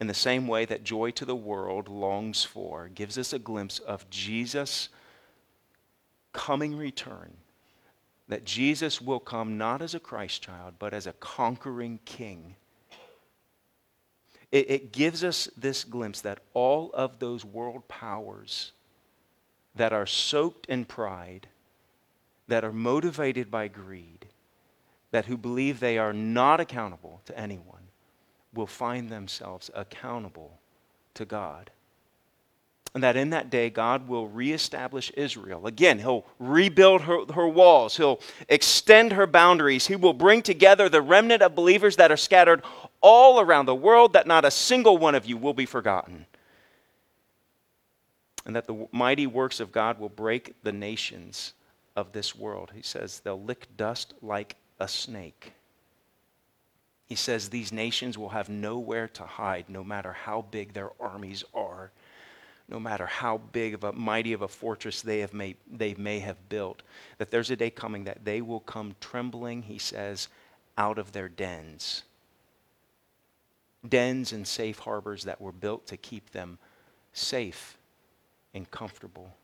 in 0.00 0.06
the 0.06 0.14
same 0.14 0.46
way 0.46 0.64
that 0.64 0.84
Joy 0.84 1.10
to 1.12 1.24
the 1.24 1.36
World 1.36 1.88
longs 1.88 2.44
for, 2.44 2.88
gives 2.88 3.18
us 3.18 3.32
a 3.32 3.38
glimpse 3.38 3.78
of 3.78 4.08
Jesus' 4.10 4.88
coming 6.32 6.76
return. 6.76 7.36
That 8.28 8.44
Jesus 8.44 9.00
will 9.00 9.20
come 9.20 9.58
not 9.58 9.82
as 9.82 9.94
a 9.94 10.00
Christ 10.00 10.42
child, 10.42 10.74
but 10.78 10.94
as 10.94 11.06
a 11.06 11.12
conquering 11.14 11.98
king 12.04 12.56
it, 14.52 14.70
it 14.70 14.92
gives 14.92 15.24
us 15.24 15.48
this 15.56 15.82
glimpse 15.82 16.20
that 16.20 16.40
all 16.54 16.90
of 16.92 17.18
those 17.18 17.44
world 17.44 17.88
powers 17.88 18.72
that 19.74 19.92
are 19.92 20.06
soaked 20.06 20.66
in 20.66 20.84
pride, 20.84 21.48
that 22.46 22.62
are 22.62 22.72
motivated 22.72 23.50
by 23.50 23.66
greed, 23.66 24.26
that 25.10 25.24
who 25.24 25.36
believe 25.36 25.80
they 25.80 25.98
are 25.98 26.12
not 26.12 26.60
accountable 26.60 27.22
to 27.24 27.38
anyone, 27.38 27.88
will 28.52 28.66
find 28.66 29.08
themselves 29.08 29.70
accountable 29.74 30.60
to 31.14 31.24
God. 31.24 31.70
And 32.94 33.02
that 33.02 33.16
in 33.16 33.30
that 33.30 33.48
day, 33.48 33.70
God 33.70 34.06
will 34.06 34.28
reestablish 34.28 35.10
Israel. 35.16 35.66
Again, 35.66 35.98
He'll 35.98 36.26
rebuild 36.38 37.02
her, 37.02 37.24
her 37.34 37.48
walls, 37.48 37.96
He'll 37.96 38.20
extend 38.48 39.12
her 39.12 39.26
boundaries, 39.26 39.86
He 39.86 39.96
will 39.96 40.12
bring 40.12 40.42
together 40.42 40.88
the 40.88 41.00
remnant 41.00 41.42
of 41.42 41.54
believers 41.54 41.96
that 41.96 42.12
are 42.12 42.18
scattered 42.18 42.62
all 43.00 43.40
around 43.40 43.66
the 43.66 43.74
world, 43.74 44.12
that 44.12 44.26
not 44.26 44.44
a 44.44 44.50
single 44.50 44.98
one 44.98 45.14
of 45.14 45.24
you 45.24 45.36
will 45.38 45.54
be 45.54 45.66
forgotten. 45.66 46.26
And 48.44 48.56
that 48.56 48.66
the 48.66 48.88
mighty 48.92 49.26
works 49.26 49.60
of 49.60 49.72
God 49.72 49.98
will 49.98 50.08
break 50.08 50.54
the 50.62 50.72
nations 50.72 51.54
of 51.96 52.12
this 52.12 52.34
world. 52.34 52.72
He 52.74 52.82
says 52.82 53.20
they'll 53.20 53.42
lick 53.42 53.68
dust 53.76 54.14
like 54.20 54.56
a 54.80 54.88
snake. 54.88 55.52
He 57.06 57.14
says 57.14 57.48
these 57.48 57.72
nations 57.72 58.18
will 58.18 58.30
have 58.30 58.48
nowhere 58.48 59.08
to 59.08 59.24
hide, 59.24 59.66
no 59.68 59.84
matter 59.84 60.12
how 60.12 60.42
big 60.50 60.72
their 60.72 60.90
armies 61.00 61.44
are, 61.54 61.92
no 62.68 62.80
matter 62.80 63.06
how 63.06 63.38
big 63.38 63.74
of 63.74 63.84
a 63.84 63.92
mighty 63.92 64.32
of 64.32 64.42
a 64.42 64.48
fortress 64.48 65.02
they, 65.02 65.20
have 65.20 65.34
may, 65.34 65.56
they 65.70 65.94
may 65.94 66.20
have 66.20 66.48
built. 66.48 66.82
That 67.18 67.30
there's 67.30 67.50
a 67.50 67.56
day 67.56 67.70
coming 67.70 68.04
that 68.04 68.24
they 68.24 68.40
will 68.40 68.60
come 68.60 68.94
trembling, 69.00 69.62
he 69.62 69.78
says, 69.78 70.28
out 70.78 70.98
of 70.98 71.12
their 71.12 71.28
dens 71.28 72.04
dens 73.88 74.32
and 74.32 74.46
safe 74.46 74.80
harbors 74.80 75.24
that 75.24 75.40
were 75.40 75.52
built 75.52 75.86
to 75.88 75.96
keep 75.96 76.30
them 76.30 76.58
safe 77.12 77.76
and 78.54 78.70
comfortable. 78.70 79.34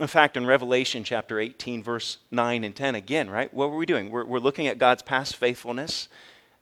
In 0.00 0.06
fact, 0.06 0.36
in 0.36 0.46
Revelation 0.46 1.02
chapter 1.02 1.40
18, 1.40 1.82
verse 1.82 2.18
9 2.30 2.64
and 2.64 2.74
10, 2.74 2.94
again, 2.94 3.28
right? 3.28 3.52
What 3.52 3.70
were 3.70 3.76
we 3.76 3.86
doing? 3.86 4.10
We're, 4.10 4.24
we're 4.24 4.38
looking 4.38 4.68
at 4.68 4.78
God's 4.78 5.02
past 5.02 5.36
faithfulness 5.36 6.08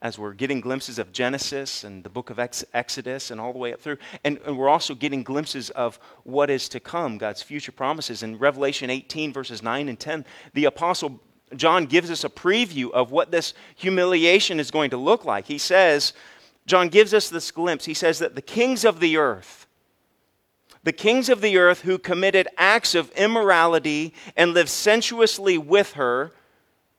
as 0.03 0.19
we're 0.19 0.35
getting 0.35 0.61
glimpses 0.61 0.99
of 0.99 1.11
Genesis 1.13 1.85
and 1.85 2.05
the 2.05 2.11
book 2.11 2.31
of 2.31 2.39
Ex- 2.39 2.65
Exodus 2.75 3.31
and 3.31 3.41
all 3.41 3.53
the 3.53 3.59
way 3.59 3.73
up 3.73 3.81
through. 3.81 3.97
And, 4.25 4.39
and 4.45 4.59
we're 4.59 4.69
also 4.69 4.95
getting 4.95 5.23
glimpses 5.23 5.71
of 5.71 5.99
what 6.25 6.51
is 6.51 6.69
to 6.71 6.81
come, 6.81 7.19
God's 7.19 7.43
future 7.43 7.73
promises. 7.73 8.23
In 8.23 8.39
Revelation 8.39 8.91
18, 8.91 9.33
verses 9.33 9.63
9 9.63 9.89
and 9.89 9.99
10, 9.99 10.25
the 10.55 10.67
apostle 10.67 11.21
John 11.55 11.87
gives 11.87 12.11
us 12.11 12.25
a 12.25 12.29
preview 12.29 12.91
of 12.91 13.13
what 13.13 13.31
this 13.31 13.55
humiliation 13.77 14.59
is 14.59 14.71
going 14.71 14.91
to 14.91 14.97
look 14.97 15.25
like. 15.25 15.47
He 15.47 15.59
says, 15.59 16.13
John 16.67 16.89
gives 16.89 17.15
us 17.15 17.29
this 17.29 17.51
glimpse. 17.53 17.85
He 17.85 17.95
says 17.95 18.19
that 18.19 18.35
the 18.35 18.43
kings 18.43 18.85
of 18.85 18.99
the 18.99 19.17
earth, 19.17 19.67
the 20.83 20.93
kings 20.93 21.29
of 21.29 21.41
the 21.41 21.57
earth 21.57 21.83
who 21.83 21.99
committed 21.99 22.49
acts 22.59 22.95
of 22.95 23.13
immorality 23.13 24.13
and 24.37 24.55
lived 24.55 24.69
sensuously 24.69 25.57
with 25.57 25.93
her, 25.93 26.33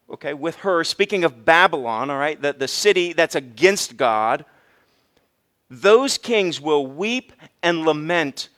okay, 0.09 0.33
with 0.33 0.57
her, 0.57 0.83
speaking 0.83 1.23
of 1.23 1.45
Babylon, 1.45 2.09
all 2.09 2.17
right, 2.17 2.41
the, 2.41 2.53
the 2.53 2.67
city 2.67 3.13
that's 3.13 3.35
against 3.35 3.97
God, 3.97 4.45
those 5.69 6.17
kings 6.17 6.61
will 6.61 6.87
weep 6.87 7.33
and 7.61 7.85
lament 7.85 8.49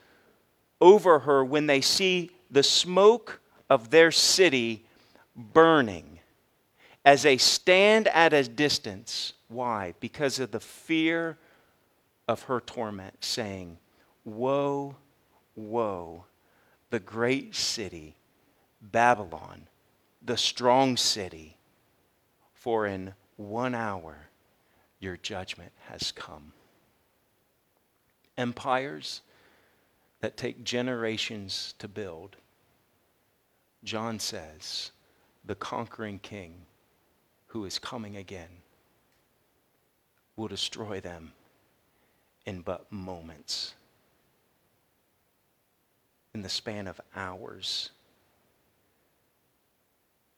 over 0.79 1.19
her 1.19 1.43
when 1.43 1.67
they 1.67 1.81
see 1.81 2.31
the 2.51 2.63
smoke 2.63 3.39
of 3.69 3.89
their 3.89 4.11
city 4.11 4.85
burning 5.35 6.19
as 7.05 7.23
they 7.23 7.37
stand 7.37 8.07
at 8.09 8.33
a 8.33 8.43
distance. 8.43 9.33
Why? 9.47 9.93
Because 9.99 10.39
of 10.39 10.51
the 10.51 10.59
fear 10.59 11.37
of 12.27 12.43
her 12.43 12.59
torment, 12.59 13.15
saying, 13.23 13.77
Woe, 14.23 14.95
woe, 15.55 16.25
the 16.89 16.99
great 16.99 17.55
city, 17.55 18.15
Babylon, 18.81 19.67
the 20.21 20.37
strong 20.37 20.97
city, 20.97 21.57
for 22.53 22.85
in 22.85 23.13
one 23.37 23.73
hour 23.73 24.29
your 24.99 25.17
judgment 25.17 25.71
has 25.87 26.11
come. 26.11 26.53
Empires 28.37 29.21
that 30.21 30.37
take 30.37 30.63
generations 30.63 31.73
to 31.79 31.87
build, 31.87 32.35
John 33.83 34.19
says, 34.19 34.91
the 35.45 35.55
conquering 35.55 36.19
king 36.19 36.65
who 37.47 37.65
is 37.65 37.79
coming 37.79 38.17
again 38.17 38.49
will 40.35 40.47
destroy 40.47 40.99
them 40.99 41.33
in 42.45 42.61
but 42.61 42.91
moments, 42.91 43.73
in 46.33 46.41
the 46.41 46.49
span 46.49 46.87
of 46.87 46.99
hours. 47.15 47.91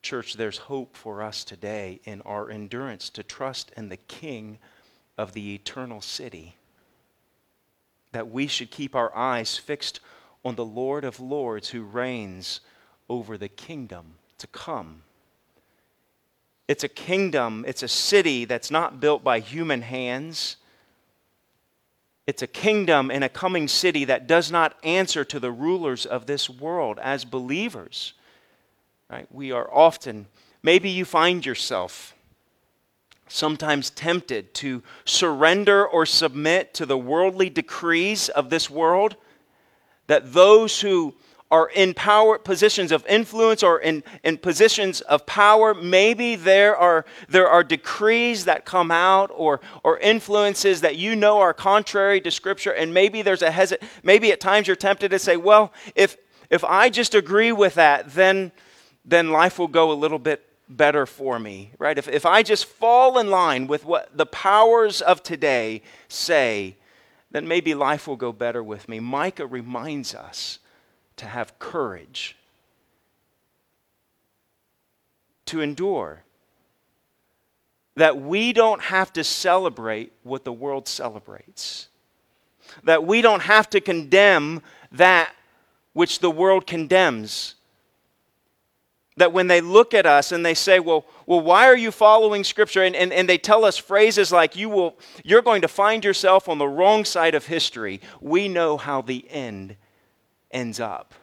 Church, 0.02 0.34
there's 0.34 0.58
hope 0.58 0.96
for 0.98 1.22
us 1.22 1.44
today 1.44 2.00
in 2.06 2.22
our 2.22 2.50
endurance 2.50 3.10
to 3.12 3.24
trust 3.24 3.72
in 3.78 3.90
the 3.90 3.98
King 3.98 4.58
of 5.18 5.34
the 5.34 5.54
eternal 5.54 6.02
city. 6.02 6.56
That 8.12 8.32
we 8.32 8.48
should 8.48 8.72
keep 8.72 8.96
our 8.96 9.16
eyes 9.16 9.58
fixed 9.58 10.00
on 10.44 10.56
the 10.56 10.66
Lord 10.66 11.04
of 11.04 11.20
Lords 11.20 11.70
who 11.70 11.84
reigns 11.84 12.62
over 13.10 13.38
the 13.38 13.48
kingdom 13.48 14.16
to 14.40 14.48
come. 14.48 15.04
It's 16.68 16.84
a 16.84 16.90
kingdom, 16.90 17.64
it's 17.68 17.84
a 17.84 17.88
city 17.88 18.46
that's 18.46 18.72
not 18.72 19.00
built 19.00 19.24
by 19.24 19.40
human 19.40 19.82
hands. 19.82 20.56
It's 22.26 22.42
a 22.42 22.48
kingdom 22.48 23.12
and 23.12 23.24
a 23.24 23.30
coming 23.30 23.68
city 23.68 24.06
that 24.06 24.26
does 24.26 24.52
not 24.52 24.78
answer 24.84 25.26
to 25.26 25.40
the 25.40 25.52
rulers 25.52 26.06
of 26.06 26.26
this 26.26 26.50
world 26.50 26.98
as 27.00 27.26
believers. 27.26 28.14
Right? 29.12 29.28
We 29.30 29.52
are 29.52 29.70
often, 29.70 30.28
maybe 30.64 30.90
you 30.90 31.04
find 31.04 31.46
yourself 31.46 32.16
sometimes 33.28 33.90
tempted 33.90 34.54
to 34.54 34.82
surrender 35.04 35.86
or 35.86 36.06
submit 36.06 36.74
to 36.76 36.86
the 36.86 36.98
worldly 36.98 37.50
decrees 37.50 38.30
of 38.30 38.50
this 38.50 38.70
world, 38.70 39.18
that 40.08 40.32
those 40.32 40.80
who 40.80 41.14
are 41.50 41.70
in 41.76 41.94
power 41.94 42.38
positions 42.38 42.94
of 42.94 43.06
influence 43.06 43.64
or 43.64 43.80
in, 43.82 44.02
in 44.24 44.38
positions 44.38 45.02
of 45.02 45.26
power 45.26 45.74
maybe 45.74 46.38
there 46.38 46.78
are 46.78 47.06
there 47.28 47.50
are 47.50 47.62
decrees 47.62 48.46
that 48.46 48.64
come 48.64 48.90
out 48.90 49.30
or 49.36 49.60
or 49.84 50.00
influences 50.00 50.80
that 50.80 50.96
you 50.96 51.14
know 51.14 51.40
are 51.40 51.54
contrary 51.54 52.22
to 52.22 52.32
scripture 52.32 52.72
and 52.72 52.94
maybe 52.94 53.22
there's 53.22 53.42
a 53.42 53.50
hesit 53.50 53.84
maybe 54.02 54.32
at 54.32 54.40
times 54.40 54.66
you're 54.66 54.78
tempted 54.78 55.12
to 55.12 55.20
say 55.20 55.36
well 55.36 55.74
if 55.94 56.16
if 56.50 56.64
i 56.64 56.90
just 56.90 57.14
agree 57.14 57.52
with 57.52 57.74
that 57.74 58.14
then 58.14 58.50
then 59.04 59.32
life 59.32 59.58
will 59.58 59.68
go 59.68 59.92
a 59.92 59.94
little 59.94 60.20
bit 60.20 60.46
better 60.70 61.06
for 61.06 61.38
me 61.38 61.72
right 61.80 61.98
if, 61.98 62.08
if 62.08 62.26
i 62.26 62.42
just 62.42 62.66
fall 62.66 63.20
in 63.20 63.30
line 63.30 63.68
with 63.68 63.84
what 63.84 64.16
the 64.16 64.26
powers 64.26 65.02
of 65.02 65.22
today 65.22 65.82
say 66.08 66.76
then 67.30 67.48
maybe 67.48 67.74
life 67.74 68.08
will 68.08 68.16
go 68.16 68.32
better 68.32 68.64
with 68.64 68.88
me 68.88 69.00
micah 69.00 69.46
reminds 69.46 70.16
us 70.16 70.60
to 71.22 71.28
have 71.28 71.60
courage, 71.60 72.36
to 75.46 75.62
endure. 75.62 76.24
That 77.96 78.20
we 78.20 78.54
don't 78.54 78.82
have 78.82 79.14
to 79.14 79.24
celebrate 79.24 80.14
what 80.24 80.46
the 80.46 80.52
world 80.52 80.88
celebrates. 80.88 81.90
That 82.86 83.06
we 83.06 83.22
don't 83.22 83.44
have 83.44 83.70
to 83.72 83.82
condemn 83.82 84.64
that 84.94 85.32
which 85.94 86.20
the 86.20 86.32
world 86.32 86.66
condemns. 86.66 87.54
That 89.18 89.34
when 89.34 89.48
they 89.48 89.62
look 89.62 89.94
at 89.94 90.06
us 90.06 90.32
and 90.32 90.46
they 90.46 90.54
say, 90.54 90.80
Well, 90.80 91.06
well 91.26 91.42
why 91.42 91.68
are 91.68 91.78
you 91.78 91.92
following 91.92 92.44
Scripture? 92.44 92.84
And, 92.84 92.96
and, 92.96 93.12
and 93.12 93.28
they 93.28 93.38
tell 93.38 93.66
us 93.66 93.78
phrases 93.78 94.32
like, 94.32 94.56
you 94.56 94.70
will, 94.70 94.98
You're 95.24 95.42
going 95.42 95.62
to 95.62 95.68
find 95.68 96.04
yourself 96.04 96.48
on 96.48 96.58
the 96.58 96.68
wrong 96.68 97.04
side 97.06 97.36
of 97.36 97.46
history. 97.46 98.02
We 98.22 98.48
know 98.48 98.78
how 98.78 99.02
the 99.02 99.30
end 99.30 99.76
ends 100.50 100.80
up. 100.80 101.14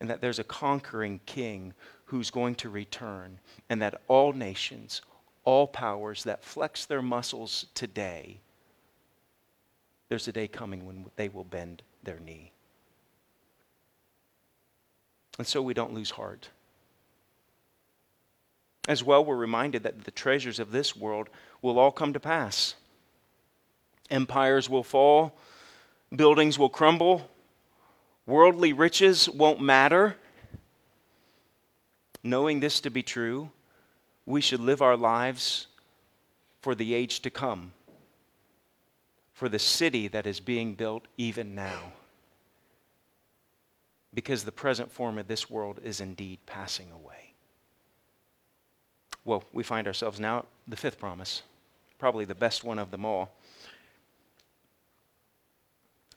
And 0.00 0.10
that 0.10 0.20
there's 0.20 0.38
a 0.38 0.44
conquering 0.44 1.20
king 1.26 1.74
who's 2.12 2.30
going 2.30 2.54
to 2.56 2.68
return, 2.68 3.38
and 3.70 3.80
that 3.80 4.02
all 4.06 4.34
nations, 4.34 5.00
all 5.44 5.66
powers 5.66 6.24
that 6.24 6.44
flex 6.44 6.84
their 6.84 7.00
muscles 7.00 7.64
today, 7.74 8.38
there's 10.10 10.28
a 10.28 10.32
day 10.32 10.46
coming 10.46 10.84
when 10.84 11.06
they 11.16 11.30
will 11.30 11.44
bend 11.44 11.82
their 12.02 12.20
knee. 12.20 12.51
And 15.38 15.46
so 15.46 15.62
we 15.62 15.74
don't 15.74 15.94
lose 15.94 16.10
heart. 16.10 16.48
As 18.88 19.04
well, 19.04 19.24
we're 19.24 19.36
reminded 19.36 19.84
that 19.84 20.04
the 20.04 20.10
treasures 20.10 20.58
of 20.58 20.72
this 20.72 20.96
world 20.96 21.28
will 21.60 21.78
all 21.78 21.92
come 21.92 22.12
to 22.12 22.20
pass. 22.20 22.74
Empires 24.10 24.68
will 24.68 24.82
fall, 24.82 25.38
buildings 26.14 26.58
will 26.58 26.68
crumble, 26.68 27.30
worldly 28.26 28.72
riches 28.72 29.28
won't 29.28 29.60
matter. 29.60 30.16
Knowing 32.22 32.60
this 32.60 32.80
to 32.80 32.90
be 32.90 33.02
true, 33.02 33.50
we 34.26 34.40
should 34.40 34.60
live 34.60 34.82
our 34.82 34.96
lives 34.96 35.68
for 36.60 36.74
the 36.74 36.94
age 36.94 37.20
to 37.20 37.30
come, 37.30 37.72
for 39.32 39.48
the 39.48 39.58
city 39.58 40.08
that 40.08 40.26
is 40.26 40.40
being 40.40 40.74
built 40.74 41.06
even 41.16 41.54
now. 41.54 41.92
Because 44.14 44.44
the 44.44 44.52
present 44.52 44.92
form 44.92 45.18
of 45.18 45.28
this 45.28 45.48
world 45.48 45.80
is 45.82 46.00
indeed 46.00 46.38
passing 46.46 46.90
away. 46.92 47.34
Well, 49.24 49.44
we 49.52 49.62
find 49.62 49.86
ourselves 49.86 50.18
now 50.18 50.40
at 50.40 50.46
the 50.68 50.76
fifth 50.76 50.98
promise, 50.98 51.42
probably 51.98 52.24
the 52.24 52.34
best 52.34 52.64
one 52.64 52.78
of 52.78 52.90
them 52.90 53.04
all. 53.04 53.32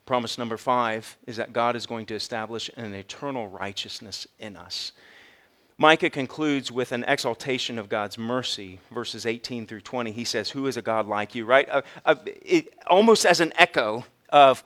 Promise 0.05 0.37
number 0.37 0.57
five 0.57 1.17
is 1.25 1.37
that 1.37 1.53
God 1.53 1.75
is 1.75 1.85
going 1.85 2.05
to 2.07 2.15
establish 2.15 2.69
an 2.75 2.93
eternal 2.93 3.47
righteousness 3.47 4.27
in 4.39 4.55
us. 4.55 4.91
Micah 5.77 6.09
concludes 6.09 6.71
with 6.71 6.91
an 6.91 7.03
exaltation 7.05 7.77
of 7.77 7.89
God's 7.89 8.17
mercy, 8.17 8.79
verses 8.91 9.25
18 9.25 9.67
through 9.67 9.81
20. 9.81 10.11
He 10.11 10.23
says, 10.23 10.51
Who 10.51 10.67
is 10.67 10.77
a 10.77 10.81
God 10.81 11.07
like 11.07 11.35
you, 11.35 11.45
right? 11.45 11.67
Uh, 11.69 11.81
uh, 12.05 12.15
it, 12.25 12.73
almost 12.87 13.25
as 13.25 13.41
an 13.41 13.51
echo 13.57 14.05
of 14.29 14.63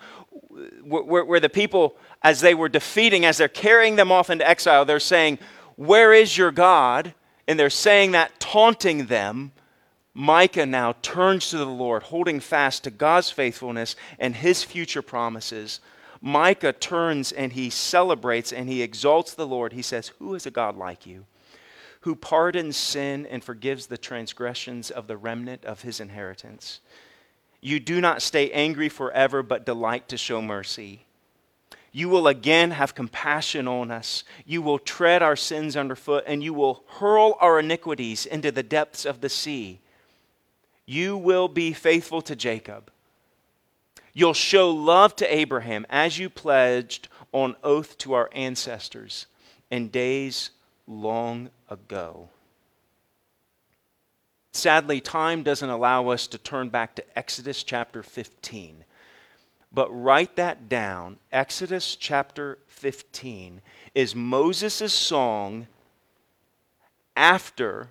where, 0.84 1.24
where 1.26 1.39
the 1.39 1.50
people, 1.50 1.95
as 2.24 2.41
they 2.41 2.54
were 2.54 2.70
defeating, 2.70 3.26
as 3.26 3.38
they're 3.38 3.47
carrying 3.47 3.95
them 3.95 4.12
off 4.12 4.30
into 4.30 4.47
exile, 4.47 4.86
they're 4.86 5.00
saying, 5.00 5.39
Where 5.76 6.14
is 6.14 6.38
your 6.38 6.52
God? 6.52 7.14
And 7.47 7.60
they're 7.60 7.70
saying 7.70 8.12
that, 8.12 8.39
taunting 8.39 9.08
them. 9.08 9.52
Micah 10.14 10.66
now 10.66 10.95
turns 11.02 11.50
to 11.50 11.58
the 11.58 11.66
Lord, 11.66 12.04
holding 12.04 12.39
fast 12.39 12.84
to 12.84 12.91
God's 12.91 13.30
faithfulness 13.30 13.95
and 14.18 14.36
his 14.36 14.64
future 14.64 15.02
promises. 15.02 15.80
Micah 16.22 16.74
turns 16.74 17.32
and 17.32 17.54
he 17.54 17.70
celebrates 17.70 18.52
and 18.52 18.68
he 18.68 18.82
exalts 18.82 19.34
the 19.34 19.47
Lord. 19.47 19.74
He 19.74 19.82
says, 19.82 20.10
Who 20.20 20.36
is 20.36 20.45
a 20.45 20.52
God 20.52 20.76
like 20.76 21.06
you? 21.06 21.26
Who 22.02 22.16
pardons 22.16 22.76
sin 22.76 23.26
and 23.28 23.43
forgives 23.43 23.88
the 23.88 23.97
transgressions 23.97 24.89
of 24.89 25.08
the 25.08 25.18
remnant 25.18 25.64
of 25.66 25.82
his 25.82 26.00
inheritance. 26.00 26.82
You 27.62 27.80
do 27.80 27.99
not 27.99 28.22
stay 28.22 28.51
angry 28.51 28.89
forever, 28.89 29.43
but 29.43 29.66
delight 29.66 30.07
to 30.10 30.18
show 30.18 30.41
mercy. 30.41 31.05
You 31.91 32.07
will 32.07 32.28
again 32.28 32.72
have 32.72 32.95
compassion 32.95 33.68
on 33.68 33.91
us. 33.91 34.24
You 34.45 34.62
will 34.62 34.80
tread 34.80 35.22
our 35.22 35.36
sins 35.36 35.76
underfoot, 35.76 36.24
and 36.28 36.43
you 36.43 36.53
will 36.53 36.84
hurl 36.88 37.38
our 37.41 37.60
iniquities 37.60 38.26
into 38.26 38.51
the 38.51 38.64
depths 38.64 39.05
of 39.05 39.22
the 39.22 39.30
sea. 39.30 39.80
You 40.86 41.18
will 41.18 41.47
be 41.47 41.74
faithful 41.74 42.22
to 42.24 42.36
Jacob. 42.36 42.91
You'll 44.14 44.34
show 44.34 44.70
love 44.72 45.16
to 45.18 45.34
Abraham 45.34 45.86
as 45.89 46.18
you 46.18 46.30
pledged 46.30 47.07
on 47.32 47.55
oath 47.64 47.97
to 47.99 48.14
our 48.14 48.30
ancestors 48.34 49.28
in 49.70 49.89
days 49.89 50.51
long 50.88 51.49
ago. 51.70 52.30
Sadly, 54.52 55.00
time 55.00 55.43
doesn't 55.43 55.70
allow 55.70 56.08
us 56.10 56.28
to 56.28 56.38
turn 56.38 56.70
back 56.70 56.95
to 56.95 57.18
Exodus 57.18 57.64
chapter 57.64 58.02
15. 58.02 58.84
But 59.72 59.89
write 59.89 60.36
that 60.36 60.68
down. 60.68 61.18
Exodus 61.32 61.95
chapter 61.95 62.58
15 62.68 63.62
is 63.93 64.16
Moses' 64.16 64.93
song 64.93 65.68
after 67.16 67.89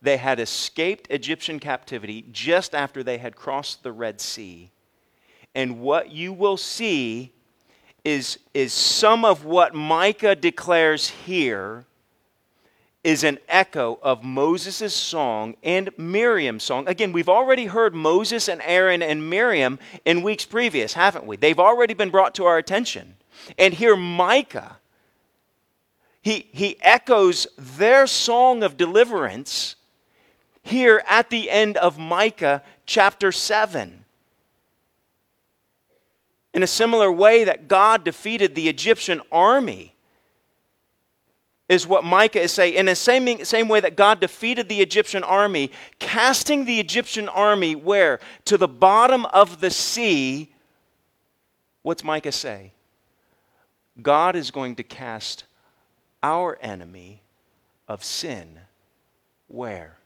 they 0.00 0.16
had 0.16 0.40
escaped 0.40 1.06
Egyptian 1.10 1.60
captivity 1.60 2.26
just 2.32 2.74
after 2.74 3.04
they 3.04 3.18
had 3.18 3.36
crossed 3.36 3.82
the 3.82 3.92
Red 3.92 4.20
Sea. 4.20 4.70
And 5.54 5.80
what 5.80 6.10
you 6.10 6.32
will 6.32 6.56
see 6.56 7.32
is, 8.04 8.38
is 8.52 8.72
some 8.72 9.24
of 9.24 9.44
what 9.44 9.74
Micah 9.74 10.34
declares 10.34 11.08
here 11.08 11.84
is 13.04 13.24
an 13.24 13.38
echo 13.48 13.98
of 14.02 14.22
Moses' 14.22 14.94
song 14.94 15.56
and 15.62 15.90
Miriam's 15.98 16.62
song. 16.62 16.86
Again, 16.86 17.12
we've 17.12 17.28
already 17.28 17.66
heard 17.66 17.94
Moses 17.94 18.48
and 18.48 18.62
Aaron 18.62 19.02
and 19.02 19.28
Miriam 19.28 19.78
in 20.04 20.22
weeks 20.22 20.44
previous, 20.44 20.92
haven't 20.92 21.26
we? 21.26 21.36
They've 21.36 21.58
already 21.58 21.94
been 21.94 22.10
brought 22.10 22.34
to 22.36 22.44
our 22.44 22.58
attention. 22.58 23.16
And 23.58 23.74
here, 23.74 23.96
Micah, 23.96 24.76
he, 26.22 26.48
he 26.52 26.78
echoes 26.80 27.48
their 27.58 28.06
song 28.06 28.62
of 28.62 28.76
deliverance 28.76 29.74
here 30.62 31.02
at 31.08 31.28
the 31.28 31.50
end 31.50 31.76
of 31.76 31.98
Micah 31.98 32.62
chapter 32.86 33.32
7. 33.32 34.04
In 36.54 36.62
a 36.62 36.68
similar 36.68 37.10
way 37.10 37.42
that 37.44 37.66
God 37.66 38.04
defeated 38.04 38.54
the 38.54 38.68
Egyptian 38.68 39.20
army 39.32 39.91
is 41.72 41.86
what 41.86 42.04
Micah 42.04 42.42
is 42.42 42.52
saying. 42.52 42.74
In 42.74 42.84
the 42.84 42.94
same, 42.94 43.42
same 43.46 43.66
way 43.66 43.80
that 43.80 43.96
God 43.96 44.20
defeated 44.20 44.68
the 44.68 44.82
Egyptian 44.82 45.24
army, 45.24 45.70
casting 45.98 46.66
the 46.66 46.78
Egyptian 46.78 47.30
army 47.30 47.74
where? 47.74 48.20
To 48.44 48.58
the 48.58 48.68
bottom 48.68 49.24
of 49.26 49.60
the 49.60 49.70
sea. 49.70 50.52
What's 51.80 52.04
Micah 52.04 52.30
say? 52.30 52.72
God 54.02 54.36
is 54.36 54.50
going 54.50 54.76
to 54.76 54.82
cast 54.82 55.44
our 56.22 56.58
enemy 56.60 57.22
of 57.88 58.04
sin 58.04 58.60
where? 59.48 59.96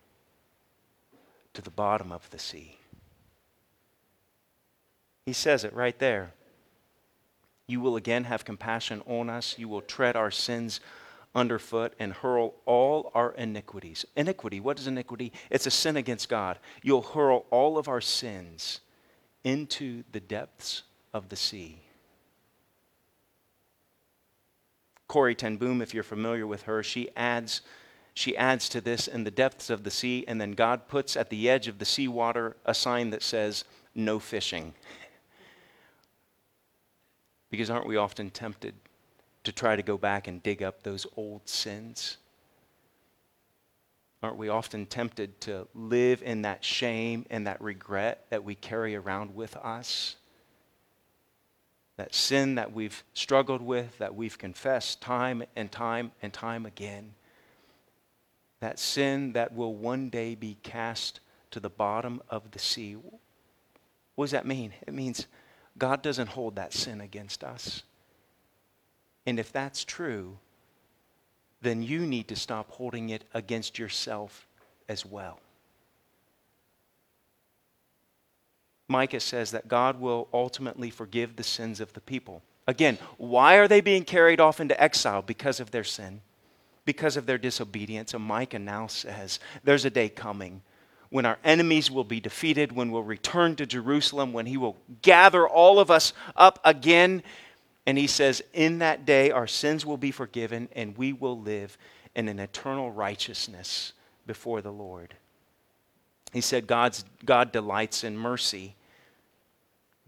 To 1.54 1.62
the 1.62 1.70
bottom 1.70 2.12
of 2.12 2.30
the 2.30 2.38
sea. 2.38 2.78
He 5.24 5.32
says 5.32 5.64
it 5.64 5.74
right 5.74 5.98
there. 5.98 6.32
You 7.66 7.80
will 7.80 7.96
again 7.96 8.22
have 8.24 8.44
compassion 8.44 9.02
on 9.04 9.28
us. 9.28 9.58
You 9.58 9.68
will 9.68 9.80
tread 9.80 10.14
our 10.14 10.30
sins 10.30 10.78
underfoot 11.37 11.93
and 12.01 12.12
hurl 12.14 12.55
all 12.64 13.12
our 13.14 13.32
iniquities. 13.32 14.05
Iniquity, 14.16 14.59
what 14.59 14.80
is 14.80 14.87
iniquity? 14.87 15.32
It's 15.51 15.66
a 15.66 15.70
sin 15.70 15.97
against 15.97 16.28
God. 16.28 16.59
You'll 16.82 17.03
hurl 17.03 17.45
all 17.51 17.78
of 17.78 17.87
our 17.87 18.01
sins 18.01 18.80
into 19.45 20.03
the 20.11 20.18
depths 20.18 20.82
of 21.12 21.28
the 21.28 21.37
sea. 21.37 21.82
Corrie 25.07 25.37
ten 25.37 25.57
Boom, 25.57 25.80
if 25.80 25.95
you're 25.95 26.03
familiar 26.03 26.47
with 26.47 26.62
her, 26.62 26.82
she 26.82 27.11
adds, 27.14 27.61
she 28.14 28.37
adds 28.37 28.68
to 28.70 28.80
this 28.80 29.07
in 29.07 29.22
the 29.22 29.30
depths 29.30 29.70
of 29.70 29.84
the 29.84 29.91
sea, 29.91 30.24
and 30.26 30.41
then 30.41 30.53
God 30.53 30.89
puts 30.89 31.16
at 31.16 31.30
the 31.30 31.49
edge 31.49 31.68
of 31.68 31.78
the 31.78 31.84
seawater 31.84 32.57
a 32.64 32.74
sign 32.74 33.11
that 33.11 33.22
says, 33.22 33.64
no 33.95 34.18
fishing. 34.18 34.74
Because 37.51 37.70
aren't 37.70 37.87
we 37.87 37.97
often 37.97 38.30
tempted 38.30 38.74
to 39.47 39.53
try 39.53 39.76
to 39.76 39.82
go 39.82 39.97
back 39.97 40.26
and 40.26 40.42
dig 40.42 40.62
up 40.62 40.82
those 40.82 41.07
old 41.16 41.49
sins? 41.49 42.16
Aren't 44.22 44.38
we 44.38 44.49
often 44.49 44.86
tempted 44.86 45.40
to 45.42 45.68
live 45.72 46.20
in 46.22 46.42
that 46.42 46.64
shame 46.64 47.26
and 47.30 47.47
that 47.47 47.61
regret 47.61 48.26
that 48.30 48.42
we 48.42 48.57
carry 48.57 48.97
around 48.97 49.36
with 49.36 49.57
us? 49.57 50.16
That 51.97 52.12
sin 52.12 52.57
that 52.57 52.72
we've 52.72 53.05
struggled 53.14 53.62
with, 53.62 53.97
that 53.99 54.16
we've 54.16 54.36
confessed 54.36 55.01
time 55.01 55.44
and 55.55 55.70
time 55.70 56.11
and 56.22 56.32
time 56.32 56.66
again. 56.66 57.14
That 58.59 58.80
sin 58.80 59.32
that 59.34 59.55
will 59.55 59.74
one 59.74 60.09
day 60.09 60.34
be 60.34 60.59
cast 60.64 61.20
to 61.53 61.61
the 61.61 61.70
bottom 61.70 62.20
of 62.28 62.51
the 62.51 62.59
sea. 62.59 62.97
What 64.16 64.24
does 64.24 64.32
that 64.32 64.44
mean? 64.44 64.72
It 64.86 64.92
means 64.92 65.28
God 65.78 66.03
doesn't 66.03 66.30
hold 66.30 66.57
that 66.57 66.72
sin 66.72 67.01
against 67.01 67.44
us. 67.44 67.84
And 69.26 69.38
if 69.38 69.52
that's 69.52 69.84
true, 69.84 70.38
then 71.60 71.82
you 71.82 72.06
need 72.06 72.28
to 72.28 72.36
stop 72.36 72.70
holding 72.70 73.10
it 73.10 73.24
against 73.34 73.78
yourself 73.78 74.46
as 74.88 75.04
well. 75.04 75.40
Micah 78.88 79.20
says 79.20 79.50
that 79.50 79.66
God 79.66 80.00
will 80.00 80.28
ultimately 80.32 80.90
forgive 80.90 81.34
the 81.34 81.42
sins 81.42 81.80
of 81.80 81.92
the 81.92 82.00
people. 82.00 82.42
Again, 82.68 82.98
why 83.16 83.56
are 83.56 83.68
they 83.68 83.80
being 83.80 84.04
carried 84.04 84.40
off 84.40 84.60
into 84.60 84.80
exile? 84.80 85.22
Because 85.22 85.58
of 85.58 85.72
their 85.72 85.84
sin, 85.84 86.20
because 86.84 87.16
of 87.16 87.26
their 87.26 87.38
disobedience. 87.38 88.14
And 88.14 88.22
Micah 88.22 88.60
now 88.60 88.86
says 88.86 89.40
there's 89.64 89.84
a 89.84 89.90
day 89.90 90.08
coming 90.08 90.62
when 91.10 91.26
our 91.26 91.38
enemies 91.44 91.90
will 91.90 92.04
be 92.04 92.20
defeated, 92.20 92.72
when 92.72 92.90
we'll 92.90 93.02
return 93.02 93.56
to 93.56 93.66
Jerusalem, 93.66 94.32
when 94.32 94.46
he 94.46 94.56
will 94.56 94.76
gather 95.02 95.48
all 95.48 95.78
of 95.78 95.90
us 95.90 96.12
up 96.34 96.58
again 96.64 97.22
and 97.87 97.97
he 97.97 98.09
says, 98.09 98.43
In 98.53 98.80
that 98.80 99.07
day, 99.07 99.30
our 99.30 99.47
sins 99.47 99.87
will 99.87 99.97
be 99.97 100.11
forgiven, 100.11 100.68
and 100.74 100.99
we 100.99 101.12
will 101.12 101.41
live 101.41 101.78
in 102.14 102.28
an 102.28 102.41
eternal 102.41 102.91
righteousness 102.91 103.93
before 104.26 104.61
the 104.61 104.72
Lord. 104.72 105.14
He 106.32 106.41
said, 106.41 106.66
God's, 106.66 107.05
God 107.24 107.53
delights 107.53 108.03
in 108.03 108.18
mercy. 108.18 108.74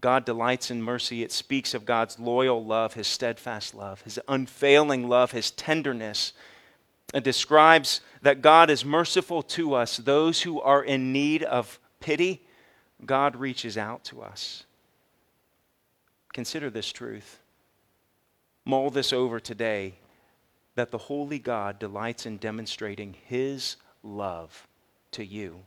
God 0.01 0.25
delights 0.25 0.69
in 0.69 0.81
mercy. 0.81 1.23
It 1.23 1.31
speaks 1.31 1.73
of 1.73 1.85
God's 1.85 2.19
loyal 2.19 2.63
love, 2.63 2.93
his 2.93 3.07
steadfast 3.07 3.73
love, 3.73 4.01
his 4.01 4.19
unfailing 4.27 5.07
love, 5.07 5.31
his 5.31 5.51
tenderness. 5.51 6.33
It 7.13 7.23
describes 7.23 8.01
that 8.21 8.41
God 8.41 8.69
is 8.69 8.83
merciful 8.83 9.41
to 9.43 9.73
us. 9.73 9.97
Those 9.97 10.41
who 10.41 10.59
are 10.61 10.83
in 10.83 11.13
need 11.13 11.43
of 11.43 11.79
pity, 11.99 12.45
God 13.05 13.35
reaches 13.37 13.77
out 13.77 14.03
to 14.05 14.21
us. 14.21 14.65
Consider 16.33 16.69
this 16.69 16.91
truth 16.91 17.38
mull 18.69 18.91
this 18.91 19.11
over 19.11 19.39
today 19.39 19.95
that 20.75 20.91
the 20.91 20.97
Holy 20.97 21.39
God 21.39 21.79
delights 21.79 22.27
in 22.27 22.37
demonstrating 22.37 23.15
His 23.25 23.77
love 24.03 24.67
to 25.11 25.25
you. 25.25 25.61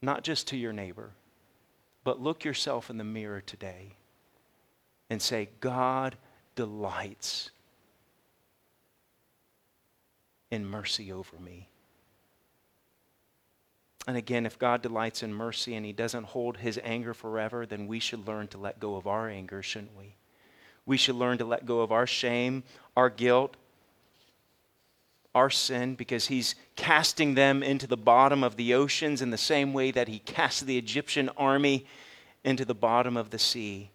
Not 0.00 0.24
just 0.24 0.48
to 0.48 0.56
your 0.56 0.72
neighbor, 0.72 1.10
but 2.04 2.22
look 2.22 2.42
yourself 2.44 2.88
in 2.88 2.96
the 2.96 3.04
mirror 3.04 3.42
today 3.42 3.92
and 5.10 5.20
say, 5.20 5.50
God 5.60 6.16
delights 6.54 7.50
in 10.50 10.64
mercy 10.64 11.12
over 11.12 11.36
me. 11.38 11.68
And 14.06 14.16
again, 14.16 14.46
if 14.46 14.58
God 14.58 14.82
delights 14.82 15.22
in 15.22 15.34
mercy 15.34 15.74
and 15.74 15.84
He 15.84 15.92
doesn't 15.92 16.24
hold 16.24 16.58
His 16.58 16.78
anger 16.84 17.12
forever, 17.12 17.66
then 17.66 17.88
we 17.88 17.98
should 17.98 18.26
learn 18.26 18.46
to 18.48 18.58
let 18.58 18.78
go 18.78 18.94
of 18.94 19.06
our 19.06 19.28
anger, 19.28 19.62
shouldn't 19.62 19.96
we? 19.96 20.14
We 20.84 20.96
should 20.96 21.16
learn 21.16 21.38
to 21.38 21.44
let 21.44 21.66
go 21.66 21.80
of 21.80 21.90
our 21.90 22.06
shame, 22.06 22.62
our 22.96 23.10
guilt, 23.10 23.56
our 25.34 25.50
sin, 25.50 25.96
because 25.96 26.28
He's 26.28 26.54
casting 26.76 27.34
them 27.34 27.64
into 27.64 27.88
the 27.88 27.96
bottom 27.96 28.44
of 28.44 28.56
the 28.56 28.74
oceans 28.74 29.20
in 29.20 29.30
the 29.30 29.38
same 29.38 29.72
way 29.72 29.90
that 29.90 30.06
He 30.06 30.20
cast 30.20 30.66
the 30.66 30.78
Egyptian 30.78 31.28
army 31.36 31.84
into 32.44 32.64
the 32.64 32.74
bottom 32.74 33.16
of 33.16 33.30
the 33.30 33.40
sea. 33.40 33.90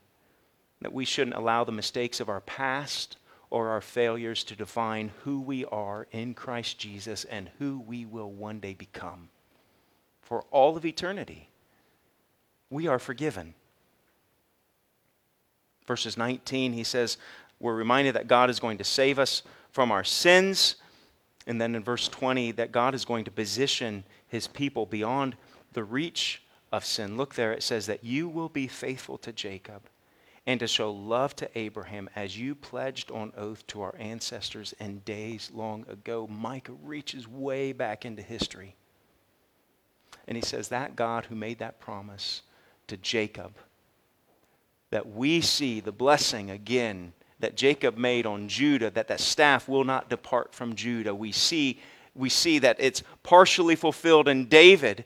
That 0.82 0.92
we 0.92 1.06
shouldn't 1.06 1.38
allow 1.38 1.64
the 1.64 1.72
mistakes 1.72 2.20
of 2.20 2.28
our 2.28 2.42
past 2.42 3.16
or 3.50 3.70
our 3.70 3.82
failures 3.82 4.44
to 4.46 4.56
define 4.58 5.12
who 5.24 5.40
we 5.40 5.64
are 5.66 6.08
in 6.12 6.34
Christ 6.34 6.80
Jesus 6.80 7.24
and 7.24 7.50
who 7.60 7.80
we 7.80 8.06
will 8.06 8.32
one 8.32 8.60
day 8.60 8.74
become 8.74 9.30
for 10.32 10.46
all 10.50 10.78
of 10.78 10.86
eternity. 10.86 11.50
We 12.70 12.88
are 12.88 13.00
forgiven. 13.00 13.54
Verses 15.86 16.16
19, 16.16 16.72
he 16.72 16.86
says, 16.86 17.18
we're 17.60 17.76
reminded 17.76 18.16
that 18.16 18.30
God 18.30 18.50
is 18.50 18.58
going 18.58 18.78
to 18.78 18.86
save 18.86 19.20
us 19.20 19.44
from 19.74 19.92
our 19.92 20.06
sins. 20.06 20.78
And 21.48 21.60
then 21.60 21.76
in 21.76 21.84
verse 21.84 22.08
20, 22.08 22.54
that 22.54 22.72
God 22.72 22.96
is 22.96 23.04
going 23.04 23.26
to 23.26 23.32
position 23.32 24.06
his 24.30 24.48
people 24.48 24.86
beyond 24.86 25.36
the 25.74 25.84
reach 25.84 26.42
of 26.72 26.86
sin. 26.86 27.18
Look 27.18 27.36
there, 27.36 27.52
it 27.52 27.62
says 27.62 27.86
that 27.88 28.06
you 28.06 28.30
will 28.30 28.48
be 28.48 28.68
faithful 28.68 29.18
to 29.18 29.34
Jacob 29.34 29.82
and 30.48 30.62
to 30.62 30.68
show 30.68 30.94
love 30.94 31.36
to 31.36 31.60
Abraham 31.60 32.10
as 32.16 32.40
you 32.40 32.56
pledged 32.56 33.12
on 33.12 33.34
oath 33.36 33.68
to 33.68 33.82
our 33.82 33.96
ancestors 34.00 34.74
in 34.80 35.00
days 35.00 35.52
long 35.54 35.86
ago. 35.90 36.26
Micah 36.26 36.72
reaches 36.82 37.28
way 37.28 37.74
back 37.74 38.06
into 38.06 38.22
history. 38.22 38.78
And 40.32 40.38
he 40.38 40.48
says, 40.48 40.70
That 40.70 40.96
God 40.96 41.26
who 41.26 41.36
made 41.36 41.60
that 41.60 41.82
promise 41.82 42.44
to 42.88 42.96
Jacob, 42.96 43.52
that 44.90 45.14
we 45.14 45.42
see 45.42 45.82
the 45.82 45.92
blessing 45.92 46.50
again 46.50 47.12
that 47.42 47.58
Jacob 47.58 47.98
made 47.98 48.26
on 48.26 48.48
Judah, 48.48 48.90
that 48.92 49.10
that 49.10 49.20
staff 49.20 49.68
will 49.68 49.84
not 49.84 50.10
depart 50.10 50.56
from 50.56 50.74
Judah. 50.74 51.14
We 51.14 51.34
see, 51.34 51.82
we 52.16 52.30
see 52.30 52.60
that 52.60 52.78
it's 52.80 53.04
partially 53.24 53.76
fulfilled 53.76 54.30
in 54.30 54.46
David, 54.46 55.04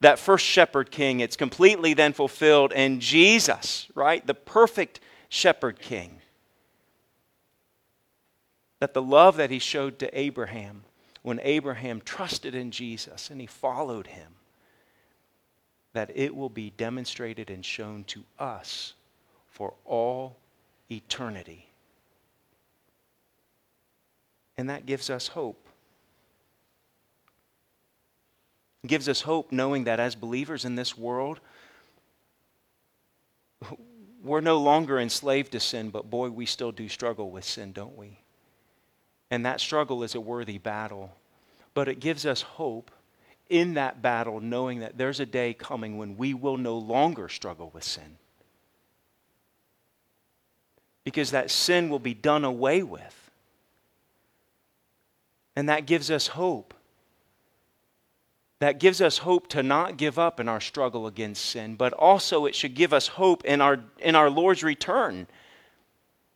that 0.00 0.18
first 0.18 0.44
shepherd 0.44 0.90
king. 0.90 1.20
It's 1.20 1.38
completely 1.38 1.94
then 1.94 2.12
fulfilled 2.12 2.74
in 2.74 3.00
Jesus, 3.00 3.88
right? 3.94 4.26
The 4.26 4.34
perfect 4.34 5.00
shepherd 5.30 5.80
king. 5.80 6.20
That 8.80 8.92
the 8.92 9.00
love 9.00 9.38
that 9.38 9.50
he 9.50 9.58
showed 9.58 9.98
to 10.00 10.18
Abraham 10.18 10.84
when 11.26 11.40
Abraham 11.42 12.00
trusted 12.04 12.54
in 12.54 12.70
Jesus 12.70 13.30
and 13.30 13.40
he 13.40 13.48
followed 13.48 14.06
him, 14.06 14.30
that 15.92 16.08
it 16.14 16.36
will 16.36 16.48
be 16.48 16.70
demonstrated 16.76 17.50
and 17.50 17.64
shown 17.64 18.04
to 18.04 18.22
us 18.38 18.94
for 19.48 19.74
all 19.84 20.36
eternity. 20.88 21.66
And 24.56 24.70
that 24.70 24.86
gives 24.86 25.10
us 25.10 25.26
hope. 25.26 25.68
It 28.84 28.86
gives 28.86 29.08
us 29.08 29.22
hope 29.22 29.50
knowing 29.50 29.82
that 29.82 29.98
as 29.98 30.14
believers 30.14 30.64
in 30.64 30.76
this 30.76 30.96
world, 30.96 31.40
we're 34.22 34.40
no 34.40 34.58
longer 34.58 35.00
enslaved 35.00 35.50
to 35.50 35.58
sin, 35.58 35.90
but 35.90 36.08
boy, 36.08 36.30
we 36.30 36.46
still 36.46 36.70
do 36.70 36.88
struggle 36.88 37.32
with 37.32 37.44
sin, 37.44 37.72
don't 37.72 37.96
we? 37.96 38.20
And 39.30 39.44
that 39.44 39.60
struggle 39.60 40.02
is 40.02 40.14
a 40.14 40.20
worthy 40.20 40.58
battle. 40.58 41.12
But 41.74 41.88
it 41.88 42.00
gives 42.00 42.24
us 42.24 42.42
hope 42.42 42.90
in 43.48 43.74
that 43.74 44.02
battle, 44.02 44.40
knowing 44.40 44.80
that 44.80 44.98
there's 44.98 45.20
a 45.20 45.26
day 45.26 45.54
coming 45.54 45.98
when 45.98 46.16
we 46.16 46.34
will 46.34 46.56
no 46.56 46.78
longer 46.78 47.28
struggle 47.28 47.70
with 47.72 47.84
sin. 47.84 48.16
Because 51.04 51.30
that 51.30 51.50
sin 51.50 51.88
will 51.88 52.00
be 52.00 52.14
done 52.14 52.44
away 52.44 52.82
with. 52.82 53.30
And 55.54 55.68
that 55.68 55.86
gives 55.86 56.10
us 56.10 56.28
hope. 56.28 56.74
That 58.58 58.80
gives 58.80 59.00
us 59.00 59.18
hope 59.18 59.48
to 59.48 59.62
not 59.62 59.96
give 59.96 60.18
up 60.18 60.40
in 60.40 60.48
our 60.48 60.60
struggle 60.60 61.06
against 61.06 61.44
sin, 61.44 61.76
but 61.76 61.92
also 61.92 62.46
it 62.46 62.54
should 62.54 62.74
give 62.74 62.92
us 62.92 63.06
hope 63.06 63.44
in 63.44 63.60
our, 63.60 63.80
in 63.98 64.14
our 64.14 64.30
Lord's 64.30 64.64
return. 64.64 65.26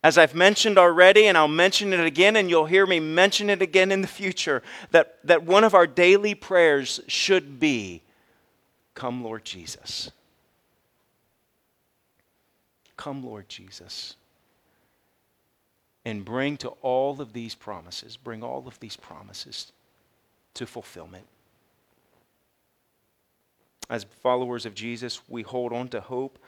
As 0.03 0.17
I've 0.17 0.33
mentioned 0.33 0.77
already, 0.77 1.27
and 1.27 1.37
I'll 1.37 1.47
mention 1.47 1.93
it 1.93 1.99
again, 1.99 2.35
and 2.35 2.49
you'll 2.49 2.65
hear 2.65 2.87
me 2.87 2.99
mention 2.99 3.49
it 3.49 3.61
again 3.61 3.91
in 3.91 4.01
the 4.01 4.07
future, 4.07 4.63
that, 4.89 5.19
that 5.23 5.43
one 5.43 5.63
of 5.63 5.75
our 5.75 5.85
daily 5.85 6.33
prayers 6.33 6.99
should 7.07 7.59
be 7.59 8.01
Come, 8.93 9.23
Lord 9.23 9.45
Jesus. 9.45 10.11
Come, 12.97 13.23
Lord 13.23 13.49
Jesus. 13.49 14.15
And 16.05 16.25
bring 16.25 16.57
to 16.57 16.69
all 16.81 17.21
of 17.21 17.33
these 17.33 17.55
promises, 17.55 18.17
bring 18.17 18.43
all 18.43 18.67
of 18.67 18.79
these 18.79 18.95
promises 18.95 19.71
to 20.55 20.65
fulfillment. 20.65 21.25
As 23.89 24.05
followers 24.21 24.65
of 24.65 24.73
Jesus, 24.73 25.21
we 25.27 25.41
hold 25.41 25.73
on 25.73 25.87
to 25.89 26.01
hope 26.01 26.39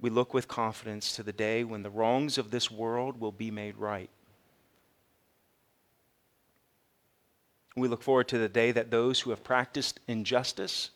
we 0.00 0.10
look 0.10 0.34
with 0.34 0.48
confidence 0.48 1.14
to 1.16 1.22
the 1.22 1.32
day 1.32 1.64
when 1.64 1.82
the 1.82 1.90
wrongs 1.90 2.38
of 2.38 2.50
this 2.50 2.70
world 2.70 3.18
will 3.20 3.32
be 3.32 3.50
made 3.50 3.76
right. 3.76 4.10
We 7.76 7.88
look 7.88 8.02
forward 8.02 8.28
to 8.28 8.38
the 8.38 8.48
day 8.48 8.72
that 8.72 8.90
those 8.90 9.20
who 9.20 9.30
have 9.30 9.44
practiced 9.44 10.00
injustice 10.06 10.90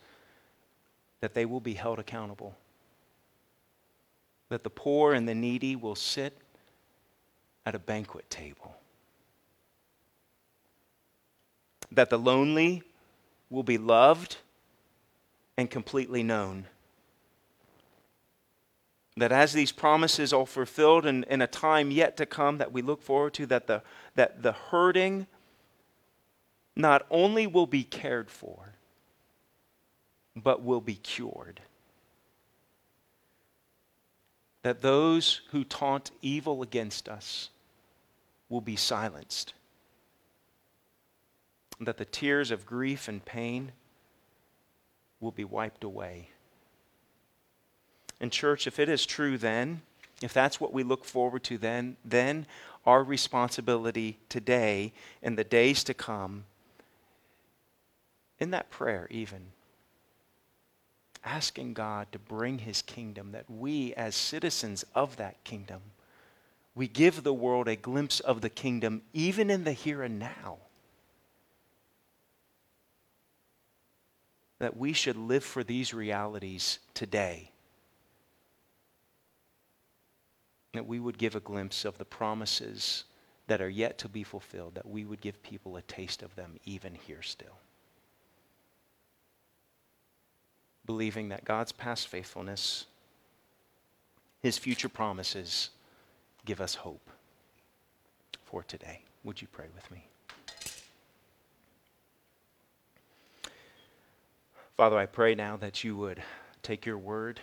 that 1.20 1.34
they 1.34 1.44
will 1.44 1.60
be 1.60 1.74
held 1.74 1.98
accountable. 1.98 2.56
That 4.48 4.64
the 4.64 4.70
poor 4.70 5.12
and 5.12 5.28
the 5.28 5.34
needy 5.34 5.76
will 5.76 5.94
sit 5.94 6.36
at 7.66 7.74
a 7.74 7.78
banquet 7.78 8.28
table. 8.30 8.74
That 11.92 12.10
the 12.10 12.18
lonely 12.18 12.82
will 13.50 13.62
be 13.62 13.78
loved 13.78 14.38
and 15.56 15.70
completely 15.70 16.22
known 16.22 16.66
that 19.16 19.32
as 19.32 19.52
these 19.52 19.72
promises 19.72 20.32
are 20.32 20.46
fulfilled 20.46 21.04
in, 21.06 21.24
in 21.24 21.42
a 21.42 21.46
time 21.46 21.90
yet 21.90 22.16
to 22.16 22.26
come 22.26 22.58
that 22.58 22.72
we 22.72 22.82
look 22.82 23.02
forward 23.02 23.34
to, 23.34 23.46
that 23.46 23.66
the, 23.66 23.82
that 24.14 24.42
the 24.42 24.52
hurting 24.52 25.26
not 26.76 27.06
only 27.10 27.46
will 27.46 27.66
be 27.66 27.82
cared 27.82 28.30
for, 28.30 28.74
but 30.36 30.62
will 30.62 30.80
be 30.80 30.94
cured. 30.94 31.60
That 34.62 34.82
those 34.82 35.40
who 35.50 35.64
taunt 35.64 36.10
evil 36.22 36.62
against 36.62 37.08
us 37.08 37.50
will 38.48 38.60
be 38.60 38.76
silenced. 38.76 39.54
That 41.80 41.96
the 41.96 42.04
tears 42.04 42.50
of 42.50 42.66
grief 42.66 43.08
and 43.08 43.24
pain 43.24 43.72
will 45.18 45.32
be 45.32 45.44
wiped 45.44 45.82
away. 45.82 46.28
And, 48.20 48.30
church, 48.30 48.66
if 48.66 48.78
it 48.78 48.88
is 48.88 49.06
true 49.06 49.38
then, 49.38 49.80
if 50.22 50.34
that's 50.34 50.60
what 50.60 50.72
we 50.72 50.82
look 50.82 51.04
forward 51.04 51.42
to 51.44 51.56
then, 51.56 51.96
then 52.04 52.46
our 52.84 53.02
responsibility 53.02 54.18
today 54.28 54.92
and 55.22 55.38
the 55.38 55.44
days 55.44 55.82
to 55.84 55.94
come, 55.94 56.44
in 58.38 58.50
that 58.50 58.70
prayer, 58.70 59.06
even, 59.10 59.52
asking 61.24 61.74
God 61.74 62.10
to 62.12 62.18
bring 62.18 62.58
his 62.58 62.82
kingdom, 62.82 63.32
that 63.32 63.50
we, 63.50 63.94
as 63.94 64.14
citizens 64.14 64.84
of 64.94 65.16
that 65.16 65.42
kingdom, 65.44 65.80
we 66.74 66.88
give 66.88 67.22
the 67.22 67.34
world 67.34 67.68
a 67.68 67.76
glimpse 67.76 68.20
of 68.20 68.40
the 68.40 68.48
kingdom 68.48 69.02
even 69.12 69.50
in 69.50 69.64
the 69.64 69.72
here 69.72 70.02
and 70.02 70.18
now. 70.18 70.58
That 74.58 74.76
we 74.76 74.92
should 74.92 75.16
live 75.16 75.44
for 75.44 75.64
these 75.64 75.92
realities 75.92 76.78
today 76.94 77.49
that 80.72 80.86
we 80.86 81.00
would 81.00 81.18
give 81.18 81.34
a 81.34 81.40
glimpse 81.40 81.84
of 81.84 81.98
the 81.98 82.04
promises 82.04 83.04
that 83.46 83.60
are 83.60 83.68
yet 83.68 83.98
to 83.98 84.08
be 84.08 84.22
fulfilled, 84.22 84.74
that 84.76 84.88
we 84.88 85.04
would 85.04 85.20
give 85.20 85.42
people 85.42 85.76
a 85.76 85.82
taste 85.82 86.22
of 86.22 86.34
them 86.36 86.56
even 86.64 86.94
here 86.94 87.22
still. 87.22 87.58
Believing 90.86 91.28
that 91.30 91.44
God's 91.44 91.72
past 91.72 92.08
faithfulness, 92.08 92.86
his 94.40 94.56
future 94.56 94.88
promises, 94.88 95.70
give 96.44 96.60
us 96.60 96.76
hope 96.76 97.10
for 98.44 98.62
today. 98.62 99.02
Would 99.24 99.42
you 99.42 99.48
pray 99.48 99.66
with 99.74 99.90
me? 99.90 100.06
Father, 104.76 104.96
I 104.96 105.06
pray 105.06 105.34
now 105.34 105.56
that 105.58 105.84
you 105.84 105.96
would 105.96 106.22
take 106.62 106.86
your 106.86 106.96
word 106.96 107.40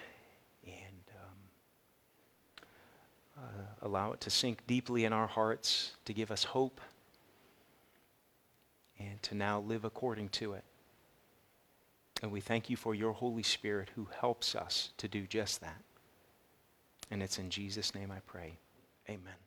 Uh, 3.38 3.42
allow 3.84 4.12
it 4.14 4.22
to 4.22 4.30
sink 4.30 4.66
deeply 4.66 5.06
in 5.06 5.14
our 5.14 5.28
hearts, 5.28 5.92
to 6.06 6.14
give 6.14 6.32
us 6.32 6.44
hope, 6.44 6.82
and 9.00 9.22
to 9.22 9.36
now 9.36 9.60
live 9.60 9.86
according 9.86 10.30
to 10.30 10.54
it. 10.54 10.64
And 12.24 12.32
we 12.32 12.42
thank 12.42 12.70
you 12.70 12.76
for 12.76 12.96
your 12.96 13.12
Holy 13.12 13.44
Spirit 13.44 13.92
who 13.96 14.08
helps 14.20 14.56
us 14.56 14.90
to 14.98 15.08
do 15.08 15.28
just 15.28 15.62
that. 15.62 15.82
And 17.12 17.22
it's 17.22 17.38
in 17.38 17.50
Jesus' 17.50 17.94
name 17.94 18.12
I 18.12 18.20
pray. 18.26 18.58
Amen. 19.08 19.47